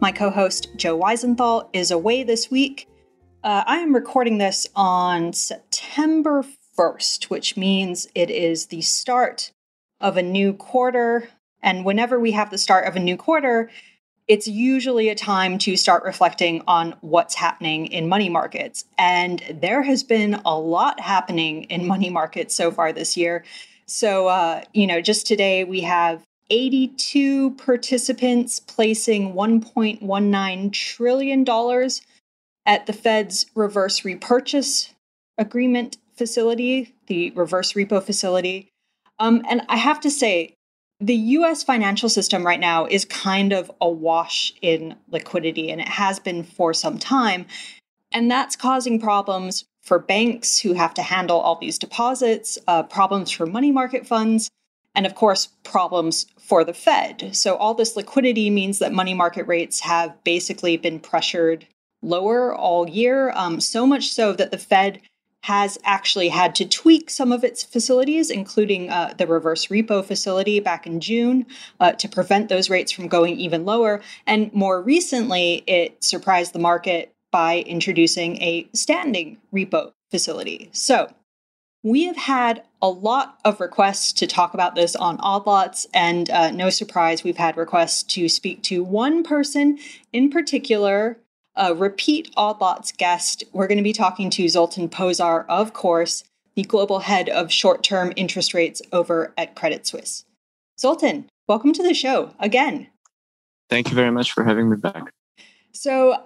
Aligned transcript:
My 0.00 0.12
co 0.12 0.30
host, 0.30 0.68
Joe 0.76 0.96
Weisenthal, 0.96 1.68
is 1.72 1.90
away 1.90 2.22
this 2.22 2.52
week. 2.52 2.86
Uh, 3.42 3.64
I 3.66 3.78
am 3.78 3.92
recording 3.92 4.38
this 4.38 4.68
on 4.76 5.32
September 5.32 6.44
1st, 6.78 7.24
which 7.24 7.56
means 7.56 8.06
it 8.14 8.30
is 8.30 8.66
the 8.66 8.80
start 8.80 9.50
of 10.00 10.16
a 10.16 10.22
new 10.22 10.52
quarter. 10.52 11.28
And 11.64 11.84
whenever 11.84 12.20
we 12.20 12.30
have 12.30 12.50
the 12.50 12.58
start 12.58 12.86
of 12.86 12.94
a 12.94 13.00
new 13.00 13.16
quarter, 13.16 13.70
it's 14.28 14.46
usually 14.46 15.08
a 15.08 15.16
time 15.16 15.58
to 15.58 15.76
start 15.76 16.04
reflecting 16.04 16.62
on 16.68 16.94
what's 17.00 17.34
happening 17.34 17.86
in 17.86 18.08
money 18.08 18.28
markets. 18.28 18.84
And 18.98 19.42
there 19.50 19.82
has 19.82 20.04
been 20.04 20.34
a 20.44 20.56
lot 20.56 21.00
happening 21.00 21.64
in 21.64 21.88
money 21.88 22.10
markets 22.10 22.54
so 22.54 22.70
far 22.70 22.92
this 22.92 23.16
year. 23.16 23.44
So, 23.86 24.28
uh, 24.28 24.62
you 24.72 24.86
know, 24.86 25.00
just 25.00 25.26
today 25.26 25.64
we 25.64 25.80
have 25.80 26.22
82 26.50 27.52
participants 27.52 28.60
placing 28.60 29.34
$1.19 29.34 30.72
trillion 30.72 31.44
at 32.66 32.86
the 32.86 32.92
Fed's 32.92 33.46
reverse 33.54 34.04
repurchase 34.04 34.94
agreement 35.36 35.98
facility, 36.14 36.94
the 37.06 37.30
reverse 37.30 37.72
repo 37.74 38.02
facility. 38.02 38.68
Um, 39.18 39.42
and 39.48 39.62
I 39.68 39.76
have 39.76 40.00
to 40.00 40.10
say, 40.10 40.54
the 41.00 41.14
US 41.14 41.62
financial 41.62 42.08
system 42.08 42.44
right 42.44 42.58
now 42.58 42.86
is 42.86 43.04
kind 43.04 43.52
of 43.52 43.70
awash 43.80 44.52
in 44.62 44.96
liquidity, 45.10 45.70
and 45.70 45.80
it 45.80 45.88
has 45.88 46.18
been 46.18 46.42
for 46.42 46.74
some 46.74 46.98
time. 46.98 47.46
And 48.10 48.30
that's 48.30 48.56
causing 48.56 49.00
problems 49.00 49.64
for 49.82 49.98
banks 49.98 50.58
who 50.58 50.72
have 50.72 50.94
to 50.94 51.02
handle 51.02 51.38
all 51.38 51.56
these 51.56 51.78
deposits, 51.78 52.58
uh, 52.66 52.82
problems 52.82 53.30
for 53.30 53.46
money 53.46 53.70
market 53.70 54.06
funds, 54.06 54.50
and 54.94 55.06
of 55.06 55.14
course, 55.14 55.48
problems 55.62 56.26
for 56.48 56.64
the 56.64 56.72
Fed. 56.72 57.36
So, 57.36 57.56
all 57.56 57.74
this 57.74 57.94
liquidity 57.94 58.48
means 58.48 58.78
that 58.78 58.92
money 58.92 59.12
market 59.12 59.46
rates 59.46 59.80
have 59.80 60.12
basically 60.24 60.78
been 60.78 60.98
pressured 60.98 61.66
lower 62.00 62.54
all 62.54 62.88
year, 62.88 63.30
um, 63.32 63.60
so 63.60 63.86
much 63.86 64.08
so 64.08 64.32
that 64.32 64.50
the 64.50 64.58
Fed 64.58 65.00
has 65.44 65.78
actually 65.84 66.28
had 66.30 66.54
to 66.54 66.66
tweak 66.66 67.10
some 67.10 67.32
of 67.32 67.44
its 67.44 67.62
facilities, 67.62 68.30
including 68.30 68.90
uh, 68.90 69.14
the 69.18 69.26
reverse 69.26 69.66
repo 69.66 70.04
facility 70.04 70.58
back 70.58 70.86
in 70.86 71.00
June, 71.00 71.46
uh, 71.80 71.92
to 71.92 72.08
prevent 72.08 72.48
those 72.48 72.70
rates 72.70 72.92
from 72.92 73.08
going 73.08 73.38
even 73.38 73.64
lower. 73.64 74.00
And 74.26 74.52
more 74.54 74.82
recently, 74.82 75.62
it 75.66 76.02
surprised 76.02 76.54
the 76.54 76.58
market 76.58 77.12
by 77.30 77.58
introducing 77.60 78.40
a 78.42 78.68
standing 78.72 79.38
repo 79.54 79.92
facility. 80.10 80.70
So, 80.72 81.10
we 81.82 82.04
have 82.04 82.16
had 82.16 82.62
a 82.82 82.88
lot 82.88 83.38
of 83.44 83.60
requests 83.60 84.12
to 84.14 84.26
talk 84.26 84.54
about 84.54 84.74
this 84.74 84.96
on 84.96 85.18
Odd 85.20 85.46
Lots, 85.46 85.86
and 85.94 86.28
uh, 86.30 86.50
no 86.50 86.70
surprise, 86.70 87.24
we've 87.24 87.36
had 87.36 87.56
requests 87.56 88.02
to 88.14 88.28
speak 88.28 88.62
to 88.64 88.82
one 88.82 89.22
person 89.22 89.78
in 90.12 90.30
particular, 90.30 91.18
a 91.54 91.74
repeat 91.74 92.32
Odd 92.36 92.60
Lots 92.60 92.92
guest. 92.92 93.44
We're 93.52 93.68
going 93.68 93.78
to 93.78 93.84
be 93.84 93.92
talking 93.92 94.30
to 94.30 94.48
Zoltan 94.48 94.88
Pozsar, 94.88 95.44
of 95.48 95.72
course, 95.72 96.24
the 96.54 96.62
global 96.62 97.00
head 97.00 97.28
of 97.28 97.52
short 97.52 97.82
term 97.82 98.12
interest 98.16 98.54
rates 98.54 98.82
over 98.92 99.32
at 99.36 99.54
Credit 99.54 99.86
Suisse. 99.86 100.24
Zoltan, 100.78 101.28
welcome 101.46 101.72
to 101.72 101.82
the 101.82 101.94
show 101.94 102.34
again. 102.40 102.88
Thank 103.70 103.90
you 103.90 103.94
very 103.94 104.10
much 104.10 104.32
for 104.32 104.44
having 104.44 104.70
me 104.70 104.76
back. 104.76 105.10
So, 105.72 106.16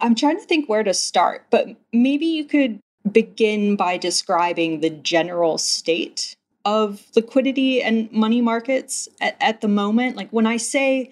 I'm 0.00 0.14
trying 0.16 0.38
to 0.38 0.44
think 0.44 0.68
where 0.68 0.82
to 0.82 0.94
start, 0.94 1.46
but 1.50 1.68
maybe 1.92 2.26
you 2.26 2.44
could 2.44 2.80
begin 3.10 3.76
by 3.76 3.96
describing 3.96 4.80
the 4.80 4.90
general 4.90 5.58
state 5.58 6.36
of 6.64 7.04
liquidity 7.16 7.82
and 7.82 8.10
money 8.12 8.40
markets 8.40 9.08
at, 9.20 9.36
at, 9.40 9.60
the 9.60 9.68
moment? 9.68 10.16
Like 10.16 10.30
when 10.30 10.46
I 10.46 10.56
say 10.56 11.10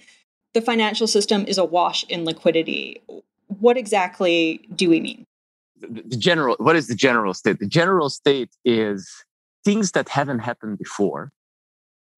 the 0.55 0.61
financial 0.61 1.07
system 1.07 1.45
is 1.47 1.59
awash 1.59 2.05
in 2.05 2.25
liquidity, 2.25 3.03
what 3.59 3.77
exactly 3.77 4.61
do 4.75 4.89
we 4.89 5.01
mean? 5.01 5.27
The, 5.81 6.17
general, 6.17 6.57
what 6.59 6.77
is 6.77 6.87
the 6.87 6.95
general 6.95 7.35
state? 7.35 7.59
The 7.59 7.67
general 7.67 8.11
state 8.11 8.51
is 8.65 9.11
things 9.65 9.93
that 9.93 10.09
haven't 10.09 10.41
happened 10.41 10.79
before 10.79 11.33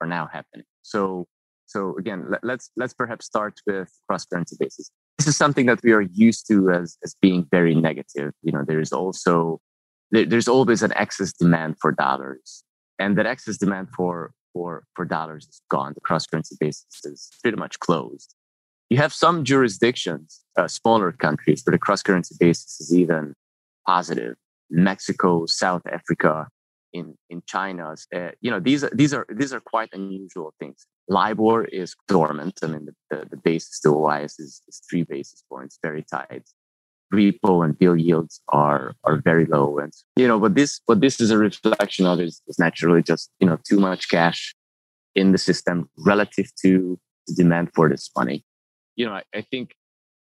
are 0.00 0.06
now 0.06 0.28
happening. 0.32 0.66
So, 0.82 1.26
so 1.66 1.96
again, 1.96 2.26
let, 2.28 2.42
let's 2.42 2.70
let's 2.76 2.92
perhaps 2.92 3.24
start 3.24 3.60
with 3.66 3.88
cross 4.08 4.26
currency 4.26 4.56
basis 4.58 4.90
this 5.22 5.34
is 5.34 5.36
something 5.36 5.66
that 5.66 5.80
we 5.84 5.92
are 5.92 6.00
used 6.00 6.48
to 6.48 6.70
as, 6.70 6.98
as 7.04 7.14
being 7.22 7.46
very 7.48 7.76
negative. 7.76 8.32
You 8.42 8.50
know, 8.50 8.64
there 8.66 8.80
is 8.80 8.92
also 8.92 9.60
there, 10.10 10.24
there's 10.24 10.48
always 10.48 10.82
an 10.82 10.92
excess 10.96 11.32
demand 11.32 11.76
for 11.80 11.92
dollars, 11.92 12.64
and 12.98 13.16
that 13.16 13.26
excess 13.26 13.56
demand 13.56 13.88
for 13.96 14.32
for 14.52 14.82
for 14.94 15.04
dollars 15.04 15.46
is 15.46 15.62
gone. 15.70 15.92
The 15.94 16.00
cross 16.00 16.26
currency 16.26 16.56
basis 16.58 17.04
is 17.04 17.30
pretty 17.40 17.56
much 17.56 17.78
closed. 17.78 18.34
You 18.90 18.96
have 18.96 19.12
some 19.12 19.44
jurisdictions, 19.44 20.40
uh, 20.58 20.66
smaller 20.66 21.12
countries, 21.12 21.62
where 21.64 21.72
the 21.72 21.78
cross 21.78 22.02
currency 22.02 22.34
basis 22.40 22.80
is 22.80 22.92
even 22.92 23.34
positive. 23.86 24.34
Mexico, 24.70 25.46
South 25.46 25.82
Africa, 25.86 26.48
in 26.92 27.14
in 27.30 27.42
China. 27.46 27.94
Uh, 28.12 28.30
you 28.40 28.50
know, 28.50 28.58
these 28.58 28.84
these 28.92 29.14
are 29.14 29.26
these 29.30 29.52
are 29.52 29.60
quite 29.60 29.90
unusual 29.92 30.52
things. 30.58 30.84
LIBOR 31.08 31.64
is 31.66 31.94
dormant. 32.08 32.58
I 32.62 32.66
mean, 32.68 32.86
the, 32.86 32.94
the, 33.10 33.28
the 33.30 33.36
basis 33.36 33.80
to 33.80 33.88
OIS 33.88 34.38
is, 34.38 34.62
is 34.68 34.82
three 34.88 35.02
basis 35.02 35.44
points, 35.50 35.78
very 35.82 36.04
tight. 36.04 36.48
Repo 37.12 37.62
and 37.64 37.78
bill 37.78 37.94
yields 37.94 38.40
are 38.48 38.94
are 39.04 39.20
very 39.20 39.44
low, 39.44 39.78
and 39.78 39.92
you 40.16 40.26
know, 40.26 40.38
what 40.38 40.54
this 40.54 40.80
what 40.86 41.02
this 41.02 41.20
is 41.20 41.30
a 41.30 41.36
reflection 41.36 42.06
of 42.06 42.18
is, 42.20 42.40
is 42.48 42.58
naturally 42.58 43.02
just 43.02 43.30
you 43.38 43.46
know 43.46 43.58
too 43.68 43.78
much 43.78 44.08
cash 44.08 44.54
in 45.14 45.32
the 45.32 45.36
system 45.36 45.90
relative 45.98 46.46
to 46.62 46.98
the 47.26 47.34
demand 47.34 47.70
for 47.74 47.90
this 47.90 48.10
money. 48.16 48.44
You 48.96 49.04
know, 49.04 49.12
I, 49.12 49.24
I 49.34 49.42
think 49.42 49.74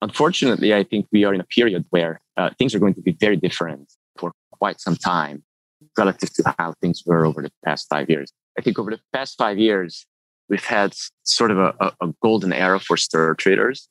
unfortunately, 0.02 0.74
I 0.74 0.84
think 0.84 1.06
we 1.12 1.26
are 1.26 1.34
in 1.34 1.42
a 1.42 1.46
period 1.46 1.86
where 1.92 2.22
uh, 2.38 2.50
things 2.58 2.74
are 2.74 2.80
going 2.80 2.96
to 2.96 3.02
be 3.02 3.16
very 3.20 3.38
different 3.38 3.94
for 4.18 4.32
quite 4.52 4.82
some 4.82 4.96
time 4.96 5.44
relative 5.98 6.34
to 6.34 6.56
how 6.58 6.74
things 6.82 7.04
were 7.06 7.26
over 7.26 7.42
the 7.42 7.52
past 7.64 7.88
five 7.90 8.10
years. 8.10 8.32
I 8.58 8.62
think 8.62 8.80
over 8.80 8.92
the 8.92 9.00
past 9.14 9.38
five 9.38 9.58
years, 9.58 10.06
we've 10.50 10.66
had 10.66 10.94
sort 11.24 11.52
of 11.52 11.60
a, 11.60 11.94
a 12.02 12.08
golden 12.22 12.52
era 12.52 12.80
for 12.80 12.98
stir 12.98 13.36
traders 13.36 13.88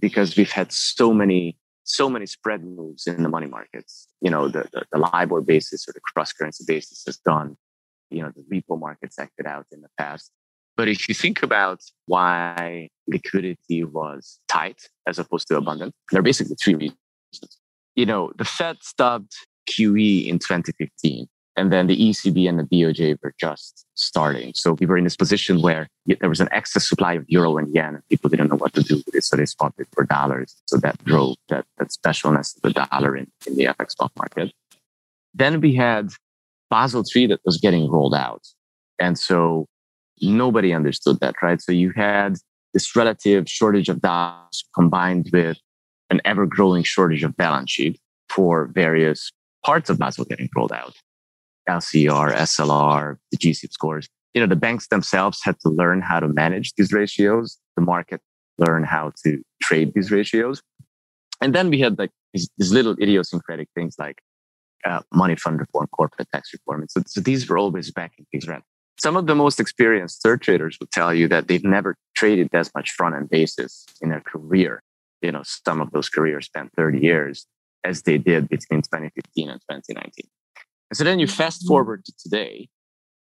because 0.00 0.36
we've 0.36 0.50
had 0.50 0.72
so 0.72 1.12
many 1.12 1.56
so 1.84 2.10
many 2.10 2.26
spread 2.26 2.62
moves 2.62 3.06
in 3.06 3.22
the 3.22 3.30
money 3.30 3.46
markets. 3.46 4.08
You 4.20 4.30
know, 4.30 4.48
the, 4.48 4.68
the, 4.72 4.84
the 4.92 4.98
LIBOR 4.98 5.40
basis 5.40 5.88
or 5.88 5.92
the 5.92 6.00
cross 6.00 6.32
currency 6.32 6.64
basis 6.66 7.02
has 7.06 7.16
gone. 7.16 7.56
You 8.10 8.22
know, 8.22 8.32
the 8.36 8.42
repo 8.42 8.78
markets 8.78 9.18
acted 9.18 9.46
out 9.46 9.64
in 9.72 9.80
the 9.80 9.88
past. 9.96 10.30
But 10.76 10.88
if 10.88 11.08
you 11.08 11.14
think 11.14 11.42
about 11.42 11.80
why 12.06 12.88
liquidity 13.06 13.84
was 13.84 14.38
tight 14.48 14.82
as 15.06 15.18
opposed 15.18 15.48
to 15.48 15.56
abundant, 15.56 15.94
there 16.12 16.20
are 16.20 16.22
basically 16.22 16.56
three 16.62 16.74
reasons. 16.74 17.58
You 17.96 18.06
know, 18.06 18.32
the 18.36 18.44
Fed 18.44 18.76
stopped 18.82 19.34
QE 19.68 20.26
in 20.26 20.38
2015 20.38 21.26
And 21.58 21.72
then 21.72 21.88
the 21.88 21.96
ECB 21.96 22.48
and 22.48 22.56
the 22.56 22.62
BOJ 22.62 23.18
were 23.20 23.34
just 23.36 23.84
starting. 23.94 24.52
So 24.54 24.74
we 24.74 24.86
were 24.86 24.96
in 24.96 25.02
this 25.02 25.16
position 25.16 25.60
where 25.60 25.88
there 26.06 26.28
was 26.28 26.38
an 26.38 26.48
excess 26.52 26.88
supply 26.88 27.14
of 27.14 27.24
euro 27.26 27.58
and 27.58 27.74
yen, 27.74 27.96
and 27.96 28.08
people 28.08 28.30
didn't 28.30 28.48
know 28.48 28.56
what 28.56 28.74
to 28.74 28.82
do 28.84 29.02
with 29.04 29.12
it. 29.12 29.24
So 29.24 29.34
they 29.34 29.44
swapped 29.44 29.80
it 29.80 29.88
for 29.92 30.04
dollars. 30.04 30.54
So 30.66 30.76
that 30.76 31.04
drove 31.04 31.34
that, 31.48 31.64
that 31.78 31.88
specialness 31.88 32.54
of 32.54 32.62
the 32.62 32.86
dollar 32.86 33.16
in, 33.16 33.26
in 33.44 33.56
the 33.56 33.64
FX 33.64 33.90
spot 33.90 34.12
market. 34.16 34.52
Then 35.34 35.60
we 35.60 35.74
had 35.74 36.10
Basel 36.70 37.02
III 37.02 37.26
that 37.26 37.40
was 37.44 37.58
getting 37.58 37.90
rolled 37.90 38.14
out. 38.14 38.42
And 39.00 39.18
so 39.18 39.66
nobody 40.22 40.72
understood 40.72 41.18
that, 41.18 41.34
right? 41.42 41.60
So 41.60 41.72
you 41.72 41.90
had 41.96 42.36
this 42.72 42.94
relative 42.94 43.50
shortage 43.50 43.88
of 43.88 44.00
dollars 44.00 44.64
combined 44.76 45.30
with 45.32 45.58
an 46.08 46.20
ever 46.24 46.46
growing 46.46 46.84
shortage 46.84 47.24
of 47.24 47.36
balance 47.36 47.72
sheet 47.72 47.98
for 48.28 48.66
various 48.66 49.32
parts 49.64 49.90
of 49.90 49.98
Basel 49.98 50.24
getting 50.24 50.48
rolled 50.54 50.70
out. 50.70 50.94
LCR, 51.68 52.34
SLR, 52.34 53.16
the 53.30 53.36
GSIB 53.38 53.72
scores. 53.72 54.08
You 54.34 54.40
know, 54.40 54.46
the 54.46 54.56
banks 54.56 54.88
themselves 54.88 55.40
had 55.42 55.58
to 55.60 55.68
learn 55.68 56.00
how 56.00 56.20
to 56.20 56.28
manage 56.28 56.74
these 56.74 56.92
ratios. 56.92 57.58
The 57.76 57.82
market 57.82 58.20
learn 58.58 58.84
how 58.84 59.12
to 59.24 59.42
trade 59.62 59.92
these 59.94 60.10
ratios. 60.10 60.62
And 61.40 61.54
then 61.54 61.70
we 61.70 61.80
had 61.80 61.98
like 61.98 62.10
these, 62.32 62.48
these 62.58 62.72
little 62.72 62.96
idiosyncratic 63.00 63.68
things 63.74 63.94
like 63.98 64.20
uh, 64.84 65.00
money 65.12 65.36
fund 65.36 65.60
reform, 65.60 65.86
corporate 65.92 66.28
tax 66.32 66.52
reform. 66.52 66.82
And 66.82 66.90
so, 66.90 67.02
so 67.06 67.20
these 67.20 67.48
were 67.48 67.58
always 67.58 67.90
backing 67.90 68.26
things 68.30 68.46
around. 68.46 68.62
Some 68.98 69.16
of 69.16 69.26
the 69.26 69.34
most 69.34 69.60
experienced 69.60 70.22
third 70.22 70.42
traders 70.42 70.76
would 70.80 70.90
tell 70.90 71.14
you 71.14 71.28
that 71.28 71.46
they've 71.46 71.64
never 71.64 71.94
traded 72.16 72.48
as 72.52 72.70
much 72.74 72.90
front 72.90 73.14
end 73.14 73.30
basis 73.30 73.86
in 74.00 74.08
their 74.08 74.20
career. 74.20 74.82
You 75.22 75.32
know, 75.32 75.42
some 75.44 75.80
of 75.80 75.92
those 75.92 76.08
careers 76.08 76.46
spent 76.46 76.72
30 76.76 76.98
years 76.98 77.46
as 77.84 78.02
they 78.02 78.18
did 78.18 78.48
between 78.48 78.82
2015 78.82 79.50
and 79.50 79.60
2019. 79.70 80.28
And 80.90 80.96
so 80.96 81.04
then 81.04 81.18
you 81.18 81.26
fast 81.26 81.60
mm-hmm. 81.60 81.68
forward 81.68 82.04
to 82.04 82.12
today, 82.18 82.68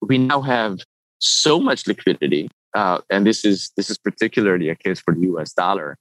we 0.02 0.18
now 0.18 0.42
have 0.42 0.80
so 1.20 1.60
much 1.60 1.88
liquidity, 1.88 2.50
uh, 2.76 3.00
and 3.10 3.26
this 3.26 3.46
is 3.46 3.72
this 3.78 3.90
is 3.90 3.98
particularly 3.98 4.70
a 4.70 4.76
case 4.76 5.00
for 5.00 5.14
the 5.14 5.22
U.S. 5.22 5.54
dollar, 5.54 5.98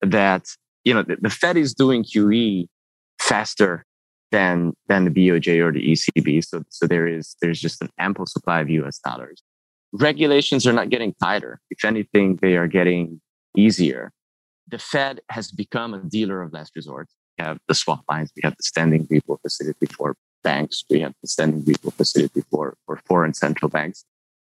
that 0.00 0.46
you 0.84 0.94
know 0.94 1.02
the, 1.02 1.16
the 1.20 1.30
Fed 1.30 1.56
is 1.56 1.74
doing 1.74 2.04
QE 2.04 2.66
faster 3.20 3.84
than 4.32 4.72
than 4.88 5.04
the 5.04 5.10
BOJ 5.10 5.60
or 5.60 5.72
the 5.72 5.92
ECB. 5.92 6.44
So 6.44 6.62
so 6.70 6.86
there 6.86 7.06
is 7.06 7.36
there's 7.42 7.60
just 7.60 7.82
an 7.82 7.90
ample 7.98 8.26
supply 8.26 8.60
of 8.60 8.70
U.S. 8.70 8.98
dollars. 8.98 9.42
Regulations 9.92 10.66
are 10.66 10.72
not 10.72 10.88
getting 10.88 11.14
tighter. 11.22 11.60
If 11.70 11.84
anything, 11.84 12.38
they 12.42 12.56
are 12.56 12.66
getting 12.66 13.20
easier. 13.56 14.12
The 14.68 14.78
Fed 14.78 15.20
has 15.30 15.50
become 15.52 15.94
a 15.94 15.98
dealer 15.98 16.42
of 16.42 16.52
last 16.52 16.72
resort. 16.74 17.08
We 17.38 17.44
have 17.44 17.58
the 17.68 17.74
swap 17.74 18.02
lines. 18.08 18.32
We 18.34 18.40
have 18.44 18.56
the 18.56 18.62
standing 18.62 19.06
repo 19.06 19.38
facility 19.40 19.86
for 19.86 20.16
banks. 20.50 20.84
We 20.88 21.00
have 21.04 21.14
the 21.22 21.28
standing 21.34 21.62
repo 21.68 21.92
facility 22.00 22.42
for, 22.50 22.76
for 22.84 22.94
foreign 23.10 23.34
central 23.44 23.68
banks. 23.76 24.04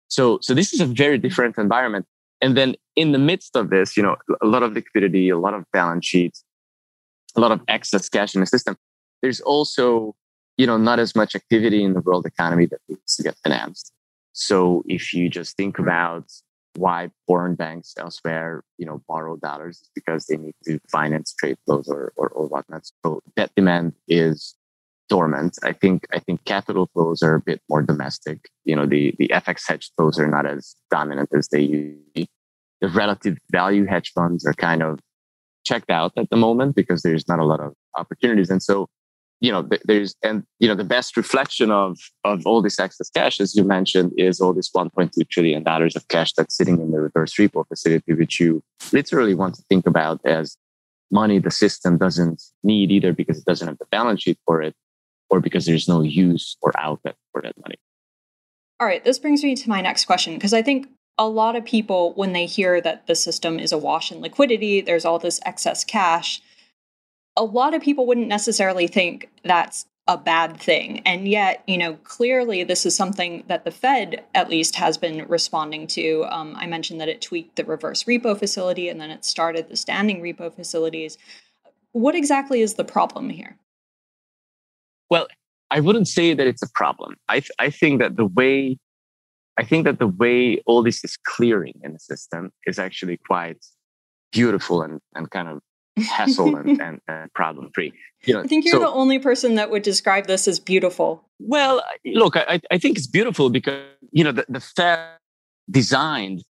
So, 0.08 0.38
so 0.46 0.50
this 0.58 0.72
is 0.74 0.80
a 0.80 0.90
very 1.02 1.18
different 1.26 1.54
environment. 1.58 2.06
And 2.42 2.56
then 2.58 2.70
in 3.02 3.12
the 3.12 3.22
midst 3.30 3.56
of 3.60 3.70
this, 3.70 3.96
you 3.96 4.02
know, 4.02 4.16
a 4.46 4.46
lot 4.54 4.62
of 4.62 4.72
liquidity, 4.72 5.28
a 5.30 5.38
lot 5.46 5.54
of 5.54 5.62
balance 5.72 6.06
sheets, 6.12 6.44
a 7.36 7.40
lot 7.40 7.52
of 7.52 7.60
excess 7.76 8.08
cash 8.08 8.34
in 8.34 8.40
the 8.40 8.46
system. 8.46 8.76
There's 9.22 9.40
also, 9.40 10.14
you 10.60 10.66
know, 10.66 10.76
not 10.76 10.98
as 10.98 11.14
much 11.14 11.34
activity 11.34 11.80
in 11.86 11.92
the 11.94 12.00
world 12.00 12.26
economy 12.26 12.66
that 12.66 12.80
needs 12.88 13.16
to 13.16 13.22
get 13.22 13.36
financed. 13.44 13.92
So 14.32 14.82
if 14.86 15.14
you 15.14 15.30
just 15.30 15.56
think 15.56 15.78
about 15.78 16.26
why 16.76 17.10
foreign 17.26 17.54
banks 17.54 17.94
elsewhere, 17.96 18.62
you 18.76 18.86
know, 18.88 19.00
borrow 19.08 19.36
dollars, 19.36 19.76
is 19.82 19.90
because 19.94 20.26
they 20.26 20.36
need 20.36 20.54
to 20.64 20.78
finance 20.90 21.34
trade 21.38 21.56
flows 21.64 21.88
or, 21.88 22.12
or, 22.16 22.28
or 22.28 22.46
whatnot. 22.48 22.82
So 23.02 23.22
debt 23.34 23.50
demand 23.56 23.94
is 24.08 24.55
dormant. 25.08 25.58
I 25.62 25.72
think 25.72 26.06
I 26.12 26.18
think 26.18 26.44
capital 26.44 26.88
flows 26.92 27.22
are 27.22 27.34
a 27.34 27.40
bit 27.40 27.60
more 27.68 27.82
domestic. 27.82 28.48
You 28.64 28.76
know, 28.76 28.86
the 28.86 29.14
the 29.18 29.28
FX 29.28 29.62
hedge 29.68 29.90
flows 29.96 30.18
are 30.18 30.28
not 30.28 30.46
as 30.46 30.74
dominant 30.90 31.30
as 31.36 31.48
they 31.48 31.60
used 31.60 31.98
to 32.14 32.22
be. 32.22 32.28
The 32.80 32.88
relative 32.88 33.38
value 33.50 33.86
hedge 33.86 34.12
funds 34.14 34.44
are 34.46 34.52
kind 34.52 34.82
of 34.82 35.00
checked 35.64 35.90
out 35.90 36.12
at 36.16 36.30
the 36.30 36.36
moment 36.36 36.76
because 36.76 37.02
there's 37.02 37.26
not 37.26 37.38
a 37.38 37.44
lot 37.44 37.60
of 37.60 37.72
opportunities. 37.96 38.50
And 38.50 38.62
so, 38.62 38.88
you 39.40 39.50
know, 39.50 39.68
there's 39.84 40.14
and 40.22 40.44
you 40.60 40.68
know 40.68 40.74
the 40.74 40.84
best 40.84 41.16
reflection 41.16 41.70
of 41.70 41.98
of 42.24 42.46
all 42.46 42.62
this 42.62 42.78
excess 42.78 43.10
cash, 43.10 43.40
as 43.40 43.54
you 43.54 43.64
mentioned, 43.64 44.12
is 44.16 44.40
all 44.40 44.52
this 44.52 44.70
1.2 44.70 45.28
trillion 45.28 45.62
dollars 45.62 45.96
of 45.96 46.08
cash 46.08 46.32
that's 46.34 46.56
sitting 46.56 46.80
in 46.80 46.90
the 46.90 47.00
reverse 47.00 47.34
repo 47.34 47.66
facility, 47.66 48.12
which 48.14 48.40
you 48.40 48.62
literally 48.92 49.34
want 49.34 49.54
to 49.54 49.62
think 49.68 49.86
about 49.86 50.20
as 50.24 50.56
money 51.10 51.38
the 51.38 51.50
system 51.50 51.96
doesn't 51.96 52.42
need 52.64 52.90
either 52.90 53.12
because 53.12 53.38
it 53.38 53.44
doesn't 53.44 53.68
have 53.68 53.78
the 53.78 53.86
balance 53.92 54.22
sheet 54.22 54.38
for 54.44 54.60
it 54.60 54.74
or 55.30 55.40
because 55.40 55.66
there's 55.66 55.88
no 55.88 56.02
use 56.02 56.56
or 56.62 56.72
outlet 56.78 57.16
for 57.32 57.42
that 57.42 57.54
money. 57.60 57.76
All 58.78 58.86
right, 58.86 59.04
this 59.04 59.18
brings 59.18 59.42
me 59.42 59.56
to 59.56 59.68
my 59.68 59.80
next 59.80 60.04
question 60.04 60.34
because 60.34 60.52
I 60.52 60.62
think 60.62 60.88
a 61.18 61.28
lot 61.28 61.56
of 61.56 61.64
people, 61.64 62.12
when 62.14 62.32
they 62.32 62.46
hear 62.46 62.80
that 62.80 63.06
the 63.06 63.14
system 63.14 63.58
is 63.58 63.72
awash 63.72 64.12
in 64.12 64.20
liquidity, 64.20 64.80
there's 64.80 65.04
all 65.04 65.18
this 65.18 65.40
excess 65.46 65.82
cash, 65.82 66.42
a 67.36 67.44
lot 67.44 67.74
of 67.74 67.82
people 67.82 68.06
wouldn't 68.06 68.28
necessarily 68.28 68.86
think 68.86 69.28
that's 69.44 69.86
a 70.08 70.16
bad 70.16 70.58
thing. 70.58 71.00
And 71.00 71.26
yet, 71.26 71.64
you 71.66 71.76
know, 71.76 71.94
clearly 72.04 72.62
this 72.62 72.86
is 72.86 72.94
something 72.94 73.42
that 73.48 73.64
the 73.64 73.70
Fed 73.70 74.24
at 74.34 74.48
least 74.48 74.76
has 74.76 74.96
been 74.96 75.26
responding 75.26 75.86
to. 75.88 76.24
Um, 76.30 76.54
I 76.56 76.66
mentioned 76.66 77.00
that 77.00 77.08
it 77.08 77.20
tweaked 77.20 77.56
the 77.56 77.64
reverse 77.64 78.04
repo 78.04 78.38
facility 78.38 78.88
and 78.88 79.00
then 79.00 79.10
it 79.10 79.24
started 79.24 79.68
the 79.68 79.76
standing 79.76 80.22
repo 80.22 80.54
facilities. 80.54 81.18
What 81.92 82.14
exactly 82.14 82.60
is 82.60 82.74
the 82.74 82.84
problem 82.84 83.30
here? 83.30 83.56
Well, 85.10 85.26
I 85.70 85.80
wouldn't 85.80 86.08
say 86.08 86.34
that 86.34 86.46
it's 86.46 86.62
a 86.62 86.70
problem. 86.74 87.16
I, 87.28 87.40
th- 87.40 87.50
I 87.58 87.70
think 87.70 88.00
that 88.00 88.16
the 88.16 88.26
way 88.26 88.78
I 89.58 89.64
think 89.64 89.84
that 89.84 89.98
the 89.98 90.06
way 90.06 90.62
all 90.66 90.82
this 90.82 91.02
is 91.02 91.16
clearing 91.16 91.80
in 91.82 91.92
the 91.92 91.98
system 91.98 92.52
is 92.66 92.78
actually 92.78 93.18
quite 93.26 93.64
beautiful 94.32 94.82
and, 94.82 95.00
and 95.14 95.30
kind 95.30 95.48
of 95.48 95.60
hassle 96.04 96.56
and, 96.56 96.80
and, 96.80 97.00
and 97.08 97.32
problem 97.32 97.70
free. 97.74 97.92
You 98.24 98.34
know, 98.34 98.40
I 98.40 98.46
think 98.46 98.64
you're 98.64 98.72
so, 98.72 98.80
the 98.80 98.88
only 98.88 99.18
person 99.18 99.54
that 99.54 99.70
would 99.70 99.82
describe 99.82 100.26
this 100.26 100.46
as 100.46 100.60
beautiful. 100.60 101.28
Well, 101.38 101.82
look, 102.04 102.36
I, 102.36 102.60
I 102.70 102.78
think 102.78 102.98
it's 102.98 103.06
beautiful 103.06 103.48
because, 103.50 103.82
you 104.12 104.24
know, 104.24 104.32
the, 104.32 104.44
the 104.48 104.60
Fed 104.60 105.16
designed 105.70 106.42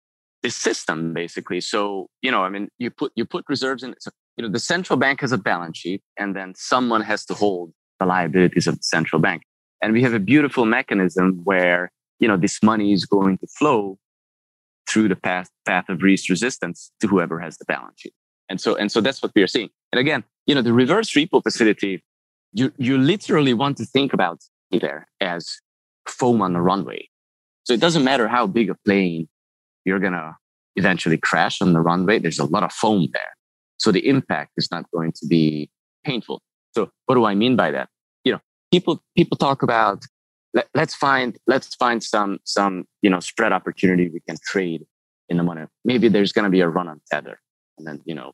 this 0.43 0.57
system 0.57 1.13
basically. 1.13 1.61
So, 1.61 2.07
you 2.23 2.31
know, 2.31 2.43
I 2.43 2.49
mean, 2.49 2.69
you 2.79 2.91
put, 2.91 3.13
you 3.17 3.27
put 3.27 3.45
reserves 3.49 3.83
in, 3.83 3.95
so, 3.99 4.11
you 4.37 4.45
know, 4.45 4.51
the 4.51 4.61
central 4.61 4.99
bank 4.99 5.21
has 5.21 5.33
a 5.33 5.39
balance 5.39 5.79
sheet 5.79 6.03
and 6.19 6.35
then 6.35 6.55
someone 6.57 7.03
has 7.03 7.25
to 7.27 7.35
hold 7.35 7.73
the 8.01 8.07
liabilities 8.07 8.67
of 8.67 8.77
the 8.77 8.83
central 8.83 9.21
bank. 9.21 9.43
And 9.83 9.93
we 9.93 10.03
have 10.03 10.15
a 10.15 10.19
beautiful 10.19 10.65
mechanism 10.65 11.41
where, 11.45 11.93
you 12.19 12.29
know, 12.29 12.37
this 12.37 12.63
money 12.63 12.93
is 12.93 13.05
going 13.05 13.39
to 13.39 13.47
flow 13.47 13.99
through 14.89 15.09
the 15.09 15.17
path, 15.17 15.51
path 15.67 15.89
of 15.89 16.03
least 16.03 16.29
resistance 16.29 16.91
to 17.01 17.07
whoever 17.07 17.41
has 17.41 17.57
the 17.59 17.65
balance 17.67 18.01
sheet. 18.01 18.15
And 18.49 18.61
so, 18.61 18.77
and 18.77 18.91
so 18.93 19.01
that's 19.01 19.23
what 19.23 19.33
we 19.35 19.43
are 19.43 19.47
seeing. 19.47 19.71
And 19.93 19.99
again, 19.99 20.25
you 20.47 20.55
know, 20.55 20.63
the 20.63 20.73
reverse 20.73 21.11
repo 21.13 21.43
facility, 21.43 22.03
you, 22.53 22.73
you 22.77 22.99
literally 22.99 23.55
want 23.55 23.77
to 23.79 23.87
think 23.87 24.13
about 24.13 24.41
there 24.71 25.07
as 25.21 25.61
foam 26.09 26.43
on 26.43 26.53
the 26.53 26.61
runway. 26.61 27.09
So 27.65 27.73
it 27.73 27.81
doesn't 27.81 28.05
matter 28.05 28.29
how 28.29 28.47
big 28.47 28.71
a 28.71 28.75
plane 28.85 29.29
you're 29.85 29.99
going 29.99 30.13
to 30.13 30.37
eventually 30.77 31.17
crash 31.17 31.63
on 31.63 31.73
the 31.73 31.81
runway. 31.81 32.19
There's 32.19 32.39
a 32.39 32.45
lot 32.45 32.63
of 32.63 32.73
foam 32.73 33.09
there. 33.13 33.33
So 33.79 33.93
the 33.93 34.07
impact 34.09 34.53
is 34.57 34.71
not 34.71 34.91
going 34.93 35.13
to 35.13 35.27
be 35.27 35.71
painful. 36.05 36.43
So 36.75 36.91
what 37.07 37.15
do 37.15 37.25
I 37.25 37.35
mean 37.35 37.57
by 37.57 37.71
that? 37.71 37.89
You 38.25 38.33
know, 38.33 38.41
people 38.73 39.03
people 39.17 39.37
talk 39.37 39.63
about 39.63 40.05
let, 40.53 40.69
us 40.75 40.95
find 40.95 41.37
let's 41.47 41.75
find 41.75 42.03
some 42.03 42.39
some 42.45 42.87
you 43.03 43.11
know 43.11 43.21
spread 43.21 43.53
opportunity 43.53 44.09
we 44.09 44.21
can 44.21 44.37
trade 44.45 44.85
in 45.29 45.37
the 45.37 45.43
money. 45.43 45.65
Maybe 45.85 46.09
there's 46.09 46.33
going 46.33 46.45
to 46.45 46.51
be 46.51 46.61
a 46.61 46.69
run 46.69 46.89
on 46.89 47.01
tether, 47.11 47.41
and 47.79 47.87
then 47.87 48.01
you 48.05 48.15
know 48.15 48.33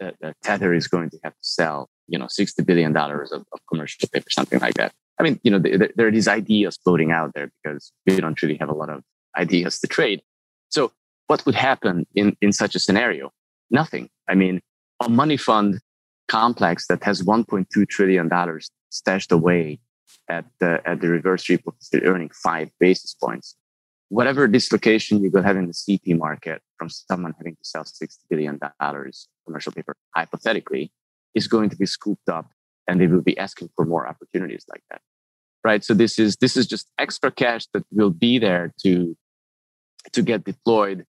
the, 0.00 0.14
the 0.20 0.34
tether 0.42 0.74
is 0.74 0.86
going 0.86 1.10
to 1.10 1.18
have 1.24 1.32
to 1.32 1.38
sell 1.42 1.88
you 2.08 2.18
know 2.18 2.26
sixty 2.28 2.62
billion 2.62 2.92
dollars 2.92 3.32
of, 3.32 3.44
of, 3.52 3.60
commercial 3.68 4.08
paper, 4.08 4.30
something 4.30 4.60
like 4.60 4.74
that. 4.74 4.92
I 5.18 5.22
mean, 5.22 5.40
you 5.42 5.50
know, 5.50 5.58
the, 5.58 5.76
the, 5.78 5.90
there 5.96 6.06
are 6.06 6.10
these 6.10 6.28
ideas 6.28 6.78
floating 6.84 7.10
out 7.10 7.32
there 7.34 7.50
because 7.62 7.90
we 8.06 8.16
don't 8.16 8.40
really 8.42 8.56
have 8.56 8.68
a 8.68 8.74
lot 8.74 8.90
of 8.90 9.02
ideas 9.36 9.80
to 9.80 9.86
trade. 9.86 10.20
So, 10.68 10.92
what 11.26 11.44
would 11.46 11.54
happen 11.54 12.06
in 12.14 12.36
in 12.40 12.52
such 12.52 12.74
a 12.74 12.78
scenario? 12.78 13.32
Nothing. 13.70 14.08
I 14.28 14.34
mean, 14.34 14.60
a 15.02 15.08
money 15.08 15.36
fund 15.36 15.80
complex 16.28 16.86
that 16.88 17.02
has 17.04 17.22
1.2 17.22 17.88
trillion 17.88 18.28
dollars 18.28 18.70
stashed 18.90 19.32
away 19.32 19.78
at 20.28 20.44
the 20.60 20.80
at 20.86 21.00
the 21.00 21.08
reverse 21.08 21.44
repo 21.44 21.72
earning 22.04 22.30
five 22.30 22.70
basis 22.80 23.14
points. 23.14 23.56
Whatever 24.08 24.46
dislocation 24.46 25.22
you 25.22 25.30
will 25.30 25.42
have 25.42 25.56
in 25.56 25.66
the 25.66 25.72
CP 25.72 26.16
market 26.16 26.62
from 26.78 26.88
someone 26.88 27.34
having 27.38 27.54
to 27.54 27.64
sell 27.64 27.84
60 27.84 28.24
billion 28.30 28.58
dollars 28.80 29.28
commercial 29.44 29.72
paper, 29.72 29.96
hypothetically, 30.14 30.92
is 31.34 31.48
going 31.48 31.70
to 31.70 31.76
be 31.76 31.86
scooped 31.86 32.28
up 32.28 32.46
and 32.86 33.00
they 33.00 33.06
will 33.06 33.22
be 33.22 33.36
asking 33.38 33.70
for 33.74 33.84
more 33.84 34.06
opportunities 34.06 34.64
like 34.68 34.82
that. 34.90 35.00
Right. 35.64 35.82
So 35.82 35.94
this 35.94 36.18
is 36.18 36.36
this 36.36 36.56
is 36.56 36.66
just 36.66 36.88
extra 36.98 37.30
cash 37.30 37.66
that 37.72 37.84
will 37.90 38.10
be 38.10 38.38
there 38.38 38.72
to 38.82 39.16
to 40.12 40.22
get 40.22 40.44
deployed 40.44 41.04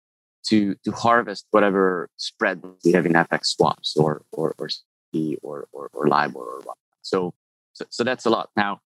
to 0.49 0.75
to 0.85 0.92
harvest 0.92 1.47
whatever 1.50 2.11
spread 2.16 2.62
we 2.85 2.92
have 2.92 3.07
in 3.07 3.12
FX 3.12 3.47
swaps 3.47 3.97
or 3.97 4.23
or, 4.33 4.54
or 4.59 4.69
or, 5.42 5.66
or, 5.73 5.90
or 5.92 6.09
LIBOR 6.09 6.40
or. 6.40 6.62
So, 7.02 7.35
so, 7.73 7.85
so 7.90 8.04
that's 8.04 8.26
a 8.26 8.31
lot. 8.31 8.50
Now, 8.57 8.81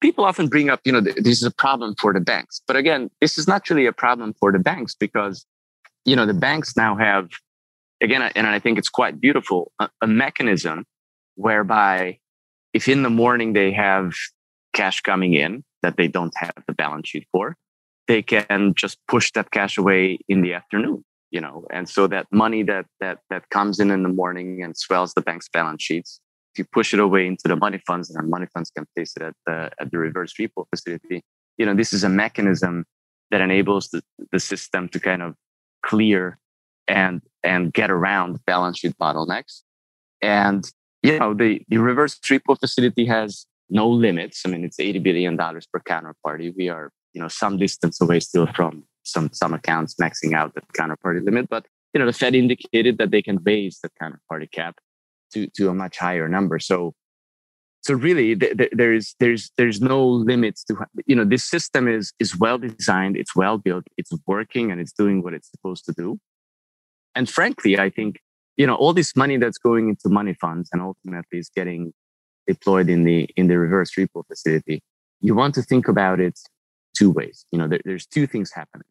people 0.00 0.24
often 0.24 0.48
bring 0.48 0.70
up, 0.70 0.80
you 0.84 0.92
know, 0.92 1.00
this 1.00 1.38
is 1.38 1.42
a 1.42 1.50
problem 1.50 1.94
for 2.00 2.12
the 2.12 2.20
banks. 2.20 2.60
But 2.66 2.76
again, 2.76 3.10
this 3.20 3.38
is 3.38 3.48
not 3.48 3.68
really 3.68 3.86
a 3.86 3.92
problem 3.92 4.34
for 4.38 4.52
the 4.52 4.58
banks 4.58 4.94
because, 4.94 5.46
you 6.04 6.16
know, 6.16 6.26
the 6.26 6.34
banks 6.34 6.76
now 6.76 6.96
have, 6.96 7.30
again, 8.00 8.22
and 8.22 8.46
I 8.46 8.58
think 8.58 8.78
it's 8.78 8.88
quite 8.88 9.20
beautiful, 9.20 9.72
a, 9.80 9.88
a 10.02 10.06
mechanism 10.06 10.84
whereby 11.34 12.18
if 12.72 12.88
in 12.88 13.02
the 13.02 13.10
morning 13.10 13.52
they 13.52 13.72
have 13.72 14.12
cash 14.72 15.00
coming 15.00 15.34
in 15.34 15.64
that 15.82 15.96
they 15.96 16.08
don't 16.08 16.34
have 16.36 16.54
the 16.66 16.74
balance 16.74 17.08
sheet 17.08 17.26
for, 17.32 17.56
they 18.06 18.22
can 18.22 18.74
just 18.74 18.98
push 19.08 19.32
that 19.32 19.50
cash 19.50 19.78
away 19.78 20.18
in 20.28 20.42
the 20.42 20.52
afternoon 20.54 21.04
you 21.30 21.40
know 21.40 21.64
and 21.70 21.88
so 21.88 22.06
that 22.06 22.26
money 22.30 22.62
that 22.62 22.86
that 23.00 23.18
that 23.30 23.48
comes 23.50 23.80
in 23.80 23.90
in 23.90 24.02
the 24.02 24.08
morning 24.08 24.62
and 24.62 24.76
swells 24.76 25.12
the 25.14 25.20
bank's 25.20 25.48
balance 25.48 25.82
sheets 25.82 26.20
if 26.56 26.60
you 26.60 26.64
push 26.72 26.94
it 26.94 27.00
away 27.00 27.26
into 27.26 27.48
the 27.48 27.56
money 27.56 27.78
funds 27.86 28.08
and 28.08 28.16
our 28.16 28.24
money 28.24 28.46
funds 28.54 28.70
can 28.70 28.86
place 28.94 29.12
it 29.16 29.22
at 29.22 29.34
the 29.44 29.70
at 29.78 29.90
the 29.90 29.98
reverse 29.98 30.32
repo 30.40 30.64
facility. 30.70 31.22
You 31.58 31.66
know 31.66 31.74
this 31.74 31.92
is 31.92 32.02
a 32.02 32.08
mechanism 32.08 32.86
that 33.30 33.42
enables 33.42 33.88
the, 33.90 34.02
the 34.32 34.40
system 34.40 34.88
to 34.88 34.98
kind 34.98 35.22
of 35.22 35.34
clear 35.84 36.38
and 36.88 37.20
and 37.42 37.74
get 37.74 37.90
around 37.90 38.42
balance 38.46 38.78
sheet 38.78 38.96
bottlenecks. 38.98 39.60
And 40.22 40.64
you 41.02 41.18
know 41.18 41.34
the 41.34 41.60
the 41.68 41.76
reverse 41.76 42.18
repo 42.20 42.58
facility 42.58 43.04
has 43.04 43.44
no 43.68 43.86
limits. 43.86 44.40
I 44.46 44.48
mean 44.48 44.64
it's 44.64 44.80
80 44.80 45.00
billion 45.00 45.36
dollars 45.36 45.66
per 45.70 45.80
counterparty. 45.80 46.54
We 46.56 46.70
are 46.70 46.90
you 47.12 47.20
know 47.20 47.28
some 47.28 47.58
distance 47.58 48.00
away 48.00 48.20
still 48.20 48.46
from 48.46 48.84
some 49.06 49.30
some 49.32 49.54
accounts 49.54 49.94
maxing 50.00 50.34
out 50.34 50.54
the 50.54 50.62
counterparty 50.78 51.24
limit. 51.24 51.48
But 51.48 51.66
you 51.92 52.00
know 52.00 52.06
the 52.06 52.12
Fed 52.12 52.34
indicated 52.34 52.98
that 52.98 53.10
they 53.10 53.22
can 53.22 53.38
raise 53.42 53.78
the 53.82 53.90
counterparty 54.00 54.50
cap 54.50 54.78
to 55.32 55.46
to 55.56 55.68
a 55.68 55.74
much 55.74 55.98
higher 55.98 56.28
number. 56.28 56.58
So 56.58 56.94
so 57.82 57.94
really 57.94 58.36
th- 58.36 58.56
th- 58.56 58.70
there's 58.72 59.14
there's 59.20 59.50
there's 59.56 59.80
no 59.80 60.06
limits 60.06 60.64
to 60.64 60.76
you 61.06 61.16
know 61.16 61.24
this 61.24 61.44
system 61.44 61.88
is 61.88 62.12
is 62.18 62.36
well 62.38 62.58
designed 62.58 63.16
it's 63.16 63.36
well 63.36 63.58
built 63.58 63.84
it's 63.96 64.12
working 64.26 64.72
and 64.72 64.80
it's 64.80 64.92
doing 64.92 65.22
what 65.22 65.34
it's 65.34 65.50
supposed 65.50 65.84
to 65.84 65.92
do 65.92 66.18
and 67.14 67.30
frankly 67.30 67.78
i 67.78 67.88
think 67.88 68.18
you 68.56 68.66
know 68.66 68.74
all 68.74 68.92
this 68.92 69.14
money 69.14 69.36
that's 69.36 69.58
going 69.58 69.88
into 69.88 70.08
money 70.08 70.34
funds 70.34 70.68
and 70.72 70.82
ultimately 70.82 71.38
is 71.38 71.48
getting 71.54 71.92
deployed 72.48 72.88
in 72.88 73.04
the 73.04 73.28
in 73.36 73.46
the 73.46 73.56
reverse 73.56 73.92
repo 73.96 74.26
facility 74.26 74.82
you 75.20 75.36
want 75.36 75.54
to 75.54 75.62
think 75.62 75.86
about 75.86 76.18
it 76.18 76.36
two 76.96 77.10
ways. 77.10 77.44
You 77.52 77.58
know, 77.58 77.68
there, 77.68 77.80
there's 77.84 78.06
two 78.06 78.26
things 78.26 78.50
happening. 78.52 78.86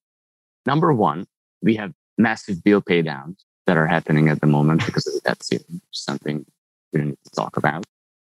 Number 0.65 0.93
one, 0.93 1.25
we 1.62 1.75
have 1.75 1.93
massive 2.17 2.63
bill 2.63 2.81
pay 2.81 3.01
downs 3.01 3.43
that 3.67 3.77
are 3.77 3.88
happening 3.88 4.29
at 4.29 4.41
the 4.41 4.48
moment 4.48 4.86
because 4.86 5.03
the 5.03 5.36
ceiling, 5.41 5.81
something 5.91 6.45
we 6.93 7.00
don't 7.00 7.10
need 7.10 7.17
to 7.24 7.31
talk 7.31 7.57
about. 7.57 7.86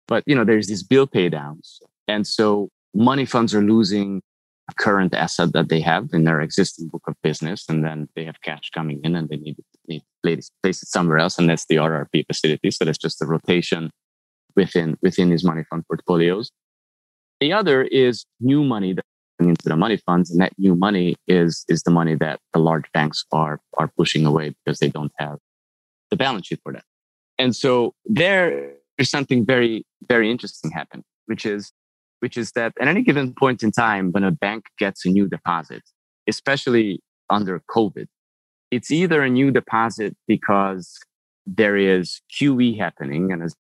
But 0.08 0.24
you 0.26 0.36
know, 0.36 0.44
there's 0.44 0.68
these 0.68 0.84
bill 0.84 1.08
pay 1.08 1.30
downs. 1.30 1.82
And 2.08 2.28
so 2.28 2.70
money 2.94 3.26
funds 3.26 3.54
are 3.56 3.62
losing 3.62 4.22
a 4.70 4.74
current 4.76 5.14
asset 5.14 5.54
that 5.54 5.70
they 5.70 5.82
have 5.82 6.10
in 6.14 6.24
their 6.24 6.42
existing 6.42 6.88
book 6.88 7.04
of 7.08 7.16
business, 7.22 7.66
and 7.68 7.84
then 7.84 8.08
they 8.16 8.24
have 8.26 8.42
cash 8.42 8.70
coming 8.74 9.02
in 9.04 9.16
and 9.16 9.30
they 9.30 9.38
need 9.38 9.56
to, 9.56 9.64
place 10.64 10.82
it 10.82 10.88
somewhere 10.88 11.18
else, 11.18 11.38
and 11.38 11.50
that's 11.50 11.66
the 11.66 11.76
RRP 11.76 12.26
facility. 12.26 12.72
So 12.72 12.86
that's 12.86 12.98
just 12.98 13.22
a 13.22 13.26
rotation 13.26 13.92
within 14.56 14.98
within 15.02 15.30
these 15.30 15.44
money 15.44 15.64
fund 15.70 15.84
portfolios. 15.88 16.50
The 17.42 17.52
other 17.52 17.84
is 17.84 18.26
new 18.40 18.64
money 18.64 18.94
that 18.94 19.04
into 19.40 19.68
the 19.70 19.76
money 19.76 19.98
funds, 19.98 20.32
and 20.32 20.40
that 20.42 20.54
new 20.58 20.76
money 20.76 21.16
is 21.28 21.66
is 21.68 21.84
the 21.84 21.92
money 21.92 22.16
that 22.16 22.40
the 22.54 22.60
large 22.60 22.92
banks 22.94 23.26
are 23.32 23.60
are 23.78 23.90
pushing 23.98 24.26
away 24.26 24.56
because 24.64 24.80
they 24.80 24.90
don't 24.90 25.12
have 25.18 25.38
the 26.10 26.16
balance 26.16 26.48
sheet 26.48 26.60
for 26.64 26.74
that. 26.74 26.84
And 27.40 27.56
so 27.56 27.94
there 28.06 28.74
is 28.98 29.10
something 29.10 29.46
very 29.46 29.86
very 30.08 30.30
interesting 30.30 30.72
happening, 30.72 31.04
which 31.26 31.46
is 31.46 31.72
which 32.20 32.38
is 32.38 32.52
that 32.52 32.74
at 32.80 32.88
any 32.88 33.02
given 33.02 33.34
point 33.34 33.64
in 33.64 33.72
time 33.72 34.12
when 34.12 34.24
a 34.24 34.32
bank 34.32 34.66
gets 34.78 35.06
a 35.06 35.10
new 35.10 35.28
deposit, 35.28 35.84
especially 36.28 37.02
under 37.30 37.62
COVID, 37.70 38.08
it's 38.72 38.92
either 38.92 39.22
a 39.22 39.30
new 39.30 39.52
deposit 39.52 40.16
because 40.28 40.98
there 41.46 41.76
is 41.76 42.22
QE 42.32 42.78
happening, 42.78 43.32
and 43.32 43.44
as 43.44 43.56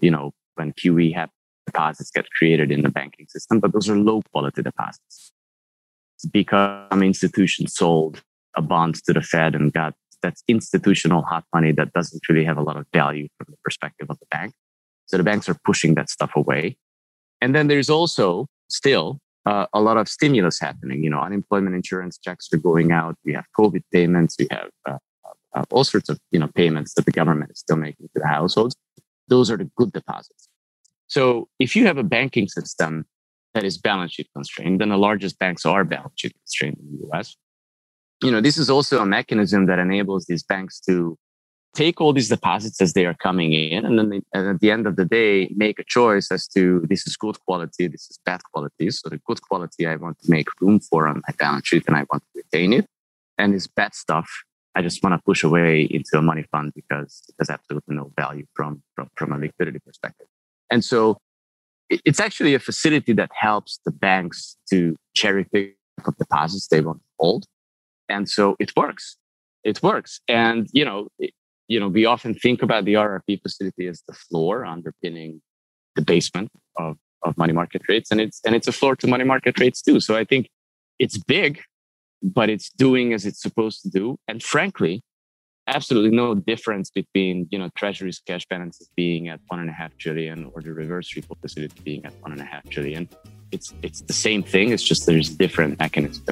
you 0.00 0.10
know, 0.10 0.32
when 0.54 0.72
QE 0.72 1.14
happens 1.14 1.39
deposits 1.70 2.10
get 2.10 2.26
created 2.30 2.70
in 2.70 2.82
the 2.82 2.90
banking 2.90 3.26
system, 3.28 3.60
but 3.60 3.72
those 3.72 3.88
are 3.88 3.96
low 3.96 4.22
quality 4.32 4.62
deposits. 4.62 5.32
Because 6.30 6.88
some 6.90 7.02
institution 7.02 7.66
sold 7.66 8.22
a 8.56 8.62
bond 8.62 8.96
to 9.04 9.12
the 9.12 9.22
Fed 9.22 9.54
and 9.54 9.72
got 9.72 9.94
that's 10.22 10.42
institutional 10.48 11.22
hot 11.22 11.44
money 11.54 11.72
that 11.72 11.92
doesn't 11.92 12.28
really 12.28 12.44
have 12.44 12.58
a 12.58 12.62
lot 12.62 12.76
of 12.76 12.86
value 12.92 13.26
from 13.38 13.46
the 13.50 13.56
perspective 13.64 14.06
of 14.10 14.18
the 14.18 14.26
bank. 14.30 14.52
So 15.06 15.16
the 15.16 15.22
banks 15.22 15.48
are 15.48 15.56
pushing 15.64 15.94
that 15.94 16.10
stuff 16.10 16.32
away. 16.36 16.76
And 17.40 17.54
then 17.54 17.68
there's 17.68 17.90
also 17.90 18.46
still 18.68 19.18
uh, 19.46 19.66
a 19.72 19.80
lot 19.80 19.96
of 19.96 20.08
stimulus 20.08 20.60
happening. 20.60 21.02
You 21.02 21.10
know, 21.10 21.20
unemployment 21.20 21.74
insurance 21.74 22.18
checks 22.18 22.48
are 22.52 22.58
going 22.58 22.92
out. 22.92 23.16
We 23.24 23.32
have 23.32 23.46
COVID 23.58 23.82
payments. 23.92 24.36
We 24.38 24.46
have 24.50 24.68
uh, 24.86 24.98
uh, 25.54 25.64
all 25.70 25.84
sorts 25.84 26.08
of 26.08 26.18
you 26.30 26.38
know 26.38 26.48
payments 26.54 26.94
that 26.94 27.06
the 27.06 27.12
government 27.12 27.50
is 27.50 27.60
still 27.60 27.76
making 27.76 28.08
to 28.14 28.20
the 28.20 28.28
households. 28.28 28.76
Those 29.28 29.50
are 29.50 29.56
the 29.56 29.70
good 29.76 29.92
deposits. 29.92 30.48
So 31.10 31.48
if 31.58 31.74
you 31.74 31.86
have 31.86 31.98
a 31.98 32.04
banking 32.04 32.46
system 32.46 33.04
that 33.54 33.64
is 33.64 33.76
balance 33.76 34.12
sheet 34.12 34.28
constrained, 34.32 34.80
then 34.80 34.90
the 34.90 34.96
largest 34.96 35.40
banks 35.40 35.66
are 35.66 35.82
balance 35.84 36.12
sheet 36.14 36.34
constrained 36.34 36.78
in 36.78 36.86
the 36.92 37.08
US. 37.08 37.36
You 38.22 38.30
know, 38.30 38.40
this 38.40 38.56
is 38.56 38.70
also 38.70 39.00
a 39.00 39.06
mechanism 39.06 39.66
that 39.66 39.80
enables 39.80 40.26
these 40.26 40.44
banks 40.44 40.78
to 40.88 41.18
take 41.74 42.00
all 42.00 42.12
these 42.12 42.28
deposits 42.28 42.80
as 42.80 42.92
they 42.92 43.06
are 43.06 43.14
coming 43.14 43.52
in, 43.52 43.84
and 43.84 43.98
then 43.98 44.10
they, 44.10 44.20
and 44.32 44.46
at 44.48 44.60
the 44.60 44.70
end 44.70 44.86
of 44.86 44.94
the 44.94 45.04
day, 45.04 45.52
make 45.56 45.80
a 45.80 45.84
choice 45.84 46.30
as 46.30 46.46
to 46.48 46.84
this 46.88 47.06
is 47.08 47.16
good 47.16 47.38
quality, 47.40 47.88
this 47.88 48.08
is 48.08 48.18
bad 48.24 48.40
quality. 48.52 48.90
So 48.90 49.08
the 49.08 49.20
good 49.26 49.42
quality 49.42 49.86
I 49.86 49.96
want 49.96 50.20
to 50.20 50.30
make 50.30 50.48
room 50.60 50.78
for 50.78 51.08
on 51.08 51.22
my 51.26 51.34
balance 51.38 51.66
sheet, 51.66 51.84
and 51.88 51.96
I 51.96 52.04
want 52.12 52.22
to 52.22 52.42
retain 52.42 52.72
it, 52.72 52.86
and 53.36 53.52
this 53.52 53.66
bad 53.66 53.94
stuff 53.94 54.28
I 54.76 54.82
just 54.82 55.02
want 55.02 55.14
to 55.14 55.22
push 55.24 55.42
away 55.42 55.82
into 55.82 56.16
a 56.16 56.22
money 56.22 56.44
fund 56.52 56.72
because 56.72 57.22
it 57.28 57.34
has 57.40 57.50
absolutely 57.50 57.96
no 57.96 58.12
value 58.16 58.46
from 58.54 58.82
from, 58.94 59.08
from 59.16 59.32
a 59.32 59.38
liquidity 59.38 59.80
perspective. 59.80 60.28
And 60.70 60.84
so 60.84 61.18
it's 61.90 62.20
actually 62.20 62.54
a 62.54 62.60
facility 62.60 63.12
that 63.14 63.30
helps 63.34 63.80
the 63.84 63.90
banks 63.90 64.56
to 64.70 64.96
cherry 65.14 65.44
pick 65.44 65.76
up 66.06 66.16
deposits 66.16 66.68
they 66.68 66.80
want 66.80 66.98
to 66.98 67.04
hold. 67.18 67.44
And 68.08 68.28
so 68.28 68.56
it 68.58 68.72
works. 68.76 69.16
It 69.64 69.82
works. 69.82 70.20
And, 70.28 70.68
you 70.72 70.84
know, 70.84 71.08
it, 71.18 71.32
you 71.68 71.78
know, 71.78 71.88
we 71.88 72.04
often 72.04 72.34
think 72.34 72.62
about 72.62 72.84
the 72.84 72.94
RRP 72.94 73.42
facility 73.42 73.86
as 73.86 74.02
the 74.08 74.14
floor 74.14 74.64
underpinning 74.64 75.40
the 75.96 76.02
basement 76.02 76.50
of, 76.78 76.96
of 77.22 77.36
money 77.36 77.52
market 77.52 77.82
rates. 77.88 78.10
And 78.10 78.20
it's, 78.20 78.40
and 78.44 78.54
it's 78.54 78.68
a 78.68 78.72
floor 78.72 78.96
to 78.96 79.06
money 79.06 79.24
market 79.24 79.58
rates 79.58 79.82
too. 79.82 80.00
So 80.00 80.16
I 80.16 80.24
think 80.24 80.48
it's 80.98 81.18
big, 81.18 81.60
but 82.22 82.50
it's 82.50 82.70
doing 82.70 83.12
as 83.12 83.26
it's 83.26 83.40
supposed 83.40 83.82
to 83.82 83.90
do. 83.90 84.16
And 84.26 84.42
frankly, 84.42 85.02
absolutely 85.74 86.10
no 86.10 86.34
difference 86.34 86.90
between 86.90 87.46
you 87.50 87.58
know 87.58 87.68
treasury's 87.76 88.20
cash 88.26 88.46
balances 88.46 88.90
being 88.96 89.28
at 89.28 89.40
one 89.48 89.60
and 89.60 89.70
a 89.70 89.72
half 89.72 89.96
trillion 89.98 90.50
or 90.52 90.60
the 90.62 90.72
reverse 90.72 91.12
repo 91.14 91.38
facility 91.40 91.80
being 91.82 92.04
at 92.04 92.12
one 92.20 92.32
and 92.32 92.40
a 92.40 92.44
half 92.44 92.68
trillion. 92.68 93.08
It's 93.52 93.72
it's 93.82 94.00
the 94.02 94.12
same 94.12 94.42
thing 94.42 94.70
it's 94.70 94.82
just 94.82 95.06
there's 95.06 95.28
different 95.28 95.78
mechanisms 95.78 96.22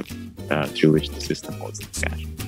uh, 0.51 0.67
through 0.67 0.93
which 0.93 1.09
the 1.09 1.21
system 1.21 1.55
holds 1.55 1.79
the 1.81 1.87
cash 2.01 2.48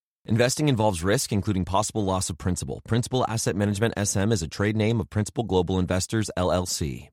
Investing 0.25 0.69
involves 0.69 1.03
risk, 1.03 1.31
including 1.31 1.65
possible 1.65 2.03
loss 2.03 2.29
of 2.29 2.37
principal. 2.37 2.81
Principal 2.87 3.25
Asset 3.27 3.55
Management 3.55 3.95
SM 3.97 4.31
is 4.31 4.43
a 4.43 4.47
trade 4.47 4.75
name 4.75 4.99
of 4.99 5.09
Principal 5.09 5.43
Global 5.43 5.79
Investors, 5.79 6.29
LLC. 6.37 7.09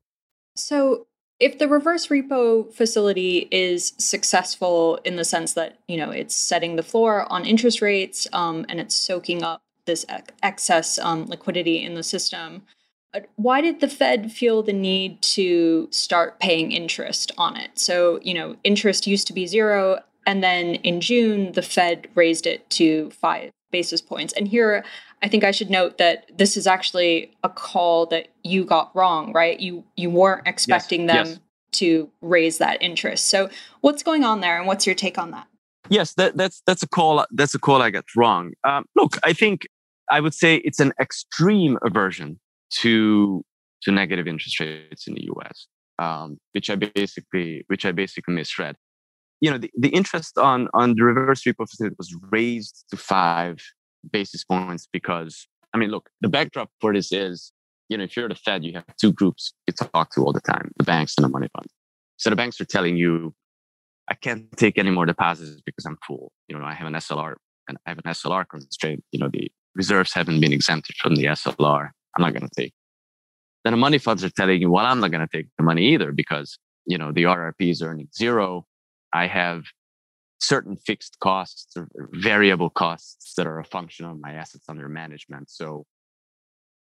So, 0.55 1.07
if 1.39 1.57
the 1.57 1.67
reverse 1.67 2.07
repo 2.07 2.71
facility 2.71 3.47
is 3.49 3.93
successful 3.97 4.99
in 5.05 5.15
the 5.15 5.23
sense 5.23 5.53
that, 5.53 5.79
you 5.87 5.97
know, 5.97 6.11
it's 6.11 6.35
setting 6.35 6.75
the 6.75 6.83
floor 6.83 7.31
on 7.31 7.45
interest 7.45 7.81
rates 7.81 8.27
um, 8.33 8.65
and 8.69 8.79
it's 8.79 8.95
soaking 8.95 9.41
up 9.41 9.63
this 9.85 10.05
excess 10.43 10.99
um, 10.99 11.25
liquidity 11.25 11.81
in 11.81 11.95
the 11.95 12.03
system, 12.03 12.63
why 13.37 13.61
did 13.61 13.79
the 13.79 13.87
Fed 13.87 14.31
feel 14.31 14.61
the 14.61 14.73
need 14.73 15.21
to 15.21 15.87
start 15.91 16.39
paying 16.39 16.71
interest 16.71 17.31
on 17.37 17.55
it? 17.55 17.71
So, 17.79 18.19
you 18.21 18.33
know, 18.33 18.57
interest 18.63 19.07
used 19.07 19.25
to 19.27 19.33
be 19.33 19.47
zero 19.47 19.99
And 20.25 20.43
then 20.43 20.75
in 20.75 21.01
June, 21.01 21.53
the 21.53 21.61
Fed 21.61 22.07
raised 22.15 22.45
it 22.45 22.69
to 22.71 23.09
five 23.11 23.51
basis 23.71 24.01
points. 24.01 24.33
And 24.33 24.47
here, 24.47 24.83
I 25.21 25.27
think 25.27 25.43
I 25.43 25.51
should 25.51 25.69
note 25.69 25.97
that 25.97 26.25
this 26.37 26.55
is 26.57 26.67
actually 26.67 27.31
a 27.43 27.49
call 27.49 28.05
that 28.07 28.29
you 28.43 28.63
got 28.63 28.95
wrong, 28.95 29.33
right? 29.33 29.59
You 29.59 29.83
you 29.95 30.09
weren't 30.09 30.47
expecting 30.47 31.07
yes, 31.07 31.15
them 31.15 31.27
yes. 31.27 31.39
to 31.73 32.09
raise 32.21 32.57
that 32.59 32.81
interest. 32.81 33.25
So 33.27 33.49
what's 33.81 34.03
going 34.03 34.23
on 34.23 34.41
there, 34.41 34.57
and 34.57 34.67
what's 34.67 34.85
your 34.85 34.95
take 34.95 35.17
on 35.17 35.31
that? 35.31 35.47
Yes, 35.89 36.13
that, 36.13 36.37
that's 36.37 36.61
that's 36.65 36.83
a 36.83 36.87
call. 36.87 37.25
That's 37.31 37.55
a 37.55 37.59
call 37.59 37.81
I 37.81 37.89
got 37.89 38.05
wrong. 38.15 38.53
Um, 38.63 38.85
look, 38.95 39.17
I 39.23 39.33
think 39.33 39.67
I 40.09 40.19
would 40.19 40.33
say 40.33 40.57
it's 40.57 40.79
an 40.79 40.93
extreme 40.99 41.77
aversion 41.83 42.39
to 42.81 43.43
to 43.83 43.91
negative 43.91 44.27
interest 44.27 44.59
rates 44.59 45.07
in 45.07 45.13
the 45.15 45.23
U.S., 45.23 45.67
um, 45.97 46.37
which 46.51 46.69
I 46.69 46.75
basically 46.75 47.63
which 47.67 47.85
I 47.85 47.91
basically 47.91 48.35
misread. 48.35 48.75
You 49.41 49.51
know, 49.51 49.57
the, 49.57 49.71
the 49.77 49.89
interest 49.89 50.37
on 50.37 50.67
on 50.73 50.95
the 50.95 51.03
reverse 51.03 51.43
repo 51.43 51.69
facility 51.69 51.95
was 51.97 52.15
raised 52.29 52.85
to 52.89 52.97
five 52.97 53.59
basis 54.11 54.43
points 54.43 54.87
because 54.91 55.47
I 55.73 55.77
mean, 55.77 55.89
look, 55.89 56.09
the 56.21 56.29
backdrop 56.29 56.69
for 56.81 56.93
this 56.93 57.11
is, 57.11 57.51
you 57.89 57.97
know, 57.97 58.03
if 58.03 58.17
you're 58.17 58.27
the 58.27 58.35
Fed, 58.35 58.63
you 58.63 58.73
have 58.73 58.85
two 58.99 59.13
groups 59.13 59.53
you 59.67 59.73
talk 59.73 60.13
to 60.15 60.21
all 60.21 60.33
the 60.33 60.41
time: 60.41 60.71
the 60.77 60.83
banks 60.83 61.15
and 61.17 61.23
the 61.23 61.29
money 61.29 61.47
funds. 61.55 61.73
So 62.17 62.29
the 62.29 62.35
banks 62.35 62.59
are 62.59 62.65
telling 62.65 62.97
you, 62.97 63.33
I 64.09 64.15
can't 64.15 64.51
take 64.57 64.77
any 64.77 64.91
more 64.91 65.05
deposits 65.05 65.61
because 65.61 65.85
I'm 65.85 65.97
full. 66.05 66.31
You 66.47 66.57
know, 66.57 66.65
I 66.65 66.73
have 66.73 66.87
an 66.87 66.93
SLR 66.93 67.35
and 67.67 67.77
I 67.85 67.91
have 67.91 67.99
an 67.99 68.11
SLR 68.11 68.45
constraint. 68.47 69.03
You 69.11 69.19
know, 69.19 69.29
the 69.31 69.49
reserves 69.75 70.13
haven't 70.13 70.41
been 70.41 70.51
exempted 70.51 70.95
from 70.97 71.15
the 71.15 71.25
SLR. 71.25 71.89
I'm 72.17 72.21
not 72.21 72.33
going 72.33 72.47
to 72.47 72.61
take. 72.61 72.73
Then 73.63 73.73
the 73.73 73.77
money 73.77 73.97
funds 73.97 74.23
are 74.23 74.29
telling 74.29 74.61
you, 74.61 74.71
well, 74.71 74.85
I'm 74.85 74.99
not 74.99 75.11
going 75.11 75.25
to 75.25 75.37
take 75.37 75.47
the 75.57 75.63
money 75.63 75.93
either 75.93 76.11
because, 76.11 76.57
you 76.85 76.97
know, 76.97 77.11
the 77.11 77.23
RRP 77.23 77.71
is 77.71 77.81
earning 77.81 78.09
zero. 78.15 78.65
I 79.13 79.27
have 79.27 79.63
certain 80.39 80.77
fixed 80.77 81.17
costs 81.19 81.75
or 81.75 81.89
variable 82.13 82.69
costs 82.69 83.33
that 83.35 83.45
are 83.45 83.59
a 83.59 83.65
function 83.65 84.05
of 84.05 84.19
my 84.19 84.33
assets 84.33 84.65
under 84.69 84.87
management. 84.87 85.49
So 85.49 85.85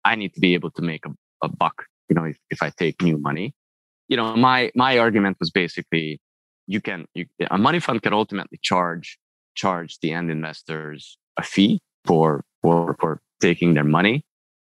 I 0.05 0.15
need 0.15 0.35
to 0.35 0.41
be 0.41 0.55
able 0.55 0.71
to 0.73 0.83
make 0.83 1.05
a, 1.07 1.11
a 1.43 1.49
buck, 1.49 1.87
you 2.09 2.15
know, 2.15 2.25
if, 2.25 2.39
if 2.51 2.63
I 2.63 2.71
take 2.71 3.03
new 3.03 3.19
money. 3.19 3.55
You 4.09 4.17
know, 4.17 4.37
my, 4.37 4.71
my 4.75 4.99
argument 4.99 5.37
was 5.41 5.51
basically 5.51 6.21
you 6.67 6.81
can, 6.81 7.07
you, 7.15 7.27
a 7.51 7.59
money 7.59 7.81
fund 7.81 8.03
can 8.03 8.13
ultimately 8.13 8.59
charge, 8.63 9.19
charge 9.55 9.99
the 10.01 10.13
end 10.13 10.31
investors 10.31 11.19
a 11.37 11.43
fee 11.43 11.81
for, 12.05 12.45
for, 12.63 12.97
for 13.01 13.21
taking 13.41 13.75
their 13.75 13.85
money. 13.85 14.25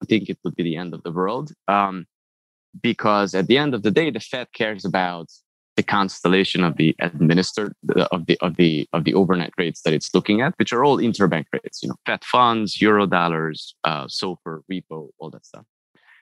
I 0.02 0.06
think 0.06 0.30
it 0.30 0.40
would 0.44 0.56
be 0.56 0.64
the 0.64 0.78
end 0.78 0.94
of 0.94 1.04
the 1.04 1.12
world. 1.12 1.52
Um, 1.68 2.08
because 2.82 3.36
at 3.36 3.48
the 3.48 3.58
end 3.58 3.74
of 3.74 3.84
the 3.84 3.92
day, 3.92 4.10
the 4.10 4.20
Fed 4.20 4.48
cares 4.54 4.86
about 4.86 5.28
the 5.82 5.88
constellation 5.88 6.64
of 6.64 6.78
the 6.78 6.96
administered 7.00 7.74
of 8.12 8.26
the 8.28 8.38
of 8.46 8.56
the 8.58 8.88
of 8.94 9.04
the 9.04 9.16
overnight 9.16 9.54
rates 9.58 9.82
that 9.82 9.94
it's 9.94 10.14
looking 10.14 10.42
at, 10.42 10.54
which 10.60 10.72
are 10.72 10.84
all 10.86 10.98
interbank 10.98 11.46
rates, 11.54 11.82
you 11.82 11.90
know, 11.90 11.96
Fed 12.06 12.24
funds, 12.24 12.80
euro 12.80 13.08
dollars, 13.08 13.76
uh, 13.84 14.06
SOFR, 14.06 14.62
repo, 14.72 15.10
all 15.18 15.32
that 15.32 15.46
stuff. 15.46 15.66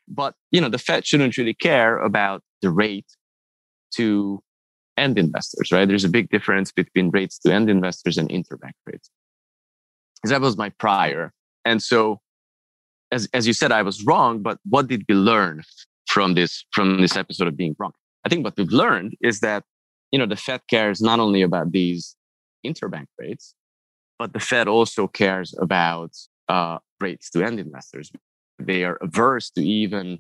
But 0.07 0.33
you 0.51 0.61
know, 0.61 0.69
the 0.69 0.77
Fed 0.87 1.05
shouldn't 1.05 1.37
really 1.37 1.53
care 1.53 1.97
about 1.97 2.41
the 2.61 2.69
rate 2.69 3.11
to 3.95 4.41
end 4.95 5.19
investors, 5.19 5.71
right? 5.73 5.87
There's 5.87 6.05
a 6.05 6.15
big 6.19 6.29
difference 6.29 6.71
between 6.71 7.09
rates 7.09 7.37
to 7.39 7.53
end 7.53 7.69
investors 7.69 8.17
and 8.17 8.29
interbank 8.29 8.77
rates. 8.85 9.09
Because 10.15 10.31
that 10.31 10.41
was 10.41 10.55
my 10.57 10.69
prior. 10.69 11.33
And 11.65 11.83
so 11.83 12.21
as 13.11 13.27
as 13.33 13.45
you 13.45 13.53
said, 13.53 13.71
I 13.73 13.81
was 13.81 14.05
wrong, 14.05 14.41
but 14.41 14.57
what 14.69 14.87
did 14.87 15.03
we 15.09 15.15
learn 15.15 15.63
from 16.07 16.33
this 16.33 16.63
from 16.71 17.01
this 17.01 17.17
episode 17.17 17.49
of 17.49 17.57
being 17.57 17.75
wrong? 17.77 17.93
I 18.29 18.31
think 18.31 18.45
what 18.45 18.53
we've 18.57 18.71
learned 18.71 19.15
is 19.21 19.39
that, 19.39 19.63
you 20.12 20.19
know, 20.19 20.27
the 20.27 20.36
Fed 20.36 20.62
cares 20.69 21.01
not 21.01 21.19
only 21.19 21.41
about 21.41 21.71
these 21.71 22.15
interbank 22.63 23.07
rates, 23.17 23.55
but 24.19 24.33
the 24.33 24.39
Fed 24.39 24.67
also 24.67 25.07
cares 25.07 25.55
about 25.59 26.12
uh, 26.48 26.77
rates 27.00 27.31
to 27.31 27.43
end 27.43 27.59
investors. 27.59 28.12
They 28.59 28.83
are 28.83 29.00
averse 29.01 29.50
to 29.55 29.67
even 29.67 30.19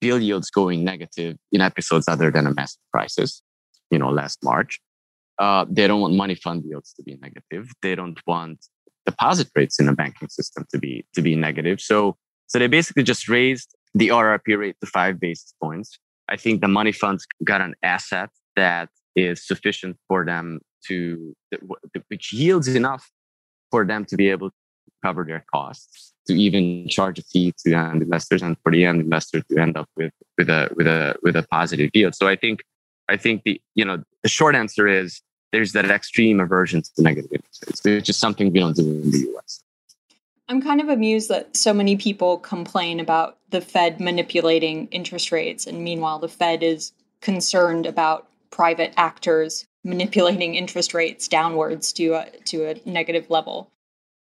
bill 0.00 0.22
yields 0.22 0.48
going 0.48 0.84
negative 0.84 1.36
in 1.52 1.60
episodes 1.60 2.08
other 2.08 2.30
than 2.30 2.46
a 2.46 2.54
massive 2.54 2.80
crisis, 2.94 3.42
you 3.90 3.98
know, 3.98 4.08
last 4.08 4.38
March. 4.42 4.80
Uh, 5.38 5.66
they 5.68 5.86
don't 5.86 6.00
want 6.00 6.14
money 6.14 6.36
fund 6.36 6.64
yields 6.64 6.94
to 6.94 7.02
be 7.02 7.18
negative. 7.20 7.70
They 7.82 7.94
don't 7.94 8.18
want 8.26 8.64
deposit 9.04 9.50
rates 9.54 9.78
in 9.78 9.84
the 9.84 9.92
banking 9.92 10.30
system 10.30 10.64
to 10.72 10.78
be 10.78 11.04
to 11.14 11.20
be 11.20 11.36
negative. 11.36 11.82
So 11.82 12.16
so 12.46 12.58
they 12.58 12.68
basically 12.68 13.02
just 13.02 13.28
raised 13.28 13.76
the 13.92 14.08
RRP 14.08 14.58
rate 14.58 14.76
to 14.80 14.86
five 14.86 15.20
basis 15.20 15.52
points. 15.62 15.98
I 16.34 16.36
think 16.36 16.60
the 16.60 16.68
money 16.80 16.90
funds 16.90 17.28
got 17.44 17.60
an 17.60 17.74
asset 17.84 18.30
that 18.56 18.88
is 19.14 19.46
sufficient 19.46 19.96
for 20.08 20.24
them 20.24 20.60
to, 20.88 21.32
which 22.08 22.32
yields 22.32 22.66
enough 22.66 23.08
for 23.70 23.86
them 23.86 24.04
to 24.06 24.16
be 24.16 24.28
able 24.30 24.50
to 24.50 24.56
cover 25.04 25.24
their 25.24 25.44
costs, 25.54 26.12
to 26.26 26.34
even 26.34 26.88
charge 26.88 27.20
a 27.20 27.22
fee 27.22 27.52
to 27.52 27.70
the 27.70 27.76
end 27.76 28.02
investors, 28.02 28.42
and 28.42 28.56
for 28.64 28.72
the 28.72 28.84
end 28.84 29.00
investor 29.00 29.42
to 29.42 29.58
end 29.58 29.76
up 29.76 29.88
with 29.96 30.12
with 30.36 30.50
a 30.50 30.68
with 30.74 30.88
a 30.88 31.14
with 31.22 31.36
a 31.36 31.44
positive 31.52 31.90
yield. 31.94 32.16
So 32.16 32.26
I 32.26 32.34
think 32.34 32.64
I 33.08 33.16
think 33.16 33.44
the 33.44 33.60
you 33.76 33.84
know 33.84 34.02
the 34.24 34.28
short 34.28 34.56
answer 34.56 34.88
is 34.88 35.22
there's 35.52 35.72
that 35.72 35.88
extreme 35.88 36.40
aversion 36.40 36.82
to 36.82 37.02
negative 37.02 37.30
interest 37.32 37.64
rates, 37.64 37.80
which 37.84 38.08
is 38.08 38.16
something 38.16 38.52
we 38.52 38.58
don't 38.58 38.74
do 38.74 38.82
in 38.82 39.10
the 39.12 39.22
US. 39.36 39.63
I'm 40.48 40.60
kind 40.60 40.80
of 40.80 40.88
amused 40.88 41.30
that 41.30 41.56
so 41.56 41.72
many 41.72 41.96
people 41.96 42.38
complain 42.38 43.00
about 43.00 43.38
the 43.50 43.60
Fed 43.60 44.00
manipulating 44.00 44.88
interest 44.88 45.32
rates, 45.32 45.66
and 45.66 45.82
meanwhile, 45.82 46.18
the 46.18 46.28
Fed 46.28 46.62
is 46.62 46.92
concerned 47.20 47.86
about 47.86 48.28
private 48.50 48.92
actors 48.96 49.66
manipulating 49.84 50.54
interest 50.54 50.94
rates 50.94 51.28
downwards 51.28 51.92
to 51.94 52.14
a, 52.14 52.30
to 52.46 52.64
a 52.64 52.80
negative 52.88 53.30
level. 53.30 53.70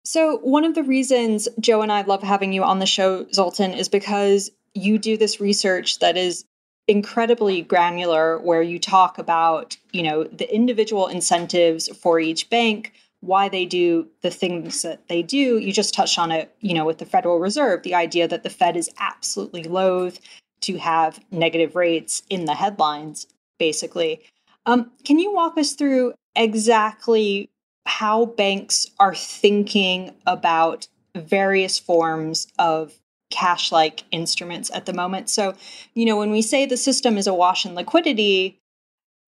So, 0.05 0.39
one 0.39 0.65
of 0.65 0.75
the 0.75 0.83
reasons 0.83 1.49
Joe 1.61 1.83
and 1.83 1.93
I 1.93 2.03
love 2.03 2.23
having 2.23 2.53
you 2.53 2.65
on 2.65 2.79
the 2.79 2.87
show, 2.87 3.27
Zoltan, 3.33 3.73
is 3.73 3.89
because 3.89 4.51
you 4.75 4.99
do 4.99 5.17
this 5.17 5.41
research 5.41 5.99
that 5.99 6.17
is 6.17 6.45
incredibly 6.89 7.63
granular 7.63 8.39
where 8.39 8.63
you 8.63 8.79
talk 8.79 9.19
about, 9.19 9.77
you 9.93 10.03
know, 10.03 10.25
the 10.25 10.53
individual 10.53 11.07
incentives 11.07 11.89
for 11.97 12.19
each 12.19 12.51
bank, 12.51 12.93
why 13.21 13.49
they 13.49 13.67
do 13.67 14.09
the 14.23 14.31
things 14.31 14.83
that 14.83 15.07
they 15.09 15.23
do. 15.23 15.59
You 15.59 15.73
just 15.73 15.95
touched 15.95 16.19
on 16.19 16.33
it, 16.33 16.55
you 16.61 16.75
know, 16.75 16.85
with 16.85 16.99
the 16.99 17.05
Federal 17.05 17.39
Reserve, 17.39 17.83
the 17.83 17.95
idea 17.95 18.27
that 18.27 18.43
the 18.43 18.51
Fed 18.51 18.77
is 18.77 18.91
absolutely 18.99 19.65
loath 19.65 20.21
to 20.63 20.79
have 20.79 21.21
negative 21.31 21.77
rates 21.77 22.23
in 22.31 22.47
the 22.47 22.55
headlines, 22.55 23.27
basically. 23.59 24.23
Um, 24.67 24.91
can 25.05 25.19
you 25.19 25.33
walk 25.33 25.59
us 25.59 25.73
through 25.73 26.15
exactly 26.35 27.51
how 27.87 28.27
banks 28.27 28.87
are 28.99 29.15
thinking 29.15 30.15
about 30.27 30.87
various 31.15 31.79
forms 31.79 32.47
of 32.59 32.95
cash 33.31 33.73
like 33.73 34.05
instruments 34.11 34.71
at 34.73 34.87
the 34.87 34.93
moment? 34.93 35.29
So, 35.29 35.55
you 35.95 36.05
know, 36.05 36.17
when 36.17 36.31
we 36.31 36.43
say 36.43 36.67
the 36.67 36.77
system 36.77 37.19
is 37.19 37.27
awash 37.27 37.67
in 37.67 37.75
liquidity, 37.75 38.59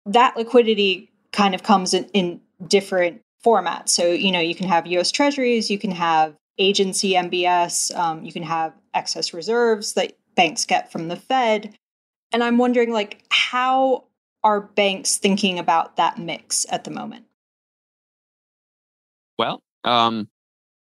that 0.07 0.37
liquidity 0.37 1.11
kind 1.33 1.55
of 1.55 1.63
comes 1.63 1.95
in, 1.95 2.05
in 2.13 2.41
different 2.67 3.23
formats. 3.45 3.91
So, 3.91 4.07
you 4.07 4.33
know, 4.33 4.41
you 4.41 4.55
can 4.55 4.69
have 4.69 4.87
US 4.87 5.11
Treasuries, 5.11 5.71
you 5.71 5.79
can 5.79 5.91
have 5.91 6.37
agency 6.59 7.13
MBS, 7.13 7.97
um, 7.97 8.25
you 8.25 8.33
can 8.33 8.43
have 8.43 8.73
excess 8.95 9.35
reserves 9.35 9.95
that 9.95 10.13
banks 10.35 10.65
get 10.65 10.91
from 10.91 11.09
the 11.09 11.17
Fed. 11.17 11.75
And 12.33 12.43
I'm 12.43 12.59
wondering, 12.59 12.93
like, 12.93 13.25
how 13.31 14.05
are 14.45 14.61
banks 14.61 15.17
thinking 15.17 15.59
about 15.59 15.97
that 15.97 16.19
mix 16.19 16.67
at 16.71 16.85
the 16.85 16.91
moment? 16.91 17.27
Well, 19.39 19.63
um, 19.85 20.29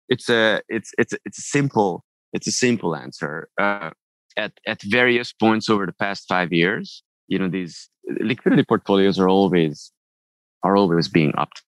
it's 0.09 0.29
a 0.29 0.63
it's 0.69 0.93
it's 0.99 1.15
it's 1.25 1.39
a 1.39 1.43
simple 1.43 2.05
it's 2.33 2.47
a 2.47 2.53
simple 2.53 2.95
answer. 2.95 3.49
Uh, 3.61 3.91
at 4.37 4.53
at 4.67 4.83
various 4.83 5.33
points 5.33 5.69
over 5.69 5.87
the 5.87 5.93
past 5.93 6.27
five 6.29 6.53
years, 6.53 7.03
you 7.29 7.39
know, 7.39 7.49
these 7.49 7.89
liquidity 8.21 8.65
portfolios 8.65 9.19
are 9.19 9.29
always 9.29 9.93
are 10.63 10.77
always 10.77 11.09
being 11.09 11.33
upped 11.37 11.63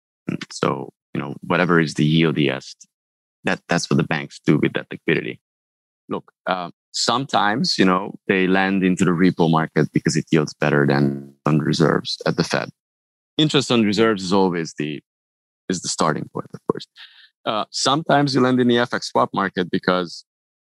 so, 0.50 0.92
you 1.14 1.20
know, 1.20 1.34
whatever 1.42 1.80
is 1.80 1.94
the 1.94 2.22
yieldiest, 2.22 2.76
that 3.44 3.60
that's 3.68 3.88
what 3.88 3.96
the 3.96 4.04
banks 4.04 4.40
do 4.44 4.58
with 4.58 4.72
that 4.74 4.86
liquidity. 4.90 5.40
Look, 6.08 6.32
uh, 6.46 6.70
sometimes, 6.92 7.78
you 7.78 7.84
know, 7.84 8.14
they 8.26 8.46
land 8.46 8.82
into 8.82 9.04
the 9.04 9.10
repo 9.10 9.50
market 9.50 9.92
because 9.92 10.16
it 10.16 10.26
yields 10.30 10.54
better 10.54 10.86
than 10.86 11.34
on 11.46 11.58
reserves 11.58 12.18
at 12.26 12.36
the 12.36 12.44
Fed. 12.44 12.70
Interest 13.36 13.70
on 13.70 13.82
reserves 13.82 14.22
is 14.22 14.32
always 14.32 14.74
the 14.78 15.00
is 15.68 15.82
the 15.82 15.88
starting 15.88 16.28
point, 16.32 16.48
of 16.54 16.60
course. 16.70 16.86
Uh, 17.44 17.64
sometimes 17.70 18.34
you 18.34 18.40
land 18.40 18.58
in 18.60 18.68
the 18.68 18.76
FX 18.76 19.04
swap 19.04 19.30
market 19.32 19.70
because 19.70 20.24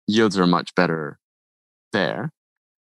yields 0.06 0.38
are 0.38 0.46
much 0.46 0.74
better 0.74 1.18
there. 1.92 2.32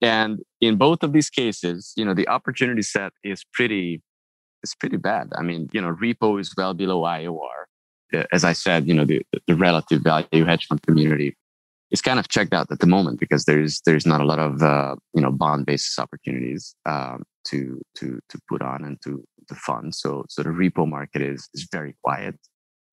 And 0.00 0.40
in 0.60 0.76
both 0.76 1.02
of 1.02 1.12
these 1.12 1.30
cases, 1.30 1.92
you 1.96 2.04
know, 2.04 2.14
the 2.14 2.28
opportunity 2.28 2.82
set 2.82 3.12
is 3.22 3.44
pretty 3.52 4.02
is 4.64 4.74
pretty 4.74 4.96
bad. 4.96 5.30
I 5.36 5.42
mean, 5.42 5.68
you 5.72 5.80
know, 5.80 5.94
repo 5.94 6.40
is 6.40 6.52
well 6.56 6.74
below 6.74 7.02
IOR. 7.02 8.26
As 8.32 8.44
I 8.44 8.52
said, 8.52 8.88
you 8.88 8.94
know, 8.94 9.04
the, 9.04 9.22
the 9.46 9.54
relative 9.54 10.02
value 10.02 10.44
hedge 10.44 10.66
fund 10.66 10.82
community 10.82 11.36
is 11.90 12.02
kind 12.02 12.18
of 12.18 12.28
checked 12.28 12.52
out 12.52 12.70
at 12.70 12.80
the 12.80 12.86
moment 12.86 13.20
because 13.20 13.44
there's 13.44 13.80
there's 13.86 14.06
not 14.06 14.20
a 14.20 14.24
lot 14.24 14.38
of 14.38 14.62
uh, 14.62 14.96
you 15.14 15.22
know 15.22 15.30
bond 15.30 15.66
basis 15.66 15.98
opportunities. 15.98 16.74
Um, 16.86 17.22
to 17.44 17.80
to 17.96 18.18
to 18.28 18.38
put 18.48 18.62
on 18.62 18.84
and 18.84 19.00
to 19.02 19.24
to 19.48 19.54
fund. 19.54 19.94
So 19.94 20.24
so 20.28 20.42
the 20.42 20.50
repo 20.50 20.88
market 20.88 21.22
is 21.22 21.48
is 21.54 21.68
very 21.70 21.94
quiet. 22.02 22.36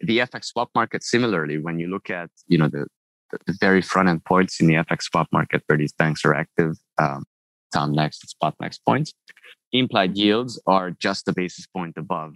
The 0.01 0.19
FX 0.19 0.45
swap 0.45 0.69
market, 0.73 1.03
similarly, 1.03 1.57
when 1.57 1.79
you 1.79 1.87
look 1.87 2.09
at 2.09 2.29
you 2.47 2.57
know 2.57 2.67
the 2.67 2.85
the, 3.31 3.39
the 3.47 3.57
very 3.59 3.81
front 3.81 4.09
end 4.09 4.23
points 4.25 4.59
in 4.59 4.67
the 4.67 4.75
FX 4.75 5.03
swap 5.03 5.27
market 5.31 5.63
where 5.67 5.77
these 5.77 5.93
banks 5.93 6.25
are 6.25 6.33
active, 6.33 6.75
um, 6.97 7.23
Tom 7.73 7.93
next 7.93 8.27
spot 8.29 8.55
next 8.59 8.79
points, 8.85 9.13
implied 9.73 10.17
yields 10.17 10.61
are 10.67 10.91
just 10.91 11.27
a 11.27 11.33
basis 11.33 11.65
point 11.67 11.97
above 11.97 12.35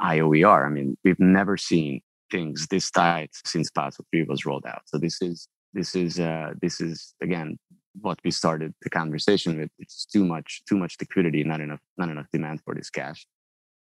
IOER. 0.00 0.66
I 0.66 0.70
mean, 0.70 0.96
we've 1.04 1.20
never 1.20 1.56
seen 1.56 2.00
things 2.30 2.66
this 2.70 2.90
tight 2.90 3.30
since 3.44 3.70
Basel 3.70 4.04
III 4.14 4.24
was 4.24 4.46
rolled 4.46 4.66
out. 4.66 4.82
So 4.86 4.98
this 4.98 5.20
is 5.20 5.48
this 5.72 5.94
is 5.94 6.18
uh, 6.18 6.54
this 6.60 6.80
is 6.80 7.14
again 7.22 7.58
what 8.00 8.18
we 8.24 8.30
started 8.30 8.74
the 8.82 8.90
conversation 8.90 9.58
with. 9.58 9.70
It's 9.78 10.06
too 10.06 10.24
much 10.24 10.62
too 10.68 10.76
much 10.76 10.96
liquidity, 11.00 11.44
not 11.44 11.60
enough 11.60 11.80
not 11.98 12.08
enough 12.08 12.26
demand 12.32 12.60
for 12.64 12.74
this 12.74 12.90
cash. 12.90 13.26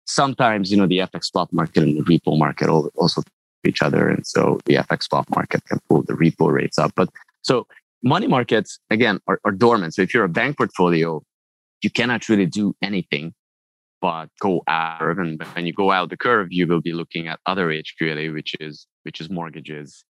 Sometimes 0.06 0.70
you 0.70 0.76
know 0.76 0.86
the 0.86 0.98
FX 0.98 1.26
swap 1.26 1.52
market 1.52 1.82
and 1.82 1.96
the 1.96 2.02
repo 2.02 2.38
market 2.38 2.68
also 2.68 3.22
each 3.66 3.82
other, 3.82 4.08
and 4.08 4.26
so 4.26 4.58
the 4.64 4.74
FX 4.74 5.04
swap 5.04 5.28
market 5.34 5.64
can 5.66 5.78
pull 5.88 6.02
the 6.02 6.14
repo 6.14 6.50
rates 6.50 6.78
up. 6.78 6.92
But 6.96 7.10
so 7.42 7.66
money 8.02 8.26
markets 8.26 8.78
again 8.90 9.20
are, 9.26 9.40
are 9.44 9.52
dormant. 9.52 9.94
So 9.94 10.02
if 10.02 10.14
you're 10.14 10.24
a 10.24 10.28
bank 10.28 10.56
portfolio, 10.56 11.22
you 11.82 11.90
cannot 11.90 12.28
really 12.28 12.46
do 12.46 12.74
anything 12.82 13.34
but 14.00 14.28
go 14.40 14.62
out. 14.66 15.18
And 15.18 15.42
when 15.52 15.66
you 15.66 15.72
go 15.72 15.90
out 15.90 16.10
the 16.10 16.16
curve 16.16 16.48
you 16.50 16.66
will 16.66 16.80
be 16.80 16.92
looking 16.92 17.28
at 17.28 17.40
other 17.46 17.68
hqla 17.68 18.32
which 18.32 18.54
is 18.60 18.86
which 19.02 19.20
is 19.20 19.30
mortgages 19.30 20.04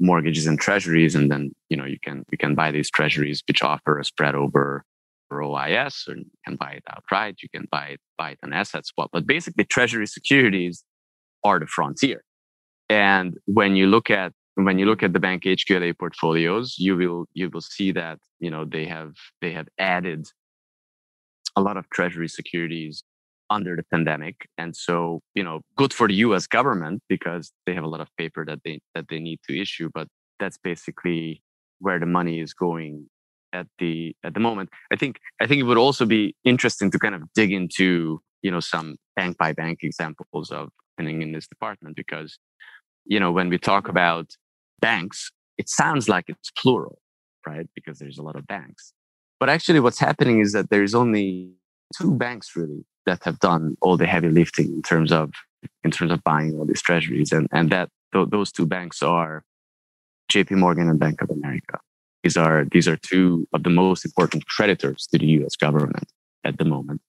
mortgages 0.00 0.46
and 0.46 0.58
treasuries. 0.58 1.14
And 1.14 1.30
then 1.30 1.52
you 1.68 1.76
know 1.76 1.84
you 1.84 1.98
can 2.02 2.24
you 2.30 2.38
can 2.38 2.54
buy 2.54 2.70
these 2.70 2.90
treasuries 2.90 3.42
which 3.46 3.62
offer 3.62 3.98
a 3.98 4.04
spread 4.04 4.34
over 4.34 4.84
OIS 5.32 6.08
or 6.08 6.16
you 6.16 6.24
can 6.44 6.56
buy 6.56 6.72
it 6.72 6.84
outright. 6.88 7.36
You 7.42 7.48
can 7.48 7.66
buy 7.70 7.88
it 7.88 8.00
buy 8.16 8.30
it 8.30 8.38
on 8.42 8.52
asset 8.52 8.86
swap 8.86 9.10
but 9.12 9.26
basically 9.26 9.64
treasury 9.64 10.06
securities 10.06 10.84
are 11.44 11.58
the 11.58 11.66
frontier. 11.66 12.22
And 12.88 13.36
when 13.46 13.76
you 13.76 13.86
look 13.86 14.10
at 14.10 14.32
when 14.54 14.78
you 14.78 14.86
look 14.86 15.02
at 15.02 15.12
the 15.12 15.20
bank 15.20 15.44
HQLA 15.44 15.96
portfolios 15.98 16.76
you 16.78 16.96
will 16.96 17.26
you 17.34 17.50
will 17.50 17.60
see 17.60 17.92
that 17.92 18.18
you 18.40 18.50
know 18.50 18.64
they 18.64 18.86
have 18.86 19.12
they 19.40 19.52
have 19.52 19.68
added 19.78 20.26
a 21.58 21.60
lot 21.60 21.76
of 21.76 21.84
treasury 21.90 22.28
securities 22.28 23.02
under 23.50 23.74
the 23.76 23.82
pandemic 23.94 24.36
and 24.58 24.76
so 24.76 25.20
you 25.34 25.42
know 25.42 25.60
good 25.80 25.92
for 25.98 26.06
the 26.06 26.14
us 26.14 26.46
government 26.46 27.02
because 27.08 27.44
they 27.64 27.74
have 27.74 27.84
a 27.84 27.92
lot 27.94 28.00
of 28.00 28.08
paper 28.16 28.44
that 28.44 28.60
they 28.64 28.78
that 28.94 29.06
they 29.08 29.18
need 29.18 29.40
to 29.46 29.58
issue 29.64 29.88
but 29.98 30.06
that's 30.38 30.58
basically 30.58 31.42
where 31.80 31.98
the 31.98 32.06
money 32.18 32.40
is 32.40 32.52
going 32.52 33.06
at 33.54 33.66
the 33.78 34.14
at 34.22 34.34
the 34.34 34.40
moment. 34.40 34.68
I 34.92 34.96
think 34.96 35.14
i 35.40 35.46
think 35.46 35.60
it 35.60 35.68
would 35.70 35.84
also 35.86 36.04
be 36.04 36.36
interesting 36.44 36.90
to 36.90 36.98
kind 36.98 37.14
of 37.14 37.22
dig 37.34 37.50
into 37.60 38.20
you 38.42 38.50
know 38.50 38.60
some 38.60 38.96
bank 39.16 39.38
by 39.38 39.52
bank 39.52 39.78
examples 39.82 40.50
of 40.50 40.68
happening 40.90 41.22
in 41.22 41.32
this 41.32 41.48
department 41.54 41.96
because 41.96 42.38
you 43.06 43.18
know 43.18 43.32
when 43.32 43.48
we 43.48 43.58
talk 43.58 43.88
about 43.88 44.26
banks 44.80 45.30
it 45.56 45.68
sounds 45.68 46.04
like 46.08 46.26
it's 46.28 46.50
plural 46.60 46.98
right? 47.46 47.66
Because 47.74 47.98
there's 47.98 48.18
a 48.18 48.22
lot 48.22 48.36
of 48.36 48.46
banks 48.46 48.92
but 49.40 49.48
actually 49.48 49.80
what's 49.80 49.98
happening 49.98 50.40
is 50.40 50.52
that 50.52 50.70
there's 50.70 50.94
only 50.94 51.52
two 51.96 52.14
banks 52.14 52.56
really 52.56 52.84
that 53.06 53.22
have 53.24 53.38
done 53.38 53.76
all 53.80 53.96
the 53.96 54.06
heavy 54.06 54.28
lifting 54.28 54.66
in 54.66 54.82
terms 54.82 55.12
of 55.12 55.32
in 55.82 55.90
terms 55.90 56.12
of 56.12 56.22
buying 56.24 56.56
all 56.58 56.66
these 56.66 56.82
treasuries. 56.82 57.32
And 57.32 57.48
and 57.52 57.70
that 57.70 57.88
th- 58.12 58.28
those 58.30 58.52
two 58.52 58.66
banks 58.66 59.02
are 59.02 59.44
JP 60.32 60.52
Morgan 60.52 60.88
and 60.88 60.98
Bank 60.98 61.22
of 61.22 61.30
America. 61.30 61.78
These 62.22 62.36
are 62.36 62.66
these 62.70 62.88
are 62.88 62.96
two 62.96 63.48
of 63.52 63.62
the 63.62 63.70
most 63.70 64.04
important 64.04 64.46
creditors 64.46 65.06
to 65.10 65.18
the 65.18 65.26
US 65.38 65.56
government 65.56 66.12
at 66.44 66.58
the 66.58 66.64
moment 66.64 67.00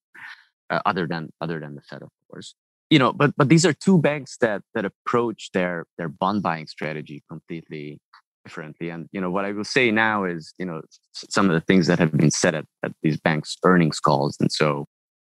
uh, 0.69 0.81
other 0.85 1.07
than 1.07 1.31
other 1.41 1.59
than 1.59 1.75
the 1.75 1.81
Fed 1.81 2.01
of 2.01 2.09
course. 2.29 2.55
You 2.89 2.99
know 2.99 3.11
but 3.11 3.33
but 3.35 3.49
these 3.49 3.65
are 3.65 3.73
two 3.73 3.97
banks 3.97 4.37
that 4.37 4.61
that 4.73 4.85
approach 4.85 5.51
their 5.53 5.85
their 5.97 6.09
bond 6.09 6.41
buying 6.43 6.67
strategy 6.67 7.23
completely 7.29 7.99
differently 8.45 8.89
and 8.89 9.07
you 9.11 9.19
know 9.19 9.29
what 9.29 9.45
i 9.45 9.51
will 9.51 9.63
say 9.63 9.91
now 9.91 10.23
is 10.23 10.53
you 10.57 10.65
know 10.65 10.81
some 11.13 11.49
of 11.49 11.53
the 11.53 11.61
things 11.61 11.87
that 11.87 11.99
have 11.99 12.11
been 12.13 12.31
said 12.31 12.55
at, 12.55 12.65
at 12.83 12.93
these 13.03 13.19
banks 13.19 13.57
earnings 13.63 13.99
calls 13.99 14.37
and 14.39 14.51
so 14.51 14.85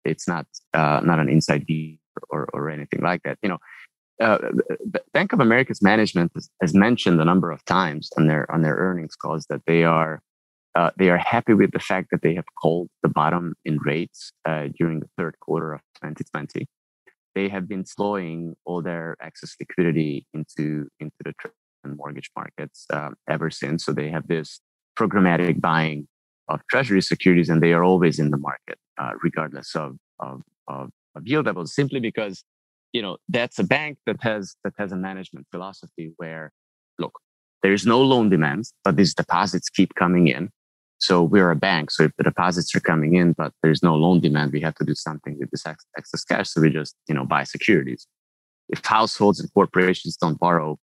it's 0.08 0.28
not 0.28 0.46
uh, 0.74 1.02
not 1.04 1.20
an 1.20 1.30
inside 1.30 1.66
deal 1.66 1.98
or, 2.30 2.48
or 2.54 2.70
anything 2.70 3.02
like 3.02 3.22
that. 3.24 3.38
You 3.42 3.50
know, 3.50 3.58
uh, 4.22 4.38
Bank 5.14 5.34
of 5.34 5.40
America's 5.40 5.82
management 5.82 6.32
has, 6.34 6.50
has, 6.62 6.74
mentioned 6.74 7.22
a 7.22 7.26
number 7.26 7.52
of 7.52 7.64
times 7.66 8.10
on 8.18 8.28
their 8.28 8.50
on 8.52 8.62
their 8.62 8.76
earnings 8.76 9.16
calls 9.16 9.46
that 9.50 9.62
they 9.68 9.84
are 9.84 10.22
uh, 10.76 10.92
they 10.98 11.10
are 11.10 11.18
happy 11.18 11.54
with 11.54 11.72
the 11.72 11.80
fact 11.80 12.10
that 12.12 12.22
they 12.22 12.34
have 12.36 12.46
called 12.62 12.90
the 13.04 13.10
bottom 13.10 13.56
in 13.66 13.78
rates 13.80 14.32
uh, 14.46 14.68
during 14.78 15.00
the 15.00 15.10
third 15.18 15.36
quarter 15.40 15.74
of 15.74 15.82
2020. 16.04 16.68
They 17.36 17.50
have 17.50 17.68
been 17.68 17.86
slowing 17.86 18.56
all 18.66 18.82
their 18.82 19.16
excess 19.22 19.56
liquidity 19.60 20.26
into 20.34 20.88
into 21.00 21.18
the 21.24 21.34
mortgage 21.86 22.32
markets 22.36 22.86
um, 22.92 23.16
ever 23.30 23.50
since. 23.50 23.86
So 23.86 23.94
they 23.94 24.10
have 24.10 24.28
this 24.28 24.60
programmatic 24.98 25.62
buying 25.62 26.08
of 26.50 26.62
treasury 26.70 27.02
securities, 27.02 27.50
and 27.50 27.62
they 27.62 27.74
are 27.74 27.84
always 27.84 28.20
in 28.20 28.32
the 28.32 28.38
market, 28.38 28.78
uh, 28.98 29.12
regardless 29.22 29.76
of, 29.76 29.98
of, 30.20 30.42
of, 30.68 30.90
of 31.16 31.28
yield 31.28 31.46
levels, 31.46 31.76
simply 31.76 32.00
because 32.00 32.44
you 32.94 33.02
know 33.02 33.18
that's 33.30 33.60
a 33.60 33.64
bank 33.64 33.98
that 34.06 34.18
has 34.22 34.56
that 34.64 34.74
has 34.78 34.92
a 34.92 34.96
management 34.96 35.46
philosophy 35.52 36.12
where 36.18 36.52
look 36.98 37.20
there 37.62 37.74
is 37.74 37.86
no 37.86 38.02
loan 38.02 38.30
demand 38.30 38.66
but 38.84 38.96
these 38.96 39.14
deposits 39.14 39.70
keep 39.70 39.94
coming 39.96 40.28
in. 40.28 40.50
So 41.00 41.22
we're 41.22 41.52
a 41.52 41.56
bank 41.56 41.92
so 41.92 42.04
if 42.04 42.12
the 42.18 42.24
deposits 42.24 42.74
are 42.76 42.80
coming 42.80 43.16
in 43.16 43.34
but 43.34 43.52
there's 43.62 43.84
no 43.84 43.96
loan 43.96 44.20
demand 44.20 44.52
we 44.52 44.62
have 44.62 44.76
to 44.76 44.86
do 44.86 44.96
something 44.96 45.38
with 45.40 45.52
this 45.52 45.66
excess 45.98 46.24
cash. 46.24 46.50
So 46.50 46.62
we 46.62 46.70
just 46.70 46.96
you 47.08 47.16
know 47.16 47.26
buy 47.26 47.44
securities. 47.44 48.08
If 48.70 48.84
households 48.84 49.40
and 49.40 49.54
corporations 49.54 50.18
don't 50.18 50.40
borrow 50.40 50.78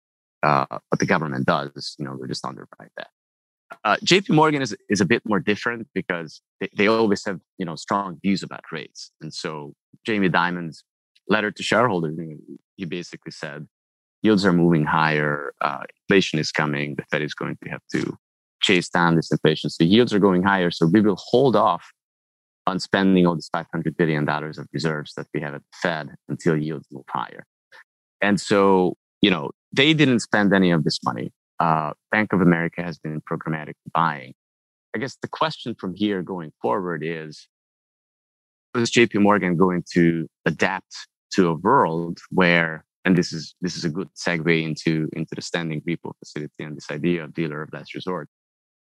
uh, 0.44 0.66
but 0.90 1.00
the 1.00 1.06
government 1.06 1.46
does 1.46 1.96
you 1.98 2.04
know 2.04 2.14
we're 2.18 2.28
just 2.28 2.44
underwrite 2.44 2.92
that 2.96 3.08
uh, 3.84 3.96
JP 4.04 4.30
Morgan 4.30 4.62
is, 4.62 4.76
is 4.88 5.00
a 5.00 5.04
bit 5.04 5.22
more 5.24 5.40
different 5.40 5.88
because 5.94 6.40
they, 6.60 6.68
they 6.76 6.86
always 6.86 7.24
have 7.24 7.40
you 7.58 7.66
know 7.66 7.76
strong 7.76 8.18
views 8.22 8.42
about 8.42 8.64
rates. 8.70 9.10
And 9.20 9.32
so 9.32 9.74
Jamie 10.06 10.28
Dimon's 10.28 10.84
letter 11.28 11.50
to 11.50 11.62
shareholders, 11.62 12.16
he 12.76 12.84
basically 12.84 13.32
said 13.32 13.66
yields 14.22 14.44
are 14.44 14.52
moving 14.52 14.84
higher, 14.84 15.52
uh, 15.60 15.82
inflation 16.02 16.38
is 16.38 16.50
coming, 16.50 16.94
the 16.96 17.04
Fed 17.10 17.22
is 17.22 17.34
going 17.34 17.56
to 17.62 17.70
have 17.70 17.82
to 17.92 18.16
chase 18.62 18.88
down 18.88 19.16
this 19.16 19.30
inflation. 19.30 19.68
So 19.68 19.84
yields 19.84 20.14
are 20.14 20.18
going 20.18 20.42
higher. 20.42 20.70
So 20.70 20.86
we 20.86 21.02
will 21.02 21.18
hold 21.18 21.54
off 21.56 21.92
on 22.66 22.80
spending 22.80 23.26
all 23.26 23.36
this 23.36 23.50
$500 23.54 23.96
billion 23.98 24.26
of 24.26 24.66
reserves 24.72 25.12
that 25.14 25.26
we 25.34 25.40
have 25.42 25.54
at 25.54 25.60
the 25.60 25.76
Fed 25.82 26.14
until 26.28 26.56
yields 26.56 26.86
move 26.90 27.04
higher. 27.10 27.44
And 28.22 28.40
so, 28.40 28.96
you 29.20 29.30
know, 29.30 29.50
they 29.74 29.94
didn't 29.94 30.20
spend 30.20 30.52
any 30.52 30.70
of 30.70 30.84
this 30.84 31.02
money 31.04 31.32
uh, 31.60 31.92
Bank 32.10 32.32
of 32.32 32.40
America 32.40 32.82
has 32.82 32.98
been 32.98 33.20
programmatic 33.20 33.74
buying. 33.92 34.34
I 34.94 34.98
guess 34.98 35.16
the 35.20 35.28
question 35.28 35.74
from 35.74 35.94
here 35.94 36.22
going 36.22 36.52
forward 36.62 37.02
is 37.04 37.48
is 38.76 38.90
JP 38.90 39.22
Morgan 39.22 39.56
going 39.56 39.84
to 39.92 40.26
adapt 40.46 40.94
to 41.34 41.48
a 41.48 41.54
world 41.54 42.18
where 42.30 42.84
and 43.04 43.16
this 43.16 43.32
is 43.32 43.54
this 43.60 43.76
is 43.76 43.84
a 43.84 43.88
good 43.88 44.08
segue 44.14 44.62
into 44.62 45.08
into 45.12 45.34
the 45.34 45.42
standing 45.42 45.80
repo 45.82 46.12
facility 46.18 46.62
and 46.64 46.76
this 46.76 46.90
idea 46.90 47.24
of 47.24 47.34
dealer 47.34 47.62
of 47.62 47.72
last 47.72 47.94
resort. 47.94 48.28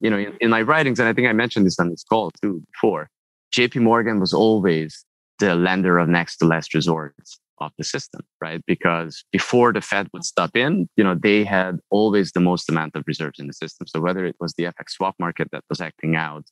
You 0.01 0.11
know, 0.11 0.19
in, 0.19 0.37
in 0.41 0.51
my 0.51 0.63
writings, 0.63 1.01
and 1.01 1.09
I 1.09 1.13
think 1.13 1.29
I 1.29 1.33
mentioned 1.33 1.67
this 1.67 1.79
on 1.81 1.91
this 1.91 2.05
call 2.05 2.31
too 2.43 2.63
before, 2.73 3.09
JP 3.55 3.83
Morgan 3.83 4.21
was 4.21 4.33
always 4.33 5.05
the 5.41 5.55
lender 5.55 5.99
of 5.99 6.09
next 6.09 6.39
to 6.39 6.47
last 6.47 6.75
resort 6.75 7.15
of 7.61 7.73
the 7.79 7.85
system, 7.85 8.23
right? 8.41 8.63
Because 8.67 9.25
before 9.33 9.73
the 9.73 9.81
Fed 9.81 10.09
would 10.13 10.25
step 10.25 10.51
in, 10.55 10.89
you 10.97 11.05
know, 11.05 11.15
they 11.15 11.45
had 11.45 11.79
always 11.91 12.33
the 12.33 12.41
most 12.41 12.69
amount 12.69 12.95
of 12.97 13.05
reserves 13.07 13.39
in 13.39 13.47
the 13.47 13.53
system. 13.53 13.87
So 13.87 14.01
whether 14.01 14.25
it 14.25 14.37
was 14.41 14.55
the 14.55 14.65
FX 14.65 14.91
swap 14.91 15.17
market 15.19 15.49
that 15.53 15.65
was 15.69 15.81
acting 15.81 16.17
out 16.17 16.45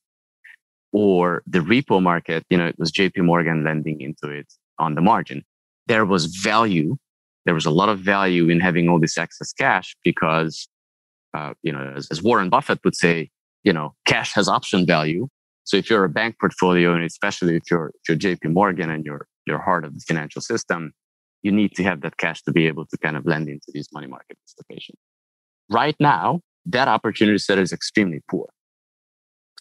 or 0.92 1.42
the 1.46 1.60
repo 1.60 2.02
market, 2.02 2.44
you 2.50 2.56
know, 2.56 2.66
it 2.66 2.78
was 2.78 2.92
JP 2.92 3.24
Morgan 3.24 3.64
lending 3.64 4.00
into 4.00 4.30
it 4.30 4.52
on 4.78 4.94
the 4.94 5.00
margin. 5.00 5.44
There 5.86 6.04
was 6.04 6.26
value. 6.26 6.96
There 7.44 7.54
was 7.54 7.66
a 7.66 7.70
lot 7.70 7.88
of 7.88 8.00
value 8.00 8.48
in 8.48 8.60
having 8.60 8.88
all 8.88 9.00
this 9.00 9.18
excess 9.18 9.52
cash 9.52 9.96
because, 10.02 10.68
uh, 11.34 11.54
you 11.62 11.72
know, 11.72 11.92
as, 11.96 12.08
as 12.10 12.22
Warren 12.22 12.50
Buffett 12.50 12.80
would 12.84 12.96
say, 12.96 13.30
you 13.62 13.72
know, 13.72 13.94
cash 14.04 14.32
has 14.34 14.48
option 14.48 14.86
value. 14.86 15.28
So 15.64 15.76
if 15.76 15.90
you're 15.90 16.04
a 16.04 16.08
bank 16.08 16.36
portfolio, 16.40 16.94
and 16.94 17.04
especially 17.04 17.56
if 17.56 17.64
you're, 17.70 17.92
if 18.00 18.08
you're 18.08 18.36
JP 18.36 18.52
Morgan 18.52 18.90
and 18.90 19.04
you're 19.04 19.26
you're 19.46 19.58
heart 19.58 19.84
of 19.84 19.94
the 19.94 20.00
financial 20.00 20.42
system, 20.42 20.92
you 21.42 21.52
need 21.52 21.72
to 21.76 21.82
have 21.84 22.00
that 22.02 22.16
cash 22.16 22.42
to 22.42 22.52
be 22.52 22.66
able 22.66 22.86
to 22.86 22.98
kind 22.98 23.16
of 23.16 23.24
lend 23.26 23.48
into 23.48 23.66
these 23.72 23.88
money 23.92 24.06
market 24.06 24.36
participation. 24.38 24.96
Right 25.70 25.96
now, 26.00 26.40
that 26.66 26.88
opportunity 26.88 27.38
set 27.38 27.58
is 27.58 27.72
extremely 27.72 28.22
poor. 28.28 28.48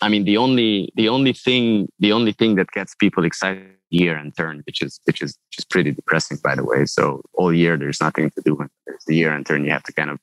I 0.01 0.09
mean, 0.09 0.25
the 0.25 0.37
only 0.37 0.91
the 0.95 1.09
only 1.09 1.33
thing 1.33 1.87
the 1.99 2.11
only 2.11 2.33
thing 2.33 2.55
that 2.55 2.69
gets 2.71 2.95
people 2.95 3.23
excited 3.23 3.75
year 3.89 4.15
and 4.15 4.35
turn, 4.35 4.61
which 4.65 4.81
is 4.81 4.99
which 5.05 5.21
is 5.21 5.37
just 5.51 5.69
pretty 5.69 5.91
depressing, 5.91 6.37
by 6.43 6.55
the 6.55 6.65
way. 6.65 6.85
So 6.85 7.21
all 7.33 7.53
year 7.53 7.77
there's 7.77 8.01
nothing 8.01 8.29
to 8.31 8.41
do, 8.43 8.57
and 8.59 8.69
there's 8.85 9.05
the 9.07 9.15
year 9.15 9.31
and 9.31 9.45
turn. 9.45 9.63
You 9.63 9.71
have 9.71 9.83
to 9.83 9.93
kind 9.93 10.09
of 10.09 10.19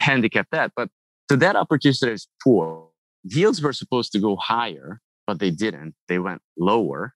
handicap 0.00 0.48
that. 0.50 0.72
But 0.74 0.88
so 1.30 1.36
that 1.36 1.56
opportunity 1.56 1.96
set 1.96 2.08
is 2.08 2.26
poor. 2.42 2.88
Yields 3.24 3.62
were 3.62 3.72
supposed 3.72 4.10
to 4.12 4.18
go 4.18 4.36
higher, 4.36 5.00
but 5.26 5.38
they 5.38 5.50
didn't. 5.50 5.94
They 6.08 6.18
went 6.18 6.42
lower 6.58 7.14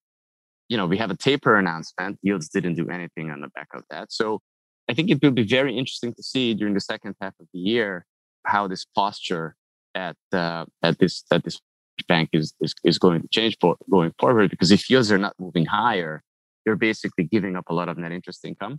you 0.68 0.76
know, 0.76 0.86
we 0.86 0.98
have 0.98 1.10
a 1.10 1.16
taper 1.16 1.56
announcement. 1.56 2.18
Yields 2.22 2.48
didn't 2.48 2.74
do 2.74 2.88
anything 2.88 3.30
on 3.30 3.40
the 3.40 3.48
back 3.48 3.68
of 3.74 3.82
that. 3.90 4.12
So 4.12 4.40
I 4.88 4.94
think 4.94 5.10
it 5.10 5.22
will 5.22 5.30
be 5.30 5.44
very 5.44 5.76
interesting 5.76 6.14
to 6.14 6.22
see 6.22 6.54
during 6.54 6.74
the 6.74 6.80
second 6.80 7.14
half 7.20 7.34
of 7.40 7.46
the 7.52 7.58
year 7.58 8.06
how 8.44 8.68
this 8.68 8.84
posture 8.84 9.56
at 9.94 10.16
uh, 10.32 10.64
at 10.82 10.98
this 10.98 11.24
at 11.30 11.44
this 11.44 11.60
bank 12.08 12.30
is, 12.32 12.52
is 12.60 12.74
is 12.84 12.98
going 12.98 13.22
to 13.22 13.28
change 13.28 13.56
for 13.60 13.76
going 13.90 14.12
forward. 14.18 14.50
Because 14.50 14.70
if 14.70 14.88
yields 14.90 15.10
are 15.10 15.18
not 15.18 15.34
moving 15.38 15.66
higher, 15.66 16.22
you're 16.64 16.76
basically 16.76 17.24
giving 17.24 17.56
up 17.56 17.64
a 17.68 17.74
lot 17.74 17.88
of 17.88 17.96
net 17.98 18.12
interest 18.12 18.44
income 18.44 18.78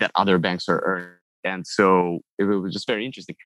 that 0.00 0.10
other 0.14 0.38
banks 0.38 0.68
are 0.68 0.82
earning. 0.84 1.08
And 1.44 1.66
so 1.66 2.20
it 2.38 2.44
was 2.44 2.72
just 2.72 2.86
very 2.86 3.04
interesting. 3.04 3.36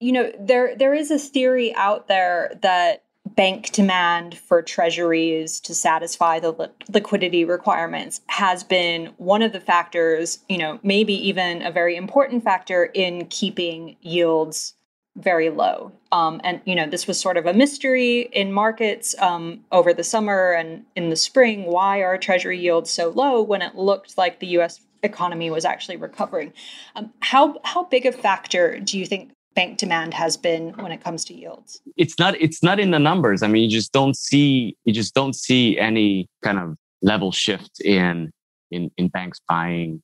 You 0.00 0.12
know, 0.12 0.32
there 0.38 0.76
there 0.76 0.94
is 0.94 1.10
a 1.10 1.18
theory 1.18 1.74
out 1.74 2.08
there 2.08 2.58
that 2.62 3.04
bank 3.34 3.70
demand 3.72 4.36
for 4.36 4.62
treasuries 4.62 5.60
to 5.60 5.74
satisfy 5.74 6.38
the 6.38 6.52
li- 6.52 6.68
liquidity 6.92 7.44
requirements 7.44 8.20
has 8.26 8.64
been 8.64 9.06
one 9.16 9.42
of 9.42 9.52
the 9.52 9.60
factors, 9.60 10.40
you 10.48 10.58
know, 10.58 10.78
maybe 10.82 11.14
even 11.14 11.62
a 11.62 11.70
very 11.70 11.96
important 11.96 12.44
factor 12.44 12.84
in 12.94 13.26
keeping 13.26 13.96
yields 14.00 14.74
very 15.16 15.50
low. 15.50 15.92
Um, 16.10 16.40
and, 16.42 16.60
you 16.64 16.74
know, 16.74 16.86
this 16.86 17.06
was 17.06 17.20
sort 17.20 17.36
of 17.36 17.46
a 17.46 17.52
mystery 17.52 18.22
in 18.32 18.52
markets 18.52 19.14
um, 19.18 19.60
over 19.70 19.92
the 19.92 20.04
summer 20.04 20.52
and 20.52 20.84
in 20.96 21.10
the 21.10 21.16
spring. 21.16 21.66
Why 21.66 21.98
are 21.98 22.16
treasury 22.16 22.58
yields 22.58 22.90
so 22.90 23.10
low 23.10 23.42
when 23.42 23.62
it 23.62 23.74
looked 23.74 24.16
like 24.16 24.40
the 24.40 24.46
US 24.58 24.80
economy 25.02 25.50
was 25.50 25.64
actually 25.64 25.96
recovering? 25.96 26.52
Um, 26.96 27.12
how, 27.20 27.60
how 27.64 27.84
big 27.84 28.06
a 28.06 28.12
factor 28.12 28.78
do 28.80 28.98
you 28.98 29.04
think 29.04 29.32
bank 29.54 29.78
demand 29.78 30.14
has 30.14 30.36
been 30.36 30.70
when 30.74 30.92
it 30.92 31.02
comes 31.02 31.24
to 31.26 31.34
yields? 31.34 31.80
It's 31.96 32.18
not 32.18 32.40
it's 32.40 32.62
not 32.62 32.80
in 32.80 32.90
the 32.90 32.98
numbers. 32.98 33.42
I 33.42 33.48
mean 33.48 33.64
you 33.64 33.70
just 33.70 33.92
don't 33.92 34.16
see 34.16 34.76
you 34.84 34.92
just 34.92 35.14
don't 35.14 35.34
see 35.34 35.78
any 35.78 36.28
kind 36.42 36.58
of 36.58 36.76
level 37.02 37.32
shift 37.32 37.80
in 37.80 38.30
in 38.70 38.90
in 38.96 39.08
banks 39.08 39.40
buying 39.48 40.02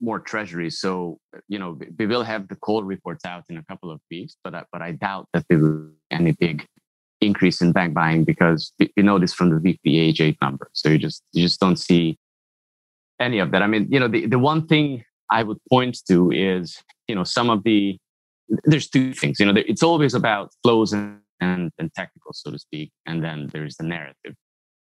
more 0.00 0.18
treasuries. 0.18 0.78
So 0.78 1.18
you 1.48 1.58
know 1.58 1.78
we 1.98 2.06
will 2.06 2.22
have 2.22 2.48
the 2.48 2.56
call 2.56 2.82
reports 2.84 3.24
out 3.24 3.44
in 3.48 3.56
a 3.56 3.64
couple 3.64 3.90
of 3.90 4.00
weeks 4.10 4.36
but 4.44 4.54
I, 4.54 4.64
but 4.72 4.82
i 4.82 4.92
doubt 4.92 5.28
that 5.32 5.44
there 5.48 5.58
will 5.58 5.88
be 5.88 5.94
any 6.10 6.32
big 6.32 6.66
increase 7.20 7.60
in 7.60 7.72
bank 7.72 7.94
buying 7.94 8.24
because 8.24 8.72
you 8.78 9.02
know 9.02 9.18
this 9.18 9.32
from 9.32 9.50
the 9.50 9.58
weekly 9.58 9.98
H.8 9.98 10.36
number. 10.42 10.70
So 10.72 10.90
you 10.90 10.98
just 10.98 11.22
you 11.32 11.42
just 11.42 11.60
don't 11.60 11.76
see 11.76 12.18
any 13.20 13.38
of 13.38 13.50
that. 13.52 13.62
I 13.62 13.66
mean 13.66 13.88
you 13.90 14.00
know 14.00 14.08
the, 14.08 14.26
the 14.26 14.38
one 14.38 14.66
thing 14.66 15.04
i 15.30 15.42
would 15.42 15.58
point 15.70 15.98
to 16.06 16.30
is 16.30 16.82
you 17.08 17.14
know 17.14 17.24
some 17.24 17.50
of 17.50 17.64
the 17.64 17.98
there's 18.64 18.88
two 18.88 19.12
things 19.12 19.40
you 19.40 19.46
know 19.46 19.54
it's 19.56 19.82
always 19.82 20.14
about 20.14 20.50
flows 20.62 20.92
and, 20.92 21.20
and, 21.40 21.70
and 21.78 21.92
technical 21.94 22.32
so 22.32 22.50
to 22.50 22.58
speak 22.58 22.90
and 23.06 23.22
then 23.22 23.48
there's 23.52 23.76
the 23.76 23.84
narrative. 23.84 24.34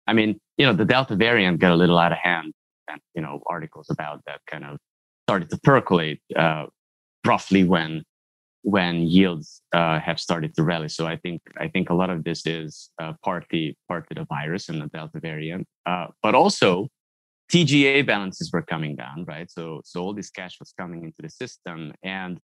I 0.08 0.14
mean 0.14 0.40
you 0.58 0.66
know 0.66 0.74
the 0.74 0.86
delta 0.86 1.16
variant 1.16 1.60
got 1.60 1.72
a 1.72 1.76
little 1.76 1.98
out 1.98 2.12
of 2.12 2.18
hand 2.18 2.54
and 2.90 3.00
you 3.16 3.22
know 3.22 3.42
articles 3.48 3.88
about 3.90 4.22
that 4.26 4.42
kind 4.50 4.66
of 4.66 4.78
started 5.28 5.50
to 5.50 5.58
percolate 5.64 6.22
uh, 6.36 6.66
roughly 7.26 7.64
when 7.64 8.04
when 8.64 9.02
yields 9.04 9.62
uh, 9.74 10.00
have 10.00 10.20
started 10.20 10.54
to 10.56 10.64
rally. 10.64 10.90
So 10.90 11.06
i 11.06 11.18
think 11.18 11.42
i 11.58 11.68
think 11.68 11.90
a 11.90 11.94
lot 11.94 12.10
of 12.10 12.24
this 12.24 12.46
is 12.46 12.90
uh, 13.02 13.14
partly 13.24 13.78
partly 13.88 14.16
the 14.16 14.26
virus 14.26 14.70
and 14.70 14.82
the 14.82 14.88
delta 14.88 15.20
variant 15.20 15.66
uh, 15.86 16.08
but 16.24 16.36
also 16.36 16.88
tga 17.52 18.06
balances 18.06 18.52
were 18.52 18.62
coming 18.62 18.96
down 18.96 19.26
right? 19.28 19.50
So 19.50 19.82
so 19.84 20.02
all 20.04 20.14
this 20.14 20.30
cash 20.30 20.60
was 20.60 20.74
coming 20.78 21.04
into 21.04 21.22
the 21.22 21.30
system 21.30 21.94
and 22.04 22.40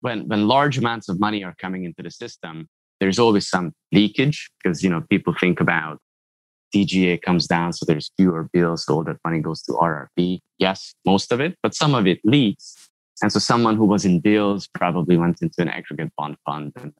when 0.00 0.28
when 0.28 0.48
large 0.48 0.78
amounts 0.78 1.08
of 1.08 1.20
money 1.20 1.44
are 1.44 1.54
coming 1.58 1.84
into 1.84 2.02
the 2.02 2.10
system, 2.10 2.68
there's 3.00 3.18
always 3.18 3.48
some 3.48 3.72
leakage 3.92 4.50
because 4.62 4.82
you 4.82 4.90
know 4.90 5.02
people 5.10 5.34
think 5.38 5.60
about 5.60 5.98
TGA 6.74 7.20
comes 7.22 7.46
down, 7.46 7.72
so 7.72 7.84
there's 7.84 8.10
fewer 8.16 8.48
bills, 8.52 8.84
so 8.84 8.94
all 8.94 9.04
that 9.04 9.16
money 9.24 9.40
goes 9.40 9.62
to 9.62 9.72
RRP. 9.72 10.40
Yes, 10.58 10.94
most 11.04 11.32
of 11.32 11.40
it, 11.40 11.56
but 11.62 11.74
some 11.74 11.94
of 11.94 12.06
it 12.06 12.20
leaks. 12.24 12.88
And 13.22 13.30
so 13.30 13.38
someone 13.38 13.76
who 13.76 13.84
was 13.84 14.04
in 14.04 14.20
bills 14.20 14.68
probably 14.74 15.16
went 15.18 15.42
into 15.42 15.60
an 15.60 15.68
aggregate 15.68 16.12
bond 16.16 16.36
fund, 16.46 16.72
and 16.76 16.92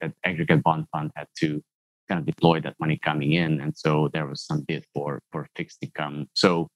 the 0.00 0.12
aggregate 0.24 0.62
bond 0.62 0.86
fund 0.92 1.10
had 1.16 1.26
to 1.40 1.62
kind 2.08 2.20
of 2.20 2.26
deploy 2.26 2.60
that 2.60 2.76
money 2.78 2.98
coming 3.02 3.32
in, 3.32 3.60
and 3.60 3.76
so 3.76 4.08
there 4.12 4.26
was 4.26 4.42
some 4.42 4.64
bid 4.68 4.84
for 4.94 5.20
for 5.32 5.48
fixed 5.56 5.78
income. 5.82 6.28
So, 6.34 6.68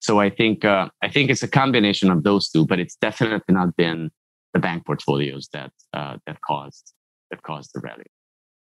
so 0.00 0.18
I 0.18 0.30
think 0.30 0.64
uh, 0.64 0.88
I 1.02 1.08
think 1.08 1.30
it's 1.30 1.42
a 1.42 1.48
combination 1.48 2.10
of 2.10 2.22
those 2.22 2.48
two, 2.48 2.64
but 2.64 2.78
it's 2.80 2.96
definitely 2.96 3.54
not 3.54 3.76
been 3.76 4.10
the 4.52 4.58
bank 4.58 4.86
portfolios 4.86 5.48
that 5.52 5.72
uh, 5.92 6.16
that 6.26 6.40
caused 6.40 6.92
that 7.30 7.42
caused 7.42 7.70
the 7.74 7.80
rally. 7.80 8.06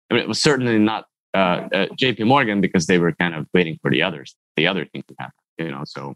I 0.10 0.15
mean, 0.15 0.24
it 0.24 0.28
was 0.28 0.42
certainly 0.42 0.78
not 0.80 1.06
uh, 1.34 1.68
uh, 1.74 1.86
J.P. 1.98 2.24
Morgan 2.24 2.62
because 2.62 2.88
they 2.88 2.98
were 2.98 3.12
kind 3.13 3.36
of 3.36 3.48
waiting 3.54 3.78
for 3.82 3.92
the 3.92 4.02
others, 4.02 4.36
the 4.56 4.68
other 4.68 4.86
thing 4.86 5.04
to 5.08 5.15
happen. 5.20 5.34
You 5.58 5.72
know, 5.72 5.84
so. 5.86 6.15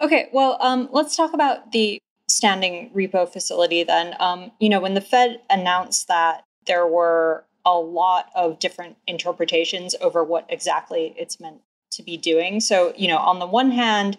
Okay, 0.00 0.28
well, 0.32 0.56
um, 0.60 0.88
let's 0.92 1.14
talk 1.14 1.34
about 1.34 1.72
the 1.72 2.00
standing 2.28 2.90
repo 2.94 3.30
facility 3.30 3.82
then. 3.82 4.14
Um, 4.18 4.52
you 4.58 4.68
know, 4.68 4.80
when 4.80 4.94
the 4.94 5.00
Fed 5.00 5.40
announced 5.50 6.08
that 6.08 6.44
there 6.66 6.86
were 6.86 7.44
a 7.66 7.74
lot 7.74 8.30
of 8.34 8.58
different 8.58 8.96
interpretations 9.06 9.94
over 10.00 10.24
what 10.24 10.46
exactly 10.48 11.14
it's 11.18 11.40
meant 11.40 11.60
to 11.92 12.02
be 12.02 12.16
doing. 12.16 12.60
So, 12.60 12.94
you 12.96 13.08
know, 13.08 13.18
on 13.18 13.38
the 13.38 13.46
one 13.46 13.70
hand, 13.70 14.16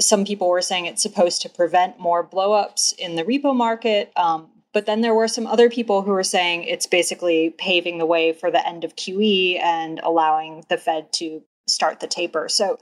some 0.00 0.24
people 0.24 0.48
were 0.48 0.62
saying 0.62 0.86
it's 0.86 1.02
supposed 1.02 1.42
to 1.42 1.48
prevent 1.48 1.98
more 1.98 2.26
blowups 2.26 2.94
in 2.98 3.16
the 3.16 3.24
repo 3.24 3.54
market. 3.54 4.12
Um, 4.16 4.48
but 4.72 4.86
then 4.86 5.00
there 5.00 5.14
were 5.14 5.28
some 5.28 5.46
other 5.46 5.70
people 5.70 6.02
who 6.02 6.10
were 6.10 6.24
saying 6.24 6.64
it's 6.64 6.86
basically 6.86 7.50
paving 7.58 7.98
the 7.98 8.06
way 8.06 8.32
for 8.32 8.50
the 8.50 8.66
end 8.66 8.84
of 8.84 8.96
QE 8.96 9.60
and 9.62 10.00
allowing 10.00 10.64
the 10.68 10.76
Fed 10.76 11.12
to 11.14 11.42
start 11.68 12.00
the 12.00 12.06
taper. 12.06 12.48
So, 12.48 12.78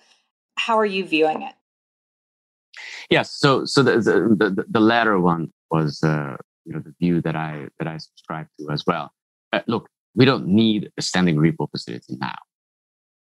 how 0.56 0.78
are 0.78 0.86
you 0.86 1.04
viewing 1.04 1.42
it? 1.42 1.54
Yes. 3.10 3.30
So, 3.30 3.64
so 3.64 3.82
the 3.82 3.98
the, 3.98 4.50
the, 4.50 4.64
the 4.68 4.80
latter 4.80 5.20
one 5.20 5.52
was 5.70 6.02
uh, 6.02 6.36
you 6.64 6.72
know 6.72 6.80
the 6.80 6.94
view 6.98 7.20
that 7.22 7.36
I 7.36 7.68
that 7.78 7.88
I 7.88 7.98
subscribe 7.98 8.46
to 8.58 8.70
as 8.70 8.84
well. 8.86 9.12
Uh, 9.52 9.60
look, 9.66 9.88
we 10.14 10.24
don't 10.24 10.46
need 10.46 10.90
a 10.96 11.02
standing 11.02 11.36
repo 11.36 11.70
facility 11.70 12.16
now. 12.18 12.38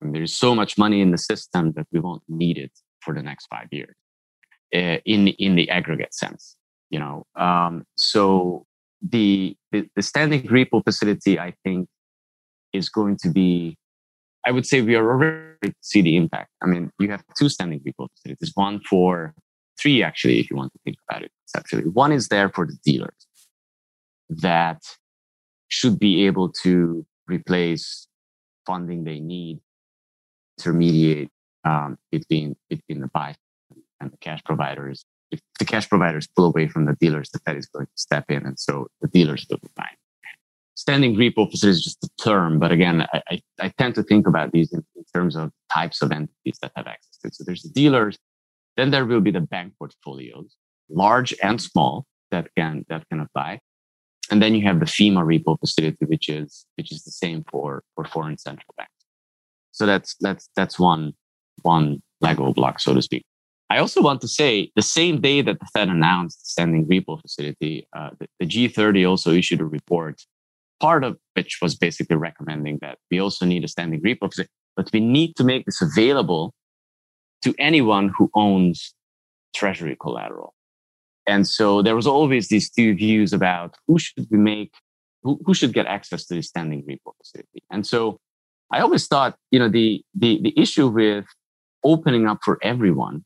I 0.02 0.06
mean, 0.06 0.14
there's 0.14 0.36
so 0.36 0.56
much 0.56 0.78
money 0.78 1.02
in 1.02 1.12
the 1.12 1.18
system 1.18 1.74
that 1.74 1.88
we 1.92 2.00
won't 2.00 2.24
need 2.28 2.58
it 2.58 2.72
for 3.02 3.14
the 3.14 3.22
next 3.22 3.48
five 3.48 3.68
years 3.72 3.96
uh, 4.76 4.98
in 5.06 5.28
in 5.28 5.56
the 5.56 5.70
aggregate 5.70 6.14
sense 6.14 6.56
you 6.92 7.00
know? 7.00 7.26
Um, 7.36 7.86
so 7.96 8.66
the, 9.02 9.56
the, 9.72 9.90
the 9.96 10.04
standing 10.04 10.44
repo 10.44 10.84
facility 10.84 11.40
i 11.40 11.56
think 11.64 11.88
is 12.72 12.88
going 12.88 13.18
to 13.18 13.32
be 13.32 13.76
i 14.46 14.52
would 14.52 14.68
say 14.68 14.82
we 14.82 14.96
are 14.96 15.10
already 15.10 15.74
see 15.82 16.02
the 16.02 16.16
impact. 16.16 16.50
I 16.62 16.68
mean 16.68 16.92
you 17.00 17.10
have 17.10 17.24
two 17.36 17.50
standing 17.50 17.80
repo 17.80 18.08
facilities 18.16 18.52
one 18.54 18.80
for 18.88 19.34
three 19.80 20.04
actually 20.04 20.40
if 20.40 20.52
you 20.52 20.58
want 20.58 20.72
to 20.74 20.80
think 20.84 20.98
about 21.10 21.24
it 21.24 21.32
conceptually. 21.44 21.90
One 21.90 22.12
is 22.12 22.28
there 22.28 22.50
for 22.50 22.68
the 22.68 22.78
dealers 22.86 23.28
that 24.30 24.84
should 25.68 25.98
be 25.98 26.28
able 26.28 26.52
to 26.64 27.06
replace 27.28 28.08
funding 28.68 29.04
they 29.04 29.20
need 29.20 29.60
intermediate 30.60 31.30
um, 31.64 31.98
between 32.12 32.56
between 32.70 33.02
the 33.02 33.08
buy 33.08 33.36
and 34.00 34.12
the 34.12 34.18
cash 34.18 34.44
providers. 34.44 35.06
If 35.32 35.40
the 35.60 35.66
cash 35.66 35.88
providers 35.88 36.28
pull 36.28 36.46
away 36.46 36.68
from 36.68 36.86
the 36.86 36.96
dealers, 37.00 37.30
the 37.30 37.40
Fed 37.40 37.56
is 37.56 37.68
going 37.68 37.86
to 37.86 37.92
step 37.96 38.26
in, 38.30 38.46
and 38.46 38.60
so 38.60 38.88
the 39.02 39.08
dealers 39.08 39.46
will 39.50 39.60
be 39.60 39.70
fine. 39.76 39.96
Standing 40.76 41.16
repo 41.16 41.50
facility 41.50 41.78
is 41.78 41.84
just 41.84 42.04
a 42.04 42.10
term, 42.22 42.58
but 42.58 42.72
again, 42.72 43.08
I, 43.14 43.22
I, 43.30 43.42
I 43.60 43.74
tend 43.78 43.96
to 43.96 44.04
think 44.04 44.26
about 44.26 44.52
these 44.52 44.74
in, 44.74 44.84
in, 44.96 45.04
terms 45.14 45.36
of 45.36 45.52
types 45.72 46.02
of 46.02 46.12
entities 46.12 46.58
that 46.62 46.72
have 46.76 46.88
access 46.88 47.18
to 47.18 47.28
it. 47.28 47.36
So 47.36 47.44
there's 47.44 47.62
the 47.62 47.70
dealers, 47.70 48.18
then 48.78 48.90
there 48.90 49.06
will 49.06 49.22
be 49.22 49.32
the 49.32 49.42
bank 49.42 49.74
portfolios, 49.78 50.56
large 50.90 51.36
and 51.44 51.62
small, 51.62 52.08
that 52.32 52.48
can 52.58 52.86
that 52.90 53.08
can 53.10 53.20
apply, 53.20 53.60
and 54.32 54.42
then 54.42 54.56
you 54.56 54.64
have 54.64 54.80
the 54.80 54.86
FIMA 54.86 55.24
repo 55.24 55.60
facility, 55.60 56.06
which 56.06 56.30
is 56.30 56.66
which 56.76 56.92
is 56.92 57.04
the 57.04 57.12
same 57.12 57.44
for 57.52 57.84
for 57.96 58.06
foreign 58.06 58.38
central 58.38 58.74
banks. 58.78 59.06
So 59.72 59.86
that's 59.86 60.16
that's 60.20 60.50
that's 60.56 60.80
one 60.80 61.14
one 61.62 62.02
Lego 62.22 62.54
block, 62.54 62.80
so 62.80 62.94
to 62.94 63.02
speak. 63.02 63.24
I 63.70 63.78
also 63.78 64.02
want 64.02 64.20
to 64.22 64.28
say 64.28 64.70
the 64.76 64.82
same 64.82 65.22
day 65.22 65.42
that 65.42 65.60
the 65.60 65.66
Fed 65.74 65.88
announced 65.88 66.40
the 66.40 66.46
standing 66.46 66.86
repo 66.88 67.22
facility, 67.22 67.88
uh, 67.96 68.10
the, 68.20 68.28
the, 68.40 68.46
G30 68.46 69.10
also 69.10 69.32
issued 69.32 69.62
a 69.62 69.66
report, 69.66 70.22
part 70.82 71.06
of 71.06 71.18
which 71.36 71.60
was 71.62 71.76
basically 71.76 72.18
recommending 72.18 72.80
that 72.82 72.98
we 73.10 73.22
also 73.22 73.46
need 73.46 73.64
a 73.64 73.70
standing 73.70 74.02
repo 74.02 74.30
facility, 74.30 74.52
but 74.76 74.90
we 74.92 75.00
need 75.00 75.38
to 75.38 75.46
make 75.46 75.66
this 75.66 75.82
available 75.82 76.54
to 77.44 77.56
anyone 77.58 78.12
who 78.18 78.30
owns 78.34 78.94
treasury 79.56 79.96
collateral. 80.00 80.54
And 81.26 81.48
so 81.48 81.82
there 81.82 81.96
was 81.96 82.08
always 82.08 82.50
these 82.50 82.70
two 82.70 82.94
views 82.94 83.32
about 83.32 83.76
who 83.88 84.00
should 84.00 84.28
we 84.30 84.38
make, 84.38 84.74
who, 85.24 85.40
who 85.46 85.54
should 85.54 85.74
get 85.74 85.86
access 85.86 86.26
to 86.26 86.36
the 86.36 86.42
standing 86.42 86.84
repo 86.84 87.14
facility. 87.22 87.64
And 87.72 87.88
so 87.88 88.20
I 88.72 88.82
always 88.82 89.08
thought, 89.08 89.38
you 89.52 89.60
know, 89.60 89.70
the 89.70 90.04
the 90.14 90.40
the 90.42 90.54
issue 90.60 90.88
with 90.88 91.26
opening 91.84 92.28
up 92.28 92.40
for 92.44 92.58
everyone 92.62 93.24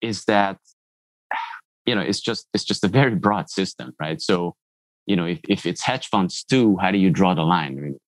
is 0.00 0.24
that 0.24 0.58
you 1.86 1.94
know 1.94 2.00
it's 2.00 2.20
just 2.20 2.46
it's 2.54 2.64
just 2.64 2.84
a 2.84 2.88
very 2.88 3.14
broad 3.14 3.50
system 3.50 3.92
right 4.00 4.20
so 4.20 4.54
you 5.06 5.16
know 5.16 5.26
if, 5.26 5.40
if 5.48 5.66
it's 5.66 5.82
hedge 5.82 6.06
funds 6.08 6.44
too 6.44 6.76
how 6.76 6.90
do 6.90 6.98
you 6.98 7.10
draw 7.10 7.34
the 7.34 7.42
line 7.42 7.78
I 7.78 7.80
mean, 7.80 7.98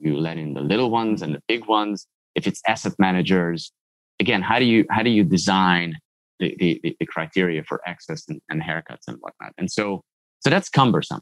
you 0.00 0.16
let 0.16 0.38
in 0.38 0.54
the 0.54 0.60
little 0.60 0.90
ones 0.90 1.22
and 1.22 1.34
the 1.34 1.42
big 1.46 1.66
ones 1.66 2.06
if 2.34 2.46
it's 2.46 2.60
asset 2.66 2.94
managers 2.98 3.72
again, 4.20 4.42
how 4.42 4.58
do 4.58 4.64
you 4.64 4.84
how 4.90 5.02
do 5.02 5.10
you 5.10 5.24
design 5.24 5.94
the, 6.38 6.54
the, 6.58 6.96
the 7.00 7.06
criteria 7.06 7.64
for 7.64 7.80
access 7.86 8.28
and, 8.28 8.40
and 8.48 8.62
haircuts 8.62 9.06
and 9.06 9.16
whatnot? 9.20 9.52
And 9.58 9.70
so 9.70 10.02
so 10.40 10.50
that's 10.50 10.68
cumbersome. 10.68 11.20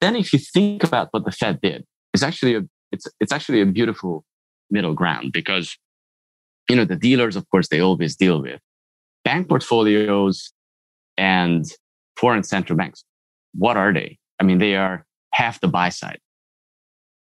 Then 0.00 0.16
if 0.16 0.32
you 0.32 0.38
think 0.38 0.84
about 0.84 1.08
what 1.12 1.24
the 1.24 1.32
Fed 1.32 1.60
did, 1.60 1.84
it's 2.12 2.22
actually 2.22 2.54
a 2.56 2.62
it's 2.92 3.06
it's 3.20 3.32
actually 3.32 3.60
a 3.60 3.66
beautiful 3.66 4.24
middle 4.70 4.94
ground 4.94 5.32
because 5.32 5.76
you 6.68 6.76
know 6.76 6.84
the 6.84 6.96
dealers, 6.96 7.36
of 7.36 7.48
course, 7.50 7.68
they 7.68 7.80
always 7.80 8.16
deal 8.16 8.42
with 8.42 8.60
bank 9.24 9.48
portfolios 9.48 10.52
and 11.16 11.64
foreign 12.16 12.42
central 12.42 12.76
banks. 12.76 13.04
What 13.54 13.76
are 13.76 13.92
they? 13.92 14.18
I 14.40 14.44
mean, 14.44 14.58
they 14.58 14.76
are 14.76 15.04
half 15.32 15.60
the 15.60 15.68
buy 15.68 15.88
side. 15.88 16.18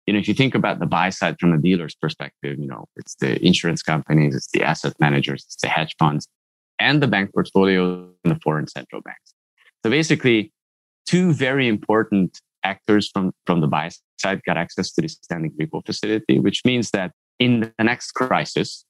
You 0.06 0.14
know, 0.14 0.20
if 0.20 0.28
you 0.28 0.34
think 0.34 0.54
about 0.54 0.80
the 0.80 0.86
buy 0.86 1.10
side 1.10 1.38
from 1.40 1.52
the 1.52 1.58
dealer's 1.58 1.96
perspective, 1.96 2.60
you 2.60 2.68
know, 2.68 2.86
it's 2.96 3.16
the 3.16 3.44
insurance 3.46 3.82
companies, 3.82 4.36
it's 4.36 4.52
the 4.52 4.64
asset 4.64 4.94
managers, 5.00 5.44
it's 5.46 5.62
the 5.62 5.70
hedge 5.70 5.96
funds, 5.98 6.28
and 6.80 7.02
the 7.02 7.08
bank 7.08 7.34
portfolio 7.34 8.10
and 8.24 8.36
the 8.36 8.40
foreign 8.44 8.68
central 8.68 9.02
banks. 9.02 9.34
So 9.84 9.90
basically, 9.90 10.52
two 11.06 11.34
very 11.34 11.68
important 11.68 12.42
actors 12.64 13.10
from, 13.10 13.34
from 13.46 13.62
the 13.62 13.68
buy 13.68 13.92
side 14.18 14.42
got 14.46 14.58
access 14.58 14.92
to 14.94 15.02
the 15.02 15.08
standing 15.08 15.52
repo 15.60 15.86
facility, 15.86 16.40
which 16.40 16.64
means 16.66 16.92
that 16.92 17.12
in 17.40 17.72
the 17.78 17.84
next 17.84 18.12
crisis, 18.12 18.86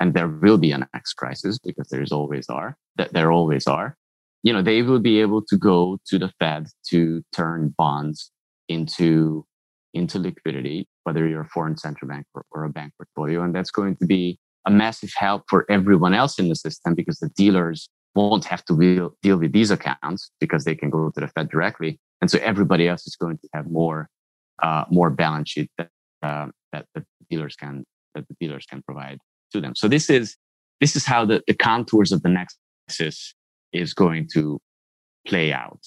and 0.00 0.14
there 0.14 0.28
will 0.28 0.58
be 0.58 0.72
an 0.72 0.86
next 0.92 1.14
crisis 1.14 1.58
because 1.58 1.88
there's 1.88 2.12
always 2.12 2.48
are, 2.48 2.76
that 2.96 3.12
there 3.12 3.32
always 3.32 3.66
are, 3.66 3.96
you 4.42 4.52
know, 4.52 4.62
they 4.62 4.82
will 4.82 5.00
be 5.00 5.20
able 5.20 5.42
to 5.42 5.56
go 5.56 5.98
to 6.06 6.18
the 6.18 6.32
Fed 6.38 6.68
to 6.90 7.22
turn 7.34 7.74
bonds 7.76 8.30
into 8.68 9.44
into 9.94 10.18
liquidity, 10.18 10.86
whether 11.04 11.26
you're 11.26 11.40
a 11.40 11.48
foreign 11.48 11.76
central 11.76 12.08
bank 12.08 12.26
or, 12.34 12.44
or 12.50 12.64
a 12.64 12.70
bank 12.70 12.92
portfolio. 12.98 13.42
And 13.42 13.54
that's 13.54 13.70
going 13.70 13.96
to 13.96 14.06
be 14.06 14.38
a 14.66 14.70
massive 14.70 15.10
help 15.16 15.44
for 15.48 15.64
everyone 15.70 16.12
else 16.12 16.38
in 16.38 16.48
the 16.48 16.54
system 16.54 16.94
because 16.94 17.18
the 17.18 17.30
dealers 17.30 17.88
won't 18.14 18.44
have 18.44 18.64
to 18.66 18.78
deal, 18.78 19.16
deal 19.22 19.38
with 19.38 19.52
these 19.52 19.70
accounts 19.70 20.30
because 20.38 20.64
they 20.64 20.74
can 20.74 20.90
go 20.90 21.10
to 21.10 21.20
the 21.20 21.28
Fed 21.28 21.48
directly. 21.48 21.98
And 22.20 22.30
so 22.30 22.38
everybody 22.42 22.88
else 22.88 23.06
is 23.06 23.16
going 23.16 23.38
to 23.38 23.48
have 23.54 23.70
more 23.70 24.08
uh, 24.62 24.84
more 24.90 25.10
balance 25.10 25.50
sheet 25.50 25.70
that, 25.76 25.90
uh, 26.22 26.46
that 26.72 26.86
the 26.94 27.04
dealers 27.30 27.56
can 27.56 27.84
that 28.14 28.26
the 28.28 28.36
dealers 28.40 28.64
can 28.66 28.82
provide 28.82 29.18
to 29.56 29.60
them. 29.60 29.74
So 29.74 29.88
this 29.88 30.08
is 30.08 30.36
this 30.80 30.94
is 30.94 31.04
how 31.04 31.24
the, 31.24 31.42
the 31.46 31.54
contours 31.54 32.12
of 32.12 32.22
the 32.22 32.28
next 32.28 32.58
crisis 32.86 33.34
is 33.72 33.94
going 33.94 34.28
to 34.34 34.60
play 35.26 35.52
out. 35.52 35.80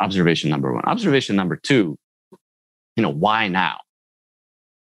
Observation 0.00 0.50
number 0.50 0.72
one. 0.72 0.84
Observation 0.84 1.36
number 1.36 1.56
two, 1.56 1.96
you 2.96 3.02
know, 3.02 3.10
why 3.10 3.48
now? 3.48 3.78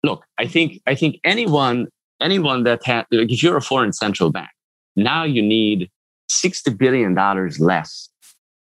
Look, 0.03 0.23
I 0.37 0.47
think 0.47 0.81
I 0.85 0.95
think 0.95 1.19
anyone 1.23 1.87
anyone 2.21 2.63
that 2.63 2.85
had 2.85 3.05
like 3.11 3.31
if 3.31 3.41
you're 3.43 3.57
a 3.57 3.61
foreign 3.61 3.93
central 3.93 4.31
bank, 4.31 4.49
now 4.95 5.23
you 5.23 5.41
need 5.41 5.89
$60 6.29 6.77
billion 6.77 7.15
less 7.59 8.09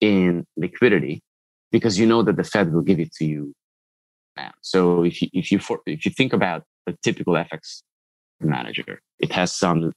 in 0.00 0.44
liquidity 0.56 1.22
because 1.70 1.98
you 1.98 2.06
know 2.06 2.22
that 2.22 2.36
the 2.36 2.44
Fed 2.44 2.72
will 2.72 2.82
give 2.82 3.00
it 3.00 3.12
to 3.14 3.24
you. 3.24 3.54
So 4.60 5.04
if 5.04 5.20
you 5.20 5.28
if 5.32 5.50
you 5.50 5.58
for, 5.58 5.80
if 5.86 6.04
you 6.04 6.12
think 6.12 6.32
about 6.32 6.62
a 6.86 6.94
typical 7.02 7.34
FX 7.34 7.82
manager, 8.40 9.00
it 9.18 9.32
has 9.32 9.52
some 9.52 9.92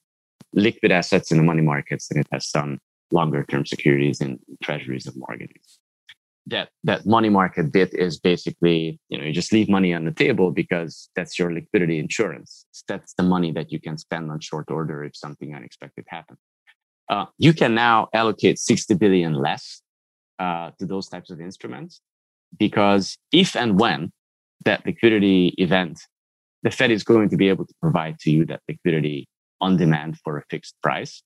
liquid 0.53 0.91
assets 0.91 1.31
in 1.31 1.37
the 1.37 1.43
money 1.43 1.61
markets 1.61 2.09
and 2.11 2.19
it 2.19 2.27
has 2.31 2.47
some 2.47 2.79
longer 3.11 3.45
term 3.49 3.65
securities 3.65 4.21
in 4.21 4.39
treasuries 4.63 5.05
and 5.05 5.15
mortgages. 5.17 5.79
That 6.47 6.69
that 6.83 7.05
money 7.05 7.29
market 7.29 7.71
bit 7.71 7.93
is 7.93 8.19
basically, 8.19 8.99
you 9.09 9.17
know, 9.17 9.25
you 9.25 9.31
just 9.31 9.53
leave 9.53 9.69
money 9.69 9.93
on 9.93 10.05
the 10.05 10.11
table 10.11 10.51
because 10.51 11.09
that's 11.15 11.37
your 11.37 11.53
liquidity 11.53 11.99
insurance. 11.99 12.65
That's 12.87 13.13
the 13.13 13.23
money 13.23 13.51
that 13.51 13.71
you 13.71 13.79
can 13.79 13.97
spend 13.97 14.31
on 14.31 14.39
short 14.39 14.71
order 14.71 15.03
if 15.03 15.15
something 15.15 15.55
unexpected 15.55 16.05
happens. 16.07 16.39
Uh, 17.09 17.25
you 17.37 17.53
can 17.53 17.75
now 17.75 18.07
allocate 18.13 18.57
60 18.57 18.95
billion 18.95 19.33
less 19.33 19.81
uh, 20.39 20.71
to 20.79 20.85
those 20.85 21.07
types 21.09 21.29
of 21.29 21.39
instruments 21.39 22.01
because 22.57 23.17
if 23.31 23.55
and 23.55 23.79
when 23.79 24.11
that 24.65 24.85
liquidity 24.85 25.53
event, 25.57 26.01
the 26.63 26.71
Fed 26.71 26.91
is 26.91 27.03
going 27.03 27.29
to 27.29 27.37
be 27.37 27.49
able 27.49 27.65
to 27.65 27.73
provide 27.81 28.19
to 28.19 28.31
you 28.31 28.45
that 28.45 28.61
liquidity 28.67 29.27
on 29.59 29.77
demand 29.77 30.17
for 30.23 30.37
a 30.37 30.43
fixed 30.49 30.75
price. 30.81 31.23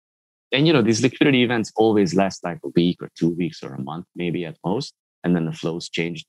And 0.51 0.67
you 0.67 0.73
know 0.73 0.81
these 0.81 1.01
liquidity 1.01 1.43
events 1.43 1.71
always 1.75 2.13
last 2.13 2.43
like 2.43 2.59
a 2.63 2.69
week 2.69 3.01
or 3.01 3.09
two 3.17 3.29
weeks 3.29 3.63
or 3.63 3.73
a 3.73 3.81
month 3.81 4.05
maybe 4.15 4.45
at 4.45 4.57
most 4.63 4.93
and 5.23 5.35
then 5.35 5.45
the 5.45 5.51
flows 5.51 5.89
change. 5.89 6.25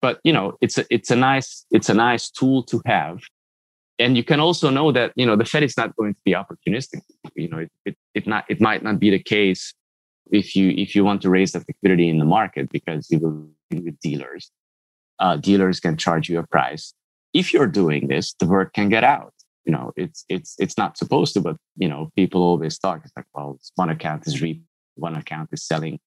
But 0.00 0.20
you 0.24 0.32
know 0.32 0.56
it's 0.60 0.78
a 0.78 0.86
it's 0.90 1.10
a 1.10 1.16
nice 1.16 1.66
it's 1.70 1.88
a 1.88 1.94
nice 1.94 2.30
tool 2.30 2.62
to 2.64 2.80
have. 2.86 3.20
And 3.98 4.16
you 4.16 4.22
can 4.22 4.38
also 4.38 4.70
know 4.70 4.92
that 4.92 5.12
you 5.16 5.26
know 5.26 5.36
the 5.36 5.44
fed 5.44 5.64
is 5.64 5.76
not 5.76 5.96
going 5.96 6.14
to 6.14 6.20
be 6.24 6.32
opportunistic. 6.32 7.02
You 7.34 7.48
know 7.48 7.58
it, 7.58 7.72
it, 7.84 7.96
it 8.14 8.26
not 8.26 8.44
it 8.48 8.60
might 8.60 8.82
not 8.82 8.98
be 9.00 9.10
the 9.10 9.18
case 9.18 9.74
if 10.30 10.54
you 10.54 10.70
if 10.70 10.94
you 10.94 11.04
want 11.04 11.20
to 11.22 11.30
raise 11.30 11.52
that 11.52 11.66
liquidity 11.66 12.08
in 12.08 12.18
the 12.18 12.24
market 12.24 12.70
because 12.70 13.10
you 13.10 13.18
will 13.18 13.48
with 13.70 13.98
dealers. 13.98 14.50
Uh, 15.18 15.36
dealers 15.36 15.80
can 15.80 15.96
charge 15.96 16.28
you 16.28 16.38
a 16.38 16.46
price 16.46 16.94
if 17.34 17.52
you're 17.52 17.66
doing 17.66 18.08
this 18.08 18.34
the 18.38 18.46
word 18.46 18.72
can 18.72 18.88
get 18.88 19.04
out. 19.04 19.32
You 19.64 19.72
know 19.72 19.92
it's 19.96 20.24
it's 20.30 20.54
it's 20.58 20.78
not 20.78 20.96
supposed 20.96 21.34
to 21.34 21.40
but 21.40 21.56
you 21.76 21.88
know 21.88 22.10
people 22.16 22.40
always 22.42 22.78
talk 22.78 23.02
it's 23.04 23.12
like 23.14 23.26
well 23.34 23.58
one 23.74 23.90
account 23.90 24.26
is 24.26 24.40
repo 24.40 24.62
one 24.94 25.14
account 25.14 25.50
is 25.52 25.62
selling. 25.62 25.98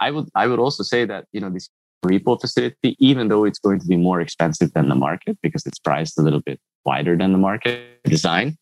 I 0.00 0.10
would 0.10 0.28
i 0.34 0.46
would 0.48 0.58
also 0.58 0.82
say 0.82 1.04
that 1.04 1.26
you 1.32 1.40
know 1.40 1.50
this 1.50 1.68
repo 2.04 2.40
facility 2.40 2.96
even 2.98 3.28
though 3.28 3.44
it's 3.44 3.58
going 3.58 3.80
to 3.80 3.86
be 3.86 3.96
more 3.96 4.20
expensive 4.20 4.72
than 4.72 4.88
the 4.88 4.94
market 4.94 5.38
because 5.42 5.64
it's 5.64 5.78
priced 5.78 6.18
a 6.18 6.22
little 6.22 6.40
bit 6.40 6.58
wider 6.84 7.16
than 7.16 7.32
the 7.32 7.38
market 7.38 8.02
design 8.04 8.56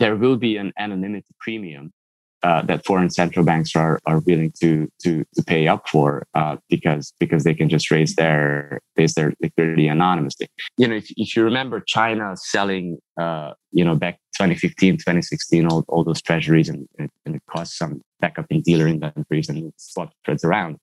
there 0.00 0.16
will 0.16 0.36
be 0.36 0.56
an 0.56 0.72
anonymity 0.78 1.32
premium 1.38 1.92
uh, 2.42 2.62
that 2.62 2.84
foreign 2.84 3.10
central 3.10 3.44
banks 3.44 3.76
are 3.76 3.98
are 4.06 4.20
willing 4.20 4.52
to 4.60 4.88
to 5.02 5.24
to 5.34 5.42
pay 5.44 5.68
up 5.68 5.88
for 5.88 6.26
uh, 6.34 6.56
because 6.68 7.12
because 7.20 7.44
they 7.44 7.54
can 7.54 7.68
just 7.68 7.90
raise 7.90 8.16
their 8.16 8.80
raise 8.96 9.14
their 9.14 9.32
liquidity 9.40 9.88
anonymously. 9.88 10.48
You 10.76 10.88
know, 10.88 10.96
if, 10.96 11.06
if 11.16 11.36
you 11.36 11.44
remember 11.44 11.80
China 11.80 12.34
selling, 12.36 12.98
uh, 13.20 13.52
you 13.70 13.84
know, 13.84 13.94
back 13.94 14.18
2015, 14.36 14.94
2016, 14.94 15.66
all, 15.66 15.84
all 15.88 16.04
those 16.04 16.22
treasuries 16.22 16.68
and, 16.68 16.88
and 16.98 17.36
it 17.36 17.42
caused 17.48 17.72
some 17.72 18.00
backup 18.20 18.46
in 18.50 18.62
dealer 18.62 18.88
inventories 18.88 19.48
and 19.48 19.72
swap 19.76 20.12
spreads 20.22 20.44
around. 20.44 20.76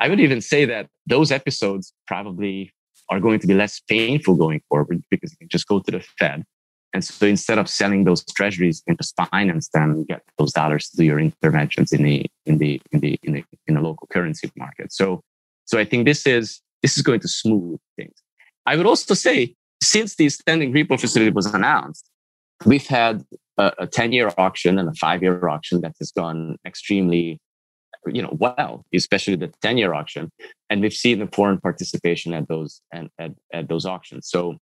I 0.00 0.08
would 0.08 0.20
even 0.20 0.40
say 0.40 0.64
that 0.64 0.88
those 1.06 1.30
episodes 1.30 1.92
probably 2.06 2.72
are 3.10 3.20
going 3.20 3.40
to 3.40 3.46
be 3.46 3.54
less 3.54 3.80
painful 3.80 4.36
going 4.36 4.60
forward 4.68 5.02
because 5.10 5.32
you 5.32 5.36
can 5.38 5.48
just 5.48 5.68
go 5.68 5.80
to 5.80 5.90
the 5.90 6.00
Fed 6.18 6.44
and 6.94 7.04
so 7.04 7.26
instead 7.26 7.58
of 7.58 7.68
selling 7.68 8.04
those 8.04 8.24
treasuries 8.24 8.82
and 8.86 8.96
just 8.96 9.14
finance 9.32 9.68
them, 9.74 10.04
get 10.04 10.22
those 10.38 10.52
dollars 10.52 10.88
to 10.90 11.04
your 11.04 11.18
interventions 11.18 11.92
in 11.92 12.04
the 12.04 12.24
in 12.46 12.58
the 12.58 12.80
in 12.92 13.00
the 13.00 13.18
in 13.24 13.32
the 13.34 13.44
in 13.66 13.74
the 13.74 13.80
local 13.80 14.06
currency 14.06 14.48
market. 14.56 14.92
So 14.92 15.20
so 15.64 15.78
I 15.78 15.84
think 15.84 16.06
this 16.06 16.24
is 16.24 16.60
this 16.82 16.96
is 16.96 17.02
going 17.02 17.20
to 17.20 17.28
smooth 17.28 17.80
things. 17.96 18.14
I 18.64 18.76
would 18.76 18.86
also 18.86 19.14
say 19.14 19.54
since 19.82 20.14
the 20.14 20.28
standing 20.28 20.72
repo 20.72 20.98
facility 20.98 21.32
was 21.32 21.46
announced, 21.46 22.08
we've 22.64 22.86
had 22.86 23.24
a, 23.58 23.72
a 23.80 23.86
10-year 23.88 24.30
auction 24.38 24.78
and 24.78 24.88
a 24.88 24.94
five-year 24.94 25.48
auction 25.48 25.80
that 25.80 25.94
has 25.98 26.12
gone 26.12 26.56
extremely 26.64 27.38
you 28.06 28.22
know 28.22 28.36
well 28.38 28.84
especially 28.94 29.34
the 29.34 29.48
10-year 29.64 29.94
auction 29.94 30.30
and 30.68 30.82
we've 30.82 30.92
seen 30.92 31.18
the 31.18 31.26
foreign 31.28 31.58
participation 31.58 32.34
at 32.34 32.46
those 32.48 32.82
and 32.92 33.08
at, 33.18 33.32
at 33.52 33.68
those 33.68 33.86
auctions 33.86 34.28
so 34.28 34.58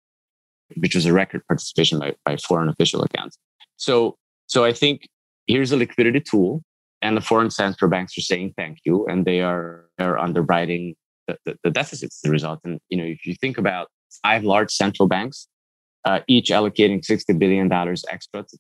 which 0.77 0.95
was 0.95 1.05
a 1.05 1.13
record 1.13 1.41
participation 1.47 1.99
by, 1.99 2.13
by 2.25 2.37
foreign 2.37 2.69
official 2.69 3.03
accounts. 3.03 3.37
So, 3.77 4.17
so 4.47 4.65
I 4.65 4.73
think 4.73 5.07
here's 5.47 5.71
a 5.71 5.77
liquidity 5.77 6.21
tool, 6.21 6.61
and 7.01 7.15
the 7.15 7.21
foreign 7.21 7.49
central 7.49 7.89
banks 7.89 8.17
are 8.17 8.21
saying 8.21 8.53
thank 8.57 8.79
you, 8.85 9.05
and 9.07 9.25
they 9.25 9.41
are 9.41 9.85
are 9.99 10.17
underwriting 10.17 10.95
the, 11.27 11.37
the, 11.45 11.57
the 11.63 11.71
deficits. 11.71 12.21
The 12.21 12.29
result, 12.29 12.59
and 12.63 12.79
you 12.89 12.97
know, 12.97 13.05
if 13.05 13.25
you 13.25 13.35
think 13.35 13.57
about 13.57 13.87
five 14.23 14.43
large 14.43 14.71
central 14.71 15.07
banks, 15.07 15.47
uh, 16.05 16.19
each 16.27 16.49
allocating 16.49 17.03
sixty 17.03 17.33
billion 17.33 17.67
dollars 17.69 18.03
extra 18.09 18.43
to 18.43 18.57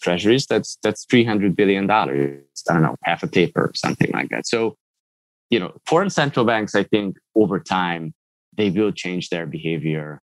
treasuries, 0.00 0.46
that's 0.46 0.78
that's 0.82 1.04
three 1.04 1.24
hundred 1.24 1.56
billion 1.56 1.86
dollars. 1.86 2.42
I 2.68 2.74
don't 2.74 2.82
know, 2.82 2.96
half 3.04 3.22
a 3.22 3.28
paper 3.28 3.62
or 3.62 3.72
something 3.74 4.10
like 4.12 4.28
that. 4.30 4.46
So, 4.46 4.76
you 5.50 5.58
know, 5.58 5.72
foreign 5.86 6.10
central 6.10 6.46
banks, 6.46 6.74
I 6.74 6.84
think 6.84 7.16
over 7.34 7.58
time 7.58 8.14
they 8.56 8.70
will 8.70 8.92
change 8.92 9.30
their 9.30 9.46
behavior 9.46 10.20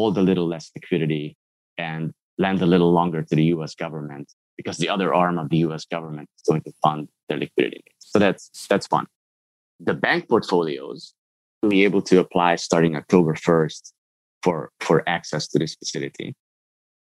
hold 0.00 0.16
a 0.16 0.22
little 0.30 0.48
less 0.54 0.70
liquidity 0.74 1.36
and 1.76 2.12
lend 2.38 2.62
a 2.62 2.70
little 2.74 2.92
longer 2.98 3.22
to 3.22 3.34
the 3.36 3.46
US 3.56 3.74
government 3.74 4.26
because 4.56 4.78
the 4.78 4.88
other 4.94 5.12
arm 5.22 5.36
of 5.38 5.46
the 5.50 5.58
US 5.68 5.84
government 5.94 6.28
is 6.36 6.42
going 6.48 6.62
to 6.62 6.72
fund 6.82 7.08
their 7.28 7.38
liquidity 7.44 7.80
needs. 7.86 8.04
So 8.12 8.18
that's 8.18 8.44
that's 8.70 8.88
one. 8.98 9.06
The 9.88 9.96
bank 10.06 10.28
portfolios 10.28 11.14
will 11.62 11.70
be 11.70 11.84
able 11.88 12.02
to 12.10 12.18
apply 12.24 12.56
starting 12.56 12.96
October 12.96 13.34
1st 13.34 13.92
for, 14.42 14.70
for 14.80 14.96
access 15.16 15.46
to 15.48 15.58
this 15.58 15.74
facility. 15.74 16.34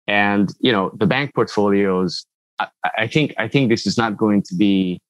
And 0.07 0.47
you 0.67 0.73
know, 0.73 0.91
the 1.03 1.07
bank 1.07 1.35
portfolios, 1.35 2.27
I, 2.59 2.67
I 3.05 3.07
think 3.07 3.29
I 3.45 3.47
think 3.53 3.65
this 3.69 3.87
is 3.91 3.97
not 4.03 4.17
going 4.25 4.43
to 4.49 4.55
be 4.67 5.01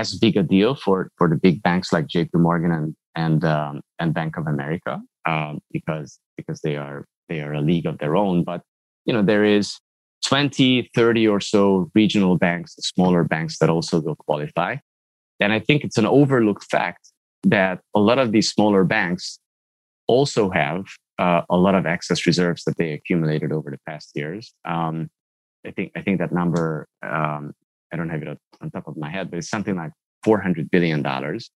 as 0.00 0.18
big 0.24 0.36
a 0.36 0.42
deal 0.42 0.74
for, 0.74 1.10
for 1.18 1.26
the 1.32 1.40
big 1.46 1.62
banks 1.62 1.92
like 1.94 2.06
JP 2.14 2.34
Morgan 2.46 2.72
and 2.78 2.88
and 3.14 3.44
um, 3.44 3.80
and 4.00 4.12
Bank 4.12 4.36
of 4.36 4.46
America 4.46 4.94
um, 5.32 5.60
because 5.76 6.18
because 6.36 6.60
they 6.66 6.76
are 6.76 7.06
they 7.28 7.40
are 7.40 7.54
a 7.54 7.60
league 7.60 7.86
of 7.86 7.98
their 7.98 8.16
own. 8.16 8.44
But 8.44 8.62
you 9.04 9.12
know 9.12 9.22
there 9.22 9.44
is 9.44 9.78
20, 10.26 10.90
30 10.94 11.28
or 11.28 11.40
so 11.40 11.90
regional 11.94 12.36
banks, 12.36 12.74
smaller 12.80 13.24
banks 13.24 13.58
that 13.58 13.68
also 13.68 14.00
will 14.00 14.16
qualify. 14.16 14.76
And 15.40 15.52
I 15.52 15.60
think 15.60 15.84
it's 15.84 15.98
an 15.98 16.06
overlooked 16.06 16.64
fact 16.70 17.10
that 17.44 17.80
a 17.94 18.00
lot 18.00 18.18
of 18.18 18.32
these 18.32 18.48
smaller 18.48 18.84
banks 18.84 19.38
also 20.06 20.50
have 20.50 20.84
uh, 21.18 21.42
a 21.50 21.56
lot 21.56 21.74
of 21.74 21.86
excess 21.86 22.26
reserves 22.26 22.64
that 22.64 22.76
they 22.76 22.92
accumulated 22.92 23.52
over 23.52 23.70
the 23.70 23.78
past 23.86 24.10
years. 24.14 24.54
Um, 24.64 25.10
I 25.66 25.70
think 25.70 25.92
I 25.96 26.02
think 26.02 26.18
that 26.18 26.32
number 26.32 26.86
um, 27.02 27.54
I 27.92 27.96
don't 27.96 28.08
have 28.08 28.22
it 28.22 28.38
on 28.60 28.70
top 28.70 28.88
of 28.88 28.96
my 28.96 29.10
head, 29.10 29.30
but 29.30 29.38
it's 29.38 29.48
something 29.48 29.76
like 29.76 29.92
400 30.24 30.70
billion 30.70 31.02
dollars. 31.02 31.50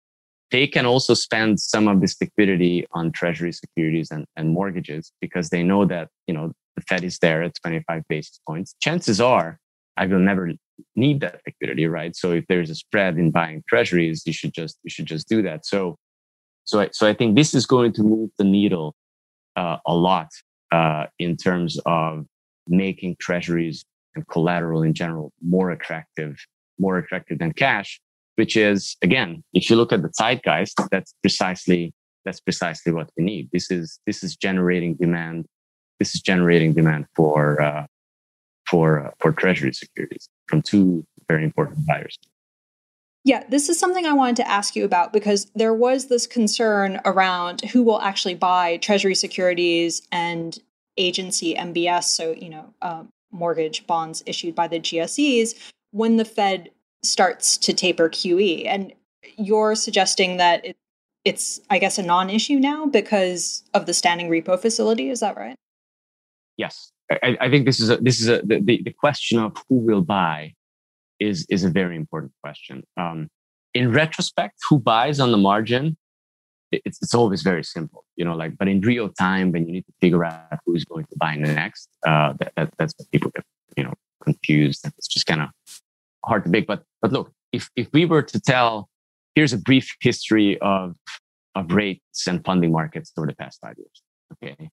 They 0.51 0.67
can 0.67 0.87
also 0.87 1.15
spend 1.15 1.61
some 1.61 1.89
of 1.89 2.01
this 2.01 2.17
liquidity 2.21 2.87
on 2.93 3.13
treasury 3.13 3.53
securities 3.53 4.11
and, 4.11 4.25
and 4.37 4.51
mortgages 4.51 5.13
because 5.21 5.51
they 5.51 5.63
know 5.63 5.85
that 5.85 6.09
you 6.27 6.35
know 6.35 6.53
the 6.77 6.83
Fed 6.83 7.05
is 7.05 7.19
there 7.19 7.43
at 7.43 7.55
25 7.63 8.03
basis 8.09 8.41
points. 8.47 8.75
Chances 8.81 9.21
are 9.21 9.59
I 9.99 10.07
will 10.07 10.21
never 10.21 10.53
need 10.95 11.21
that 11.21 11.41
liquidity, 11.45 11.87
right? 11.87 12.15
So 12.15 12.33
if 12.33 12.47
there's 12.49 12.71
a 12.71 12.75
spread 12.75 13.19
in 13.19 13.31
buying 13.33 13.65
treasuries, 13.69 14.23
you 14.25 14.33
should 14.33 14.55
just 14.55 14.79
you 14.85 14.91
should 14.91 15.07
just 15.07 15.29
do 15.29 15.43
that. 15.43 15.67
So 15.67 15.97
so 16.65 16.81
I, 16.81 16.91
so 16.93 17.07
I 17.07 17.15
think 17.15 17.35
this 17.35 17.55
is 17.55 17.67
going 17.67 17.93
to 17.95 18.03
move 18.03 18.31
the 18.39 18.45
needle 18.45 18.95
uh, 19.57 19.79
a 19.87 19.95
lot 19.95 20.29
uh, 20.71 21.07
in 21.19 21.37
terms 21.37 21.79
of 21.87 22.27
making 22.69 23.17
treasuries 23.19 23.85
and 24.15 24.27
collateral 24.29 24.83
in 24.83 24.95
general 24.95 25.33
more 25.43 25.71
attractive, 25.71 26.37
more 26.79 26.99
attractive 26.99 27.39
than 27.39 27.53
cash. 27.53 28.01
Which 28.39 28.57
is 28.57 28.97
again, 29.03 29.43
if 29.53 29.69
you 29.69 29.75
look 29.75 29.93
at 29.93 30.03
the 30.03 30.11
zeitgeist, 30.11 30.81
that's 30.93 31.13
precisely 31.23 31.93
that's 32.25 32.41
precisely 32.41 32.93
what 32.93 33.11
we 33.17 33.25
need. 33.25 33.49
This 33.53 33.71
is 33.71 33.99
this 34.07 34.23
is 34.23 34.37
generating 34.37 34.95
demand. 34.95 35.47
This 35.99 36.15
is 36.15 36.21
generating 36.21 36.73
demand 36.73 37.07
for 37.17 37.61
uh, 37.61 37.87
for 38.71 39.07
uh, 39.07 39.11
for 39.19 39.33
treasury 39.33 39.73
securities 39.73 40.29
from 40.47 40.63
two 40.63 41.05
very 41.29 41.43
important 41.43 41.87
buyers. 41.87 42.17
Yeah, 43.25 43.45
this 43.49 43.69
is 43.69 43.79
something 43.79 44.07
I 44.07 44.13
wanted 44.13 44.37
to 44.37 44.49
ask 44.49 44.77
you 44.77 44.85
about 44.85 45.13
because 45.13 45.51
there 45.55 45.75
was 45.75 46.07
this 46.07 46.27
concern 46.27 47.01
around 47.05 47.63
who 47.73 47.83
will 47.83 48.01
actually 48.01 48.35
buy 48.35 48.77
Treasury 48.79 49.15
securities 49.15 50.03
and 50.13 50.59
agency 50.97 51.55
MBS, 51.55 52.05
so 52.05 52.33
you 52.33 52.49
know, 52.49 52.73
uh, 52.81 53.03
mortgage 53.31 53.87
bonds 53.87 54.23
issued 54.27 54.55
by 54.55 54.69
the 54.69 54.81
GSEs, 54.81 55.55
when 55.91 56.17
the 56.17 56.25
Fed 56.25 56.71
starts 57.03 57.57
to 57.59 57.73
taper 57.73 58.09
QE. 58.09 58.67
And 58.67 58.93
you're 59.37 59.75
suggesting 59.75 60.37
that 60.39 60.65
it, 60.65 60.77
it's, 61.25 61.61
I 61.71 61.79
guess, 61.79 61.99
a 61.99 62.03
non-issue 62.03 62.59
now 62.59 62.87
because 62.87 63.63
of 63.75 63.87
the 63.87 63.95
standing 63.95 64.29
repo 64.29 64.59
facility. 64.59 65.11
Is 65.11 65.21
that 65.21 65.37
right? 65.37 65.57
Yes, 66.57 66.93
I, 67.11 67.37
I 67.41 67.51
think 67.51 67.67
this 67.67 67.81
is 67.81 67.91
a, 67.91 67.97
this 67.99 68.21
is 68.21 68.29
a, 68.29 68.43
the, 68.45 68.61
the 68.61 68.95
question 68.99 69.39
of 69.39 69.57
who 69.69 69.77
will 69.77 70.03
buy 70.03 70.55
is 71.21 71.47
is 71.49 71.65
a 71.65 71.71
very 71.71 71.97
important 71.97 72.33
question. 72.43 72.85
Um, 72.97 73.29
in 73.75 73.93
retrospect, 73.93 74.59
who 74.69 74.79
buys 74.79 75.21
on 75.21 75.31
the 75.31 75.39
margin? 75.39 75.97
It's 76.71 77.01
it's 77.01 77.15
always 77.15 77.43
very 77.43 77.65
simple, 77.65 78.05
you 78.17 78.25
know. 78.25 78.35
Like, 78.35 78.59
but 78.59 78.69
in 78.69 78.81
real 78.81 79.09
time, 79.09 79.53
when 79.53 79.67
you 79.67 79.73
need 79.73 79.87
to 79.87 79.93
figure 80.01 80.25
out 80.25 80.59
who's 80.67 80.85
going 80.85 81.07
to 81.07 81.17
buy 81.17 81.35
next, 81.37 81.89
uh, 82.07 82.35
that, 82.41 82.53
that 82.57 82.75
that's 82.79 82.95
what 82.99 83.11
people 83.11 83.31
get, 83.35 83.45
you 83.77 83.85
know, 83.85 83.95
confused. 84.23 84.87
It's 84.99 85.09
just 85.09 85.27
kind 85.27 85.43
of 85.43 85.49
hard 86.25 86.45
to 86.45 86.51
make. 86.51 86.67
But 86.67 86.83
but 87.01 87.13
look, 87.13 87.33
if 87.53 87.71
if 87.77 87.89
we 87.93 88.05
were 88.05 88.23
to 88.23 88.41
tell, 88.41 88.89
here's 89.35 89.53
a 89.53 89.59
brief 89.59 89.95
history 90.01 90.59
of 90.61 90.95
of 91.55 91.73
rates 91.73 92.27
and 92.27 92.45
funding 92.45 92.73
markets 92.73 93.13
over 93.17 93.27
the 93.27 93.35
past 93.35 93.59
five 93.61 93.75
years. 93.77 94.03
Okay, 94.35 94.71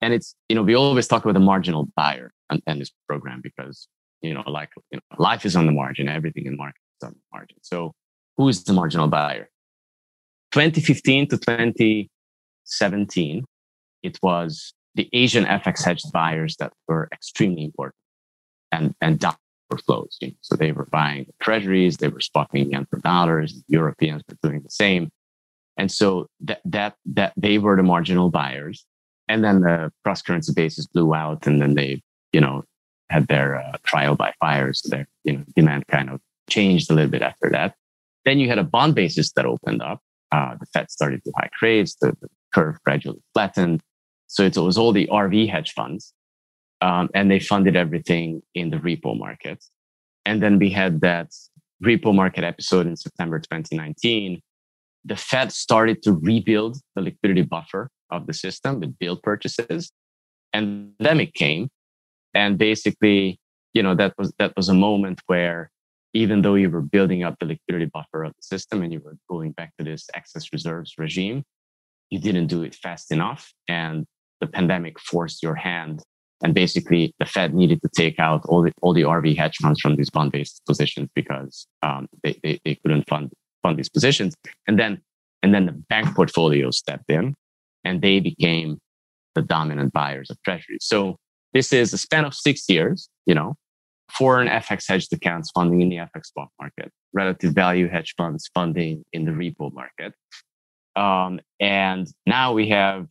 and 0.00 0.12
it's 0.12 0.34
you 0.48 0.56
know 0.56 0.62
we 0.62 0.74
always 0.74 1.06
talk 1.06 1.24
about 1.24 1.34
the 1.34 1.40
marginal 1.40 1.88
buyer 1.96 2.32
and, 2.50 2.62
and 2.66 2.80
this 2.80 2.90
program 3.06 3.40
because 3.42 3.88
you 4.22 4.34
know, 4.34 4.42
like 4.46 4.70
you 4.90 4.98
know, 4.98 5.16
life 5.18 5.46
is 5.46 5.56
on 5.56 5.66
the 5.66 5.72
margin, 5.72 6.08
everything 6.08 6.46
in 6.46 6.56
market 6.56 6.80
is 7.00 7.06
on 7.06 7.12
the 7.12 7.20
margin. 7.32 7.58
So 7.62 7.92
who 8.36 8.48
is 8.48 8.64
the 8.64 8.72
marginal 8.72 9.08
buyer? 9.08 9.48
2015 10.52 11.28
to 11.28 11.38
2017, 11.38 13.44
it 14.02 14.18
was 14.22 14.74
the 14.94 15.08
Asian 15.12 15.44
FX 15.44 15.84
hedged 15.84 16.12
buyers 16.12 16.56
that 16.58 16.72
were 16.88 17.08
extremely 17.12 17.64
important 17.64 17.94
and, 18.72 18.94
and 19.00 19.20
flows. 19.78 20.18
So 20.40 20.56
they 20.56 20.72
were 20.72 20.86
buying 20.86 21.26
treasuries, 21.40 21.96
they 21.98 22.08
were 22.08 22.20
swapping 22.20 22.70
yen 22.70 22.86
for 22.90 22.98
dollars, 23.00 23.62
Europeans 23.68 24.22
were 24.28 24.36
doing 24.42 24.62
the 24.62 24.70
same. 24.70 25.10
And 25.76 25.90
so 25.90 26.26
that, 26.40 26.60
that, 26.64 26.96
that 27.06 27.32
they 27.36 27.58
were 27.58 27.76
the 27.76 27.82
marginal 27.82 28.30
buyers. 28.30 28.84
And 29.28 29.44
then 29.44 29.60
the 29.60 29.92
cross 30.04 30.22
currency 30.22 30.52
basis 30.52 30.86
blew 30.86 31.14
out 31.14 31.46
and 31.46 31.62
then 31.62 31.74
they, 31.74 32.02
you 32.32 32.40
know, 32.40 32.64
had 33.10 33.28
their 33.28 33.56
uh, 33.56 33.76
trial 33.84 34.16
by 34.16 34.32
fire. 34.40 34.72
So 34.72 34.88
their 34.88 35.08
you 35.24 35.38
know, 35.38 35.44
demand 35.54 35.86
kind 35.86 36.10
of 36.10 36.20
changed 36.48 36.90
a 36.90 36.94
little 36.94 37.10
bit 37.10 37.22
after 37.22 37.50
that. 37.50 37.74
Then 38.24 38.38
you 38.38 38.48
had 38.48 38.58
a 38.58 38.64
bond 38.64 38.94
basis 38.94 39.32
that 39.32 39.46
opened 39.46 39.82
up. 39.82 40.00
Uh, 40.32 40.56
the 40.58 40.66
Fed 40.66 40.90
started 40.90 41.24
to 41.24 41.32
hike 41.36 41.62
rates. 41.62 41.96
The, 42.00 42.16
the 42.20 42.28
curve 42.52 42.76
gradually 42.84 43.22
flattened. 43.32 43.82
So 44.26 44.44
it 44.44 44.56
was 44.56 44.78
all 44.78 44.92
the 44.92 45.08
RV 45.08 45.50
hedge 45.50 45.72
funds. 45.72 46.12
Um, 46.82 47.10
and 47.14 47.30
they 47.30 47.40
funded 47.40 47.76
everything 47.76 48.42
in 48.54 48.70
the 48.70 48.78
repo 48.78 49.18
market. 49.18 49.62
And 50.24 50.42
then 50.42 50.58
we 50.58 50.70
had 50.70 51.00
that 51.02 51.32
repo 51.84 52.14
market 52.14 52.44
episode 52.44 52.86
in 52.86 52.96
September 52.96 53.38
2019. 53.38 54.40
The 55.04 55.16
Fed 55.16 55.52
started 55.52 56.02
to 56.02 56.12
rebuild 56.12 56.78
the 56.94 57.02
liquidity 57.02 57.42
buffer 57.42 57.90
of 58.10 58.26
the 58.26 58.34
system 58.34 58.80
with 58.80 58.98
bill 58.98 59.16
purchases. 59.16 59.92
And 60.52 60.92
then 60.98 61.20
it 61.20 61.34
came 61.34 61.70
and 62.34 62.58
basically 62.58 63.38
you 63.74 63.82
know 63.82 63.94
that 63.94 64.14
was 64.18 64.32
that 64.38 64.52
was 64.56 64.68
a 64.68 64.74
moment 64.74 65.20
where 65.26 65.70
even 66.12 66.42
though 66.42 66.56
you 66.56 66.68
were 66.68 66.80
building 66.80 67.22
up 67.22 67.36
the 67.38 67.46
liquidity 67.46 67.86
buffer 67.92 68.24
of 68.24 68.32
the 68.34 68.42
system 68.42 68.82
and 68.82 68.92
you 68.92 69.00
were 69.00 69.16
going 69.28 69.52
back 69.52 69.72
to 69.78 69.84
this 69.84 70.08
excess 70.14 70.52
reserves 70.52 70.94
regime 70.98 71.42
you 72.10 72.18
didn't 72.18 72.48
do 72.48 72.62
it 72.62 72.74
fast 72.74 73.12
enough 73.12 73.52
and 73.68 74.06
the 74.40 74.46
pandemic 74.46 74.98
forced 74.98 75.42
your 75.42 75.54
hand 75.54 76.02
and 76.42 76.54
basically 76.54 77.14
the 77.18 77.26
fed 77.26 77.54
needed 77.54 77.80
to 77.82 77.88
take 77.94 78.18
out 78.18 78.44
all 78.46 78.62
the 78.62 78.72
all 78.82 78.92
the 78.92 79.02
rv 79.02 79.36
hedge 79.36 79.56
funds 79.56 79.80
from 79.80 79.96
these 79.96 80.10
bond 80.10 80.32
basis 80.32 80.60
positions 80.66 81.08
because 81.14 81.66
um, 81.82 82.06
they, 82.22 82.38
they, 82.42 82.60
they 82.64 82.74
couldn't 82.76 83.08
fund 83.08 83.30
fund 83.62 83.78
these 83.78 83.88
positions 83.88 84.34
and 84.66 84.78
then 84.78 85.00
and 85.42 85.54
then 85.54 85.66
the 85.66 85.72
bank 85.72 86.14
portfolio 86.14 86.70
stepped 86.70 87.10
in 87.10 87.34
and 87.84 88.02
they 88.02 88.20
became 88.20 88.78
the 89.34 89.42
dominant 89.42 89.92
buyers 89.92 90.30
of 90.30 90.42
treasuries 90.42 90.80
so 90.82 91.16
this 91.52 91.72
is 91.72 91.92
a 91.92 91.98
span 91.98 92.24
of 92.24 92.34
six 92.34 92.68
years, 92.68 93.08
you 93.26 93.34
know, 93.34 93.54
foreign 94.10 94.48
FX 94.48 94.84
hedged 94.88 95.12
accounts 95.12 95.50
funding 95.50 95.82
in 95.82 95.88
the 95.88 95.96
FX 95.96 96.26
spot 96.26 96.48
market, 96.60 96.92
relative 97.12 97.52
value 97.52 97.88
hedge 97.88 98.14
funds 98.16 98.50
funding 98.54 99.04
in 99.12 99.24
the 99.24 99.32
repo 99.32 99.72
market. 99.72 100.14
Um, 100.96 101.40
and 101.58 102.06
now 102.26 102.52
we 102.52 102.68
have, 102.68 103.06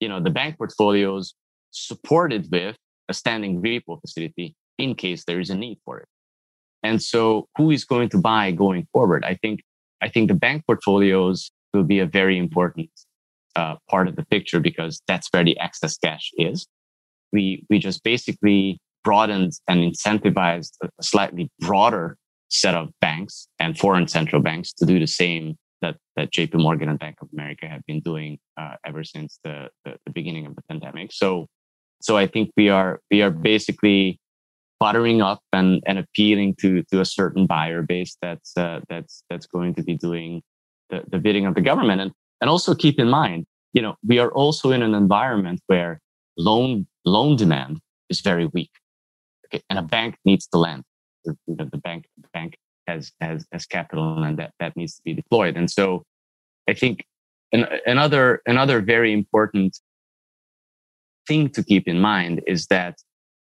you 0.00 0.08
know, 0.08 0.20
the 0.20 0.30
bank 0.30 0.58
portfolios 0.58 1.34
supported 1.70 2.48
with 2.50 2.76
a 3.08 3.14
standing 3.14 3.62
repo 3.62 4.00
facility 4.00 4.54
in 4.78 4.94
case 4.94 5.24
there 5.24 5.40
is 5.40 5.50
a 5.50 5.54
need 5.54 5.78
for 5.84 6.00
it. 6.00 6.08
And 6.82 7.02
so 7.02 7.48
who 7.56 7.70
is 7.70 7.84
going 7.84 8.08
to 8.10 8.18
buy 8.18 8.50
going 8.50 8.86
forward? 8.92 9.24
I 9.24 9.34
think, 9.34 9.60
I 10.00 10.08
think 10.08 10.28
the 10.28 10.34
bank 10.34 10.64
portfolios 10.66 11.50
will 11.72 11.84
be 11.84 11.98
a 11.98 12.06
very 12.06 12.38
important 12.38 12.90
uh, 13.54 13.76
part 13.88 14.06
of 14.08 14.16
the 14.16 14.24
picture 14.26 14.60
because 14.60 15.00
that's 15.08 15.28
where 15.32 15.44
the 15.44 15.58
excess 15.58 15.96
cash 15.96 16.30
is 16.36 16.66
we 17.32 17.64
we 17.68 17.78
just 17.78 18.02
basically 18.02 18.78
broadened 19.04 19.52
and 19.68 19.80
incentivized 19.80 20.72
a 20.82 20.88
slightly 21.02 21.50
broader 21.60 22.16
set 22.48 22.74
of 22.74 22.88
banks 23.00 23.48
and 23.58 23.78
foreign 23.78 24.08
central 24.08 24.42
banks 24.42 24.72
to 24.72 24.86
do 24.86 24.98
the 24.98 25.06
same 25.06 25.56
that, 25.82 25.96
that 26.16 26.32
JP 26.32 26.54
Morgan 26.54 26.88
and 26.88 26.98
Bank 26.98 27.16
of 27.20 27.28
America 27.32 27.68
have 27.68 27.84
been 27.86 28.00
doing 28.00 28.38
uh, 28.56 28.76
ever 28.84 29.04
since 29.04 29.38
the, 29.44 29.68
the, 29.84 29.96
the, 30.06 30.12
beginning 30.12 30.46
of 30.46 30.56
the 30.56 30.62
pandemic. 30.62 31.12
So, 31.12 31.46
so 32.06 32.16
I 32.16 32.26
think 32.26 32.50
we 32.56 32.68
are, 32.68 33.00
we 33.10 33.20
are 33.22 33.30
basically 33.30 34.20
buttering 34.78 35.22
up 35.22 35.40
and, 35.52 35.82
and 35.86 35.98
appealing 35.98 36.54
to, 36.60 36.82
to 36.90 37.00
a 37.00 37.04
certain 37.04 37.46
buyer 37.46 37.82
base 37.82 38.16
that's, 38.22 38.56
uh, 38.56 38.80
that's, 38.88 39.24
that's 39.28 39.46
going 39.46 39.74
to 39.74 39.82
be 39.82 39.96
doing 39.96 40.42
the, 40.90 41.02
the 41.10 41.18
bidding 41.18 41.46
of 41.46 41.54
the 41.56 41.60
government. 41.60 42.00
And, 42.00 42.12
and 42.40 42.48
also 42.48 42.74
keep 42.74 43.00
in 43.00 43.08
mind, 43.08 43.46
you 43.72 43.82
know, 43.82 43.96
we 44.06 44.18
are 44.20 44.30
also 44.30 44.70
in 44.70 44.82
an 44.82 44.94
environment 44.94 45.60
where 45.66 46.00
loan 46.38 46.86
loan 47.04 47.36
demand 47.36 47.80
is 48.08 48.20
very 48.20 48.46
weak. 48.46 48.70
Okay, 49.46 49.62
and 49.68 49.78
a 49.78 49.82
bank 49.82 50.16
needs 50.24 50.46
to 50.48 50.58
lend. 50.58 50.84
The, 51.24 51.36
the 51.46 51.80
bank 51.82 52.06
the 52.16 52.28
bank 52.32 52.56
has 52.86 53.12
has 53.20 53.46
has 53.52 53.66
capital, 53.66 54.22
and 54.22 54.38
that 54.38 54.52
that 54.60 54.76
needs 54.76 54.94
to 54.96 55.02
be 55.04 55.12
deployed. 55.12 55.56
And 55.56 55.70
so, 55.70 56.04
I 56.68 56.74
think 56.74 57.04
an, 57.52 57.66
another 57.84 58.42
another 58.46 58.80
very 58.80 59.12
important 59.12 59.78
thing 61.26 61.48
to 61.50 61.62
keep 61.62 61.88
in 61.88 62.00
mind 62.00 62.42
is 62.46 62.66
that 62.66 62.96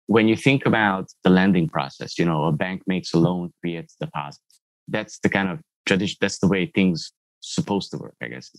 when 0.06 0.26
you 0.26 0.36
think 0.36 0.64
about 0.64 1.08
the 1.22 1.30
lending 1.30 1.68
process, 1.68 2.18
you 2.18 2.24
know, 2.24 2.44
a 2.44 2.52
bank 2.52 2.82
makes 2.86 3.12
a 3.12 3.18
loan, 3.18 3.52
creates 3.60 3.94
deposits. 4.00 4.60
That's 4.88 5.18
the 5.18 5.28
kind 5.28 5.50
of 5.50 5.60
tradition. 5.86 6.16
That's 6.20 6.38
the 6.38 6.48
way 6.48 6.66
things 6.74 7.12
supposed 7.40 7.90
to 7.90 7.98
work. 7.98 8.14
I 8.22 8.28
guess 8.28 8.50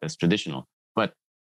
that's 0.00 0.16
traditional. 0.16 0.66
But 0.94 1.12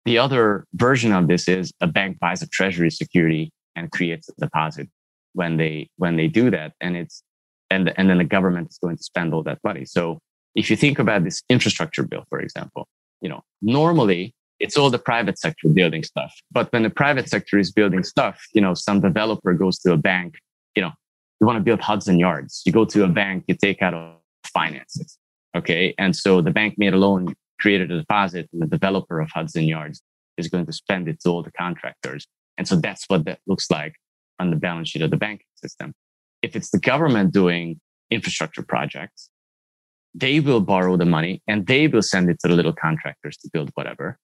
the 0.05 0.17
other 0.17 0.65
version 0.73 1.13
of 1.13 1.27
this 1.27 1.47
is 1.47 1.71
a 1.79 1.87
bank 1.87 2.19
buys 2.19 2.41
a 2.41 2.47
treasury 2.47 2.89
security 2.89 3.51
and 3.75 3.91
creates 3.91 4.29
a 4.29 4.33
deposit 4.39 4.89
when 5.33 5.57
they 5.57 5.89
when 5.97 6.15
they 6.15 6.27
do 6.27 6.49
that 6.49 6.73
and 6.81 6.97
it's 6.97 7.23
and 7.69 7.93
and 7.97 8.09
then 8.09 8.17
the 8.17 8.23
government 8.23 8.67
is 8.69 8.79
going 8.79 8.97
to 8.97 9.03
spend 9.03 9.33
all 9.33 9.43
that 9.43 9.59
money 9.63 9.85
so 9.85 10.19
if 10.55 10.69
you 10.69 10.75
think 10.75 10.97
about 10.97 11.23
this 11.23 11.43
infrastructure 11.49 12.03
bill 12.03 12.23
for 12.29 12.39
example 12.39 12.87
you 13.21 13.29
know 13.29 13.41
normally 13.61 14.33
it's 14.59 14.77
all 14.77 14.89
the 14.89 14.99
private 14.99 15.37
sector 15.37 15.67
building 15.69 16.03
stuff 16.03 16.33
but 16.51 16.71
when 16.71 16.83
the 16.83 16.89
private 16.89 17.29
sector 17.29 17.57
is 17.57 17.71
building 17.71 18.03
stuff 18.03 18.39
you 18.53 18.61
know 18.61 18.73
some 18.73 18.99
developer 18.99 19.53
goes 19.53 19.79
to 19.79 19.91
a 19.91 19.97
bank 19.97 20.35
you 20.75 20.81
know 20.81 20.91
you 21.39 21.47
want 21.47 21.57
to 21.57 21.63
build 21.63 21.79
hudson 21.79 22.19
yards 22.19 22.61
you 22.65 22.71
go 22.71 22.85
to 22.85 23.03
a 23.03 23.07
bank 23.07 23.43
you 23.47 23.55
take 23.55 23.81
out 23.81 23.93
a 23.93 24.13
finances 24.45 25.17
okay 25.55 25.93
and 25.97 26.15
so 26.15 26.41
the 26.41 26.51
bank 26.51 26.75
made 26.77 26.93
a 26.93 26.97
loan 26.97 27.33
created 27.59 27.91
a 27.91 27.99
deposit 27.99 28.49
and 28.53 28.61
the 28.61 28.67
developer 28.67 29.19
of 29.19 29.29
hudson 29.31 29.63
yards 29.63 30.01
is 30.37 30.47
going 30.47 30.65
to 30.65 30.73
spend 30.73 31.07
it 31.07 31.19
to 31.19 31.29
all 31.29 31.43
the 31.43 31.51
contractors 31.51 32.27
and 32.57 32.67
so 32.67 32.75
that's 32.75 33.05
what 33.07 33.25
that 33.25 33.39
looks 33.47 33.71
like 33.71 33.95
on 34.39 34.49
the 34.49 34.55
balance 34.55 34.89
sheet 34.89 35.01
of 35.01 35.11
the 35.11 35.17
banking 35.17 35.45
system. 35.55 35.93
If 36.41 36.55
it's 36.55 36.71
the 36.71 36.79
government 36.79 37.33
doing 37.33 37.79
infrastructure 38.09 38.63
projects, 38.63 39.29
they 40.15 40.39
will 40.39 40.61
borrow 40.61 40.97
the 40.97 41.05
money 41.05 41.41
and 41.47 41.67
they 41.67 41.87
will 41.87 42.01
send 42.01 42.29
it 42.29 42.39
to 42.39 42.47
the 42.47 42.55
little 42.55 42.73
contractors 42.73 43.37
to 43.37 43.49
build 43.51 43.69
whatever. 43.75 44.17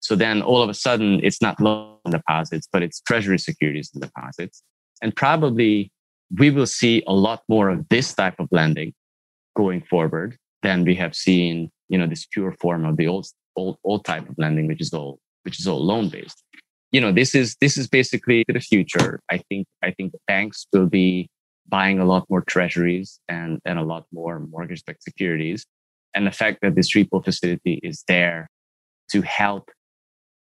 So 0.00 0.14
then 0.14 0.42
all 0.42 0.62
of 0.62 0.68
a 0.68 0.74
sudden 0.74 1.20
it's 1.22 1.42
not 1.42 1.60
loan 1.60 1.96
deposits, 2.08 2.68
but 2.72 2.82
it's 2.82 3.00
treasury 3.00 3.38
securities 3.38 3.90
and 3.92 4.02
deposits. 4.02 4.62
And 5.02 5.14
probably 5.14 5.90
we 6.38 6.50
will 6.50 6.66
see 6.66 7.02
a 7.06 7.12
lot 7.12 7.42
more 7.48 7.68
of 7.70 7.88
this 7.88 8.14
type 8.14 8.38
of 8.38 8.48
lending 8.50 8.92
going 9.56 9.82
forward 9.82 10.36
than 10.62 10.84
we 10.84 10.94
have 10.96 11.14
seen, 11.14 11.70
you 11.88 11.98
know, 11.98 12.06
this 12.06 12.26
pure 12.32 12.52
form 12.60 12.84
of 12.84 12.96
the 12.96 13.06
old 13.06 13.26
old 13.56 13.78
old 13.84 14.04
type 14.04 14.28
of 14.28 14.34
lending, 14.38 14.66
which 14.66 14.80
is 14.80 14.92
all 14.92 15.18
which 15.42 15.58
is 15.58 15.66
all 15.66 15.84
loan 15.84 16.08
based 16.08 16.44
you 16.92 17.00
know 17.00 17.12
this 17.12 17.34
is 17.34 17.56
this 17.60 17.76
is 17.76 17.88
basically 17.88 18.44
the 18.48 18.60
future. 18.60 19.20
I 19.30 19.38
think 19.48 19.66
i 19.82 19.90
think 19.90 20.12
banks 20.26 20.66
will 20.72 20.86
be 20.86 21.28
buying 21.68 21.98
a 21.98 22.04
lot 22.04 22.24
more 22.30 22.42
treasuries 22.42 23.20
and 23.28 23.60
and 23.64 23.78
a 23.78 23.82
lot 23.82 24.06
more 24.12 24.40
mortgage 24.40 24.84
backed 24.84 25.02
securities. 25.02 25.66
And 26.14 26.26
the 26.26 26.32
fact 26.32 26.60
that 26.62 26.74
this 26.74 26.94
repo 26.94 27.22
facility 27.24 27.80
is 27.82 28.04
there 28.08 28.48
to 29.10 29.22
help 29.22 29.70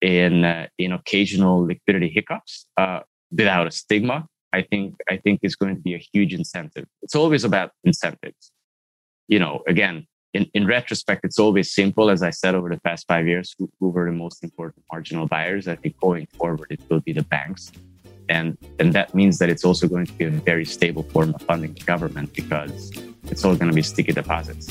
in 0.06 0.44
uh, 0.44 0.66
in 0.78 0.92
occasional 0.92 1.66
liquidity 1.66 2.08
hiccups 2.08 2.66
uh, 2.76 3.00
without 3.30 3.66
a 3.66 3.70
stigma 3.70 4.26
i 4.52 4.62
think 4.62 4.94
i 5.10 5.16
think 5.16 5.40
is 5.42 5.56
going 5.56 5.74
to 5.74 5.82
be 5.82 5.94
a 5.94 6.02
huge 6.12 6.32
incentive 6.32 6.86
it's 7.02 7.16
always 7.16 7.42
about 7.44 7.72
incentives 7.84 8.52
you 9.26 9.38
know 9.38 9.62
again 9.66 10.06
in, 10.36 10.50
in 10.52 10.66
retrospect, 10.66 11.24
it's 11.24 11.38
always 11.38 11.74
simple. 11.74 12.10
As 12.10 12.22
I 12.22 12.30
said 12.30 12.54
over 12.54 12.68
the 12.68 12.80
past 12.80 13.06
five 13.08 13.26
years, 13.26 13.54
who, 13.58 13.70
who 13.80 13.88
were 13.88 14.04
the 14.04 14.12
most 14.12 14.44
important 14.44 14.84
marginal 14.92 15.26
buyers? 15.26 15.66
I 15.66 15.76
think 15.76 15.98
going 15.98 16.26
forward, 16.38 16.68
it 16.70 16.80
will 16.90 17.00
be 17.00 17.12
the 17.12 17.22
banks. 17.22 17.72
And, 18.28 18.58
and 18.78 18.92
that 18.92 19.14
means 19.14 19.38
that 19.38 19.48
it's 19.48 19.64
also 19.64 19.88
going 19.88 20.06
to 20.06 20.12
be 20.12 20.24
a 20.24 20.30
very 20.30 20.66
stable 20.66 21.04
form 21.04 21.34
of 21.34 21.40
funding 21.42 21.72
the 21.72 21.84
government 21.84 22.34
because 22.34 22.92
it's 23.30 23.44
all 23.44 23.56
going 23.56 23.70
to 23.70 23.74
be 23.74 23.82
sticky 23.82 24.12
deposits. 24.12 24.70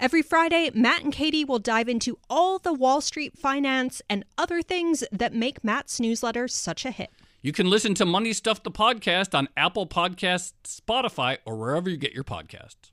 Every 0.00 0.22
Friday, 0.22 0.70
Matt 0.72 1.04
and 1.04 1.12
Katie 1.12 1.44
will 1.44 1.58
dive 1.58 1.86
into 1.86 2.18
all 2.30 2.58
the 2.58 2.72
Wall 2.72 3.02
Street 3.02 3.36
finance 3.36 4.00
and 4.08 4.24
other 4.38 4.62
things 4.62 5.04
that 5.12 5.34
make 5.34 5.62
Matt's 5.62 6.00
newsletter 6.00 6.48
such 6.48 6.86
a 6.86 6.90
hit. 6.90 7.10
You 7.42 7.52
can 7.52 7.68
listen 7.68 7.92
to 7.96 8.06
Money 8.06 8.32
Stuff 8.32 8.62
the 8.62 8.70
podcast 8.70 9.36
on 9.36 9.50
Apple 9.58 9.86
Podcasts, 9.86 10.54
Spotify, 10.64 11.36
or 11.44 11.54
wherever 11.56 11.90
you 11.90 11.98
get 11.98 12.14
your 12.14 12.24
podcasts. 12.24 12.92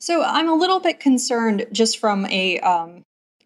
So 0.00 0.24
I'm 0.24 0.48
a 0.48 0.56
little 0.56 0.80
bit 0.80 0.98
concerned 0.98 1.66
just 1.70 1.98
from 1.98 2.26
a 2.26 2.58
um, 2.60 3.04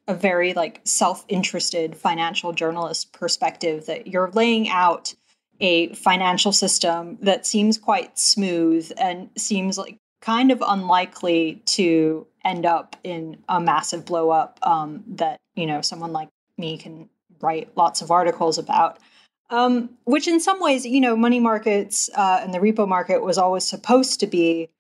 a 0.09 0.15
very 0.15 0.55
like 0.55 0.81
self-interested 0.85 1.95
financial 1.95 2.55
journalist 2.55 3.13
perspective 3.13 3.85
that 3.85 4.07
you're 4.07 4.31
laying 4.31 4.71
out 4.71 5.15
a 5.61 5.93
financial 5.93 6.53
system 6.53 7.19
that 7.21 7.47
seems 7.47 7.77
quite 7.77 8.19
smooth 8.19 8.91
and 8.97 9.29
seems 9.37 9.77
like 9.77 9.99
kind 10.23 10.51
of 10.51 10.63
unlikely 10.67 11.61
to 11.67 12.27
end 12.45 12.67
up 12.67 12.97
in 13.05 13.39
a 13.49 13.61
massive 13.61 14.05
blow 14.05 14.31
up 14.31 14.59
um, 14.63 15.05
that 15.07 15.41
you 15.55 15.67
know 15.67 15.81
someone 15.81 16.13
like 16.13 16.29
me 16.59 16.79
can 16.79 17.09
write 17.41 17.77
lots 17.77 18.03
of 18.03 18.11
articles 18.11 18.59
about. 18.59 18.99
Um, 19.51 19.91
which 20.05 20.29
in 20.29 20.41
some 20.41 20.61
ways 20.61 20.87
you 20.87 21.01
know 21.01 21.15
money 21.15 21.41
markets 21.41 22.09
uh, 22.15 22.41
and 22.43 22.55
the 22.55 22.59
repo 22.59 22.89
market 22.89 23.23
was 23.23 23.37
always 23.37 23.65
supposed 23.65 24.21
to 24.21 24.27
be 24.27 24.71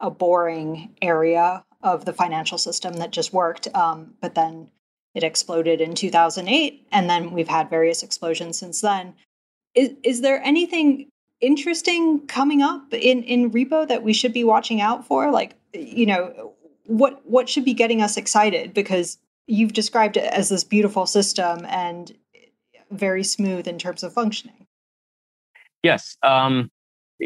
a 0.00 0.10
boring 0.10 0.94
area 1.00 1.64
of 1.82 2.04
the 2.04 2.12
financial 2.12 2.58
system 2.58 2.94
that 2.94 3.12
just 3.12 3.32
worked 3.32 3.68
um, 3.74 4.14
but 4.20 4.34
then 4.34 4.68
it 5.14 5.22
exploded 5.22 5.80
in 5.80 5.94
2008 5.94 6.86
and 6.92 7.08
then 7.08 7.30
we've 7.30 7.48
had 7.48 7.70
various 7.70 8.02
explosions 8.02 8.58
since 8.58 8.82
then. 8.82 9.14
Is, 9.74 9.92
is 10.02 10.20
there 10.20 10.42
anything 10.42 11.08
interesting 11.40 12.26
coming 12.26 12.62
up 12.62 12.92
in 12.92 13.22
in 13.22 13.50
repo 13.50 13.86
that 13.88 14.02
we 14.02 14.12
should 14.12 14.32
be 14.32 14.44
watching 14.44 14.80
out 14.80 15.06
for? 15.06 15.30
Like 15.30 15.56
you 15.72 16.04
know 16.04 16.52
what 16.86 17.20
what 17.24 17.48
should 17.48 17.64
be 17.64 17.74
getting 17.74 18.02
us 18.02 18.16
excited? 18.16 18.74
Because 18.74 19.18
you've 19.46 19.72
described 19.72 20.16
it 20.16 20.24
as 20.32 20.48
this 20.48 20.64
beautiful 20.64 21.06
system 21.06 21.64
and 21.68 22.12
very 22.90 23.24
smooth 23.24 23.66
in 23.66 23.78
terms 23.78 24.02
of 24.02 24.12
functioning. 24.12 24.66
Yes 25.82 26.16
um, 26.22 26.70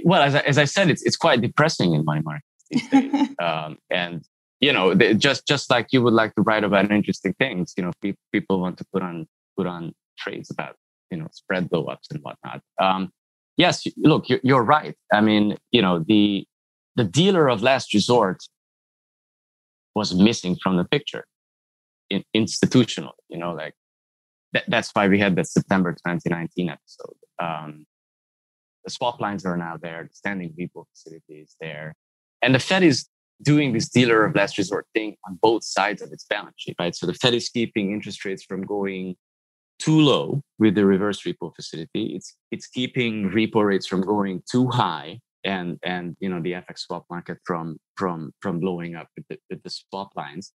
well 0.04 0.22
as 0.22 0.34
I, 0.34 0.40
as 0.40 0.58
I 0.58 0.64
said 0.64 0.90
it's 0.90 1.02
it's 1.02 1.16
quite 1.16 1.40
depressing 1.40 1.94
in 1.94 2.04
money 2.04 2.22
markets 2.22 2.46
these 2.70 2.88
days. 2.88 3.28
Um, 3.42 3.78
and 3.90 4.22
you 4.60 4.72
know 4.72 4.94
just 4.94 5.46
just 5.46 5.70
like 5.70 5.88
you 5.92 6.02
would 6.02 6.12
like 6.12 6.34
to 6.34 6.42
write 6.42 6.64
about 6.64 6.90
interesting 6.90 7.34
things 7.34 7.72
you 7.76 7.82
know 7.82 7.92
pe- 8.02 8.14
people 8.32 8.60
want 8.60 8.76
to 8.78 8.84
put 8.92 9.02
on 9.02 9.26
put 9.56 9.66
on 9.66 9.94
trades 10.18 10.50
about 10.50 10.76
you 11.10 11.18
know 11.18 11.28
spread 11.32 11.68
blow 11.68 11.84
ups 11.86 12.08
and 12.10 12.20
whatnot. 12.22 12.60
Um, 12.80 13.10
yes, 13.56 13.86
look, 13.96 14.26
you're 14.42 14.62
right. 14.62 14.94
I 15.12 15.20
mean, 15.20 15.56
you 15.72 15.82
know, 15.82 16.04
the 16.06 16.46
the 16.96 17.04
dealer 17.04 17.48
of 17.48 17.62
last 17.62 17.92
resort 17.94 18.42
was 20.00 20.14
missing 20.14 20.56
from 20.62 20.74
the 20.80 20.86
picture, 20.94 21.24
in, 22.14 22.22
institutional. 22.42 23.14
You 23.28 23.38
know, 23.42 23.52
like 23.52 23.74
that, 24.54 24.64
that's 24.74 24.90
why 24.94 25.04
we 25.12 25.18
had 25.24 25.36
the 25.36 25.44
September 25.44 25.90
2019 25.92 26.70
episode. 26.76 27.18
Um, 27.46 27.86
the 28.84 28.90
swap 28.90 29.20
lines 29.20 29.44
are 29.44 29.58
now 29.68 29.74
there. 29.86 30.00
The 30.10 30.14
standing 30.22 30.50
repo 30.58 30.84
facility 30.92 31.36
is 31.44 31.54
there, 31.60 31.94
and 32.42 32.54
the 32.54 32.64
Fed 32.68 32.82
is 32.82 32.98
doing 33.42 33.72
this 33.72 33.88
dealer 33.88 34.24
of 34.24 34.34
last 34.34 34.58
resort 34.58 34.86
thing 34.94 35.16
on 35.26 35.38
both 35.40 35.64
sides 35.64 36.02
of 36.02 36.08
its 36.12 36.24
balance 36.28 36.56
sheet, 36.58 36.76
right? 36.78 36.94
So 36.94 37.06
the 37.06 37.14
Fed 37.14 37.34
is 37.34 37.48
keeping 37.48 37.92
interest 37.92 38.24
rates 38.24 38.44
from 38.44 38.62
going 38.62 39.16
too 39.78 39.98
low 40.00 40.42
with 40.58 40.74
the 40.74 40.84
reverse 40.84 41.22
repo 41.22 41.54
facility. 41.54 42.04
It's 42.16 42.36
it's 42.54 42.66
keeping 42.66 43.30
repo 43.30 43.60
rates 43.70 43.86
from 43.86 44.02
going 44.14 44.42
too 44.50 44.66
high 44.68 45.20
and 45.44 45.78
and 45.82 46.16
you 46.20 46.28
know 46.28 46.40
the 46.40 46.52
FX 46.52 46.80
swap 46.80 47.04
market 47.10 47.38
from 47.44 47.78
from 47.96 48.32
from 48.40 48.60
blowing 48.60 48.94
up 48.94 49.08
with 49.16 49.26
the, 49.28 49.38
with 49.48 49.62
the 49.62 49.70
swap 49.70 50.10
lines. 50.16 50.52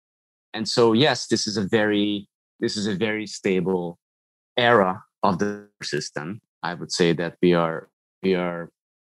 And 0.55 0.69
so 0.69 0.93
yes, 0.93 1.27
this 1.29 1.47
is 1.47 1.57
a 1.57 1.67
very 1.67 2.29
this 2.61 2.77
is 2.77 2.87
a 2.87 2.95
very 2.95 3.27
stable 3.27 3.99
era 4.57 5.03
of 5.23 5.39
the 5.39 5.69
system. 5.83 6.41
I 6.63 6.75
would 6.75 6.93
say 6.93 7.13
that 7.15 7.37
we 7.43 7.55
are 7.55 7.89
we 8.23 8.35
are 8.35 8.71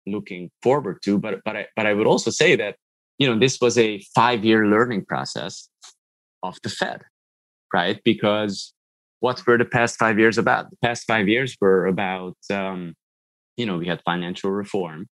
looking 0.06 0.52
forward 0.62 1.02
to, 1.04 1.18
but 1.18 1.42
but 1.46 1.56
I 1.58 1.68
but 1.76 1.86
I 1.86 1.94
would 1.94 2.08
also 2.08 2.32
say 2.32 2.56
that 2.56 2.76
you 3.18 3.28
know, 3.28 3.40
this 3.40 3.60
was 3.62 3.78
a 3.78 4.00
five 4.16 4.44
year 4.44 4.68
learning 4.68 5.06
process 5.06 5.70
of 6.42 6.58
the 6.64 6.70
Fed, 6.70 7.04
right? 7.74 8.00
Because 8.04 8.74
what 9.20 9.46
were 9.46 9.58
the 9.58 9.66
past 9.66 9.98
five 9.98 10.20
years 10.20 10.38
about? 10.38 10.70
The 10.70 10.78
past 10.82 11.06
five 11.08 11.28
years 11.28 11.56
were 11.62 11.86
about, 11.86 12.36
um, 12.52 12.96
you 13.56 13.66
know, 13.66 13.78
we 13.78 13.88
had 13.88 14.02
financial 14.04 14.52
reform, 14.52 15.08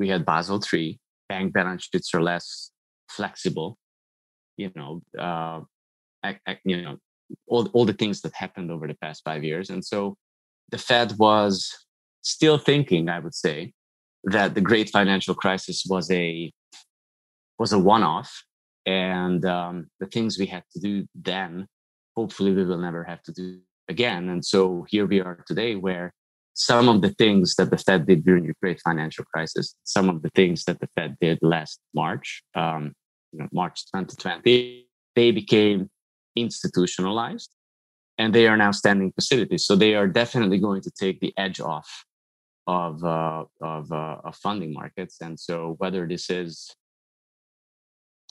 we 0.00 0.08
had 0.08 0.24
Basel 0.24 0.60
III, 0.72 0.98
bank 1.28 1.52
balance 1.52 1.84
sheets 1.84 2.12
are 2.14 2.22
less 2.22 2.72
flexible, 3.08 3.78
you 4.56 4.72
know, 4.74 5.02
uh, 5.16 5.60
you 6.64 6.82
know, 6.82 6.96
all, 7.46 7.68
all 7.74 7.84
the 7.84 7.92
things 7.92 8.22
that 8.22 8.34
happened 8.34 8.70
over 8.70 8.88
the 8.88 8.96
past 9.00 9.22
five 9.24 9.44
years. 9.44 9.70
And 9.70 9.84
so 9.84 10.16
the 10.70 10.78
Fed 10.78 11.12
was 11.18 11.72
still 12.22 12.58
thinking, 12.58 13.08
I 13.08 13.20
would 13.20 13.34
say, 13.34 13.72
that 14.24 14.54
the 14.54 14.60
great 14.60 14.90
financial 14.90 15.34
crisis 15.34 15.84
was 15.88 16.10
a 16.10 16.52
was 17.58 17.72
a 17.72 17.78
one-off 17.78 18.42
and 18.86 19.44
um, 19.44 19.90
the 20.00 20.06
things 20.06 20.38
we 20.38 20.46
had 20.46 20.64
to 20.72 20.80
do 20.80 21.06
then 21.14 21.66
hopefully 22.16 22.54
we 22.54 22.64
will 22.64 22.78
never 22.78 23.04
have 23.04 23.22
to 23.22 23.32
do 23.32 23.60
again 23.88 24.30
and 24.30 24.42
so 24.42 24.86
here 24.88 25.06
we 25.06 25.20
are 25.20 25.44
today 25.46 25.74
where 25.76 26.14
some 26.60 26.88
of 26.88 27.02
the 27.02 27.10
things 27.10 27.54
that 27.56 27.70
the 27.70 27.78
fed 27.78 28.06
did 28.06 28.24
during 28.24 28.46
the 28.46 28.54
great 28.62 28.80
financial 28.80 29.24
crisis 29.32 29.74
some 29.84 30.08
of 30.08 30.22
the 30.22 30.30
things 30.34 30.64
that 30.64 30.80
the 30.80 30.88
fed 30.96 31.16
did 31.20 31.38
last 31.42 31.80
march 31.94 32.42
um, 32.54 32.92
you 33.32 33.38
know, 33.38 33.48
march 33.52 33.84
2020 33.94 34.86
they 35.16 35.30
became 35.30 35.88
institutionalized 36.36 37.50
and 38.18 38.34
they 38.34 38.46
are 38.46 38.56
now 38.56 38.70
standing 38.70 39.12
facilities 39.12 39.64
so 39.64 39.74
they 39.74 39.94
are 39.94 40.06
definitely 40.06 40.58
going 40.58 40.80
to 40.80 40.90
take 40.90 41.20
the 41.20 41.32
edge 41.36 41.60
off 41.60 42.04
of 42.66 43.02
uh, 43.02 43.44
of, 43.60 43.90
uh, 43.90 44.16
of 44.24 44.36
funding 44.36 44.72
markets 44.72 45.16
and 45.20 45.40
so 45.40 45.74
whether 45.78 46.06
this 46.06 46.30
is 46.30 46.74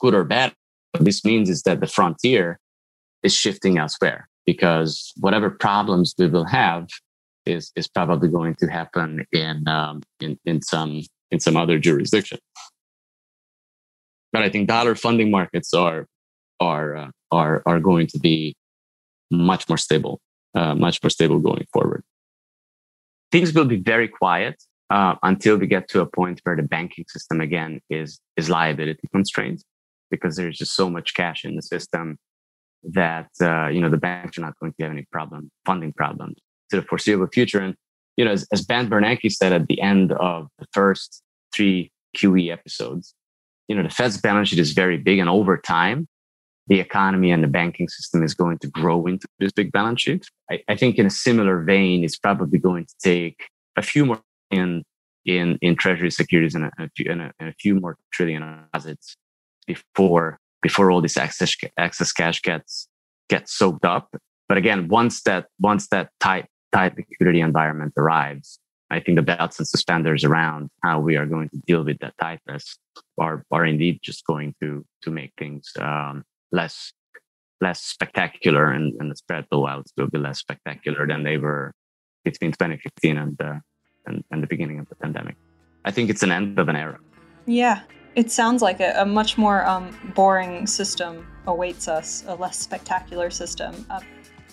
good 0.00 0.14
or 0.14 0.24
bad. 0.24 0.54
What 0.92 1.04
this 1.04 1.24
means 1.24 1.48
is 1.48 1.62
that 1.62 1.80
the 1.80 1.86
frontier 1.86 2.58
is 3.22 3.34
shifting 3.34 3.78
elsewhere 3.78 4.28
because 4.46 5.12
whatever 5.16 5.50
problems 5.50 6.14
we 6.18 6.26
will 6.26 6.46
have 6.46 6.88
is 7.46 7.72
is 7.76 7.88
probably 7.88 8.28
going 8.28 8.54
to 8.56 8.66
happen 8.66 9.26
in 9.32 9.66
um, 9.68 10.02
in 10.20 10.38
in 10.44 10.62
some 10.62 11.02
in 11.30 11.40
some 11.40 11.56
other 11.56 11.78
jurisdiction. 11.78 12.38
But 14.32 14.42
I 14.42 14.48
think 14.48 14.68
dollar 14.68 14.94
funding 14.94 15.30
markets 15.30 15.72
are 15.74 16.06
are 16.60 16.96
uh, 16.96 17.10
are 17.30 17.62
are 17.66 17.80
going 17.80 18.06
to 18.08 18.18
be 18.18 18.54
much 19.30 19.68
more 19.68 19.78
stable, 19.78 20.20
uh, 20.54 20.74
much 20.74 21.02
more 21.02 21.10
stable 21.10 21.38
going 21.38 21.66
forward. 21.72 22.02
Things 23.32 23.52
will 23.54 23.64
be 23.64 23.76
very 23.76 24.08
quiet 24.08 24.62
uh, 24.90 25.14
until 25.22 25.56
we 25.56 25.66
get 25.66 25.88
to 25.88 26.00
a 26.00 26.06
point 26.06 26.40
where 26.44 26.56
the 26.56 26.62
banking 26.62 27.04
system 27.08 27.40
again 27.40 27.80
is 27.90 28.20
is 28.36 28.50
liability 28.50 29.08
constrained 29.12 29.62
because 30.10 30.36
there's 30.36 30.58
just 30.58 30.74
so 30.74 30.90
much 30.90 31.14
cash 31.14 31.44
in 31.44 31.54
the 31.54 31.62
system 31.62 32.18
that 32.82 33.30
uh, 33.40 33.68
you 33.68 33.80
know 33.80 33.90
the 33.90 33.96
banks 33.96 34.36
are 34.38 34.42
not 34.42 34.54
going 34.60 34.72
to 34.72 34.82
have 34.82 34.92
any 34.92 35.06
problem 35.12 35.50
funding 35.64 35.92
problems 35.92 36.36
to 36.70 36.76
the 36.76 36.86
foreseeable 36.86 37.28
future. 37.32 37.60
And 37.60 37.74
you 38.16 38.24
know, 38.24 38.32
as, 38.32 38.46
as 38.52 38.64
Ben 38.64 38.88
Bernanke 38.88 39.30
said 39.30 39.52
at 39.52 39.66
the 39.66 39.80
end 39.80 40.12
of 40.12 40.48
the 40.58 40.66
first 40.72 41.22
three 41.54 41.90
QE 42.16 42.52
episodes, 42.52 43.14
you 43.68 43.76
know, 43.76 43.82
the 43.82 43.90
Fed's 43.90 44.18
balance 44.18 44.48
sheet 44.48 44.58
is 44.58 44.72
very 44.72 44.98
big, 44.98 45.18
and 45.18 45.28
over 45.28 45.56
time, 45.56 46.08
the 46.66 46.80
economy 46.80 47.30
and 47.30 47.42
the 47.42 47.48
banking 47.48 47.88
system 47.88 48.22
is 48.22 48.34
going 48.34 48.58
to 48.58 48.68
grow 48.68 49.06
into 49.06 49.26
this 49.38 49.52
big 49.52 49.72
balance 49.72 50.02
sheet. 50.02 50.26
I, 50.50 50.60
I 50.68 50.76
think, 50.76 50.98
in 50.98 51.06
a 51.06 51.10
similar 51.10 51.62
vein, 51.62 52.04
it's 52.04 52.16
probably 52.16 52.58
going 52.58 52.86
to 52.86 52.94
take 53.02 53.48
a 53.76 53.82
few 53.82 54.06
more 54.06 54.20
in 54.50 54.82
in 55.24 55.58
in 55.62 55.76
treasury 55.76 56.10
securities 56.10 56.54
and 56.54 56.64
a, 56.64 56.70
a, 56.78 56.88
few, 56.96 57.10
and 57.10 57.22
a, 57.22 57.32
and 57.38 57.48
a 57.48 57.54
few 57.54 57.74
more 57.74 57.96
trillion 58.12 58.42
assets 58.74 59.16
before 59.66 60.38
before 60.62 60.90
all 60.90 61.00
this 61.00 61.16
excess 61.16 61.54
excess 61.78 62.12
cash 62.12 62.42
gets 62.42 62.88
gets 63.28 63.56
soaked 63.56 63.84
up. 63.84 64.14
But 64.48 64.58
again, 64.58 64.88
once 64.88 65.22
that 65.22 65.46
once 65.58 65.88
that 65.88 66.10
tight 66.20 66.46
tight 66.72 66.96
liquidity 66.96 67.40
environment 67.40 67.92
arrives, 67.96 68.58
I 68.90 69.00
think 69.00 69.16
the 69.16 69.22
belts 69.22 69.58
and 69.58 69.68
suspenders 69.68 70.24
around 70.24 70.70
how 70.82 71.00
we 71.00 71.16
are 71.16 71.26
going 71.26 71.48
to 71.50 71.56
deal 71.66 71.84
with 71.84 71.98
that 71.98 72.14
tightness 72.20 72.76
are 73.18 73.44
are 73.50 73.64
indeed 73.64 74.00
just 74.02 74.24
going 74.26 74.54
to 74.60 74.84
to 75.02 75.10
make 75.10 75.32
things 75.38 75.70
um, 75.80 76.24
less 76.50 76.92
less 77.60 77.80
spectacular, 77.80 78.70
and, 78.70 78.94
and 79.00 79.10
the 79.10 79.16
spread 79.16 79.46
blowouts 79.52 79.90
will 79.96 80.08
be 80.08 80.18
less 80.18 80.38
spectacular 80.38 81.06
than 81.06 81.22
they 81.22 81.36
were 81.36 81.72
between 82.24 82.52
2015 82.52 83.18
and, 83.18 83.40
uh, 83.40 83.54
and 84.06 84.24
and 84.30 84.42
the 84.42 84.46
beginning 84.46 84.78
of 84.78 84.88
the 84.88 84.96
pandemic. 84.96 85.36
I 85.84 85.90
think 85.90 86.10
it's 86.10 86.22
an 86.22 86.32
end 86.32 86.58
of 86.58 86.68
an 86.68 86.76
era. 86.76 86.98
Yeah, 87.46 87.82
it 88.16 88.30
sounds 88.30 88.60
like 88.60 88.80
a, 88.80 88.94
a 88.98 89.06
much 89.06 89.38
more 89.38 89.64
um, 89.66 89.96
boring 90.14 90.66
system 90.66 91.26
awaits 91.46 91.86
us, 91.86 92.24
a 92.26 92.34
less 92.34 92.58
spectacular 92.58 93.30
system. 93.30 93.86
Uh, 93.88 94.00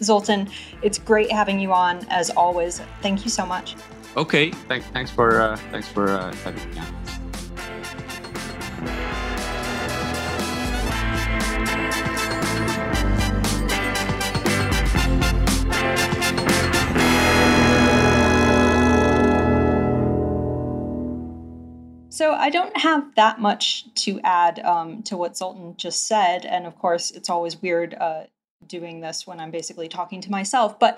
Zoltan, 0.01 0.49
it's 0.81 0.97
great 0.97 1.31
having 1.31 1.59
you 1.59 1.73
on 1.73 2.05
as 2.09 2.29
always. 2.31 2.81
Thank 3.01 3.23
you 3.23 3.31
so 3.31 3.45
much. 3.45 3.75
Okay, 4.15 4.51
thanks. 4.51 4.87
Thanks 4.87 5.11
for 5.11 5.41
uh, 5.41 5.57
thanks 5.71 5.87
for 5.87 6.09
uh, 6.09 6.33
having 6.37 6.69
me 6.71 6.79
on. 6.79 6.87
So 22.09 22.33
I 22.33 22.49
don't 22.49 22.75
have 22.75 23.13
that 23.13 23.39
much 23.39 23.93
to 24.05 24.19
add 24.21 24.57
um, 24.65 25.03
to 25.03 25.15
what 25.15 25.37
Zoltan 25.37 25.75
just 25.77 26.07
said, 26.07 26.45
and 26.45 26.65
of 26.65 26.75
course, 26.79 27.11
it's 27.11 27.29
always 27.29 27.61
weird 27.61 27.93
uh, 27.93 28.23
doing 28.65 29.01
this 29.01 29.27
when 29.27 29.39
I'm 29.39 29.51
basically 29.51 29.87
talking 29.87 30.21
to 30.21 30.31
myself. 30.31 30.79
But 30.79 30.97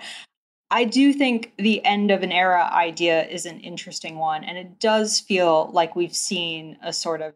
I 0.71 0.83
do 0.83 1.13
think 1.13 1.53
the 1.57 1.83
end 1.83 2.11
of 2.11 2.21
an 2.21 2.31
era 2.31 2.69
idea 2.71 3.25
is 3.25 3.45
an 3.45 3.59
interesting 3.59 4.17
one, 4.17 4.43
and 4.43 4.57
it 4.57 4.79
does 4.79 5.19
feel 5.19 5.69
like 5.73 5.95
we've 5.95 6.15
seen 6.15 6.77
a 6.83 6.93
sort 6.93 7.21
of 7.21 7.33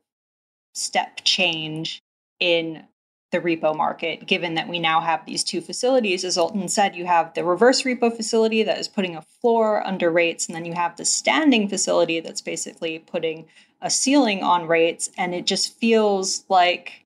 step 0.75 1.21
change 1.23 1.99
in 2.39 2.83
the 3.31 3.39
repo 3.39 3.75
market, 3.75 4.27
given 4.27 4.53
that 4.53 4.69
we 4.69 4.77
now 4.77 5.01
have 5.01 5.25
these 5.25 5.43
two 5.43 5.59
facilities. 5.59 6.23
As 6.23 6.35
Zoltan 6.35 6.67
said, 6.67 6.95
you 6.95 7.07
have 7.07 7.33
the 7.33 7.43
reverse 7.43 7.81
repo 7.81 8.15
facility 8.15 8.61
that 8.61 8.77
is 8.77 8.87
putting 8.87 9.15
a 9.15 9.23
floor 9.41 9.85
under 9.87 10.11
rates, 10.11 10.45
and 10.45 10.55
then 10.55 10.65
you 10.65 10.73
have 10.73 10.95
the 10.95 11.05
standing 11.05 11.67
facility 11.67 12.19
that's 12.19 12.41
basically 12.41 12.99
putting 12.99 13.47
a 13.81 13.89
ceiling 13.89 14.43
on 14.43 14.67
rates. 14.67 15.09
And 15.17 15.33
it 15.33 15.47
just 15.47 15.75
feels 15.79 16.45
like, 16.47 17.02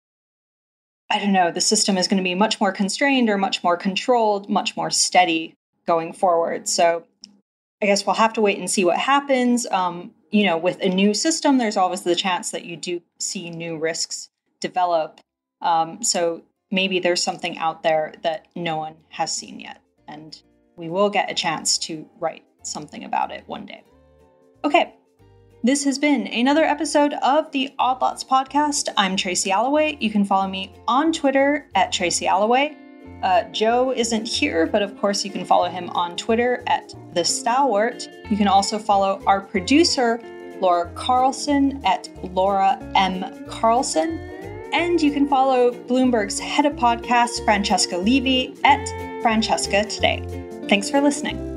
I 1.09 1.19
don't 1.19 1.33
know, 1.33 1.51
the 1.51 1.61
system 1.61 1.97
is 1.97 2.07
going 2.07 2.17
to 2.17 2.23
be 2.23 2.35
much 2.35 2.59
more 2.59 2.71
constrained 2.71 3.29
or 3.29 3.37
much 3.37 3.63
more 3.63 3.77
controlled, 3.77 4.49
much 4.49 4.75
more 4.75 4.91
steady 4.91 5.55
going 5.85 6.11
forward. 6.13 6.67
So 6.67 7.05
I 7.81 7.85
guess 7.85 8.05
we'll 8.05 8.15
have 8.15 8.33
to 8.33 8.41
wait 8.41 8.59
and 8.59 8.69
see 8.69 8.83
what 8.83 8.97
happens. 8.97 9.65
Um, 9.67 10.11
you 10.31 10.45
know, 10.45 10.57
with 10.57 10.81
a 10.81 10.89
new 10.89 11.13
system, 11.13 11.57
there's 11.57 11.77
always 11.77 12.01
the 12.01 12.15
chance 12.15 12.51
that 12.51 12.65
you 12.65 12.75
do 12.75 13.01
see 13.19 13.49
new 13.49 13.77
risks 13.77 14.29
develop 14.59 15.21
um, 15.61 16.03
so 16.03 16.43
maybe 16.71 16.99
there's 16.99 17.23
something 17.23 17.57
out 17.57 17.83
there 17.83 18.13
that 18.23 18.47
no 18.55 18.77
one 18.77 18.95
has 19.09 19.35
seen 19.35 19.59
yet, 19.59 19.81
and 20.07 20.41
we 20.75 20.89
will 20.89 21.09
get 21.09 21.31
a 21.31 21.33
chance 21.33 21.77
to 21.79 22.07
write 22.19 22.43
something 22.63 23.03
about 23.03 23.31
it 23.31 23.43
one 23.47 23.65
day. 23.65 23.83
Okay, 24.63 24.95
this 25.63 25.83
has 25.83 25.97
been 25.97 26.27
another 26.27 26.63
episode 26.63 27.13
of 27.23 27.51
the 27.51 27.73
Odd 27.79 28.01
Lots 28.01 28.23
podcast. 28.23 28.89
I'm 28.95 29.15
Tracy 29.15 29.51
Alloway. 29.51 29.97
You 29.99 30.09
can 30.11 30.23
follow 30.23 30.47
me 30.47 30.71
on 30.87 31.11
Twitter 31.11 31.67
at 31.75 31.91
Tracy 31.91 32.27
Alloway. 32.27 32.77
Uh, 33.23 33.43
Joe 33.45 33.91
isn't 33.91 34.27
here, 34.27 34.67
but 34.67 34.81
of 34.81 34.97
course 34.99 35.25
you 35.25 35.31
can 35.31 35.43
follow 35.43 35.67
him 35.67 35.89
on 35.89 36.15
Twitter 36.15 36.63
at 36.67 36.93
The 37.13 37.25
Stalwart. 37.25 38.07
You 38.29 38.37
can 38.37 38.47
also 38.47 38.77
follow 38.77 39.21
our 39.25 39.41
producer, 39.41 40.21
Laura 40.61 40.91
Carlson, 40.93 41.81
at 41.83 42.07
Laura 42.33 42.79
M. 42.95 43.45
Carlson. 43.47 44.19
And 44.73 45.01
you 45.01 45.11
can 45.11 45.27
follow 45.27 45.71
Bloomberg's 45.71 46.39
head 46.39 46.65
of 46.65 46.73
podcasts, 46.73 47.43
Francesca 47.43 47.97
Levy, 47.97 48.55
at 48.63 48.87
Francesca 49.21 49.85
Today. 49.85 50.23
Thanks 50.69 50.89
for 50.89 51.01
listening. 51.01 51.56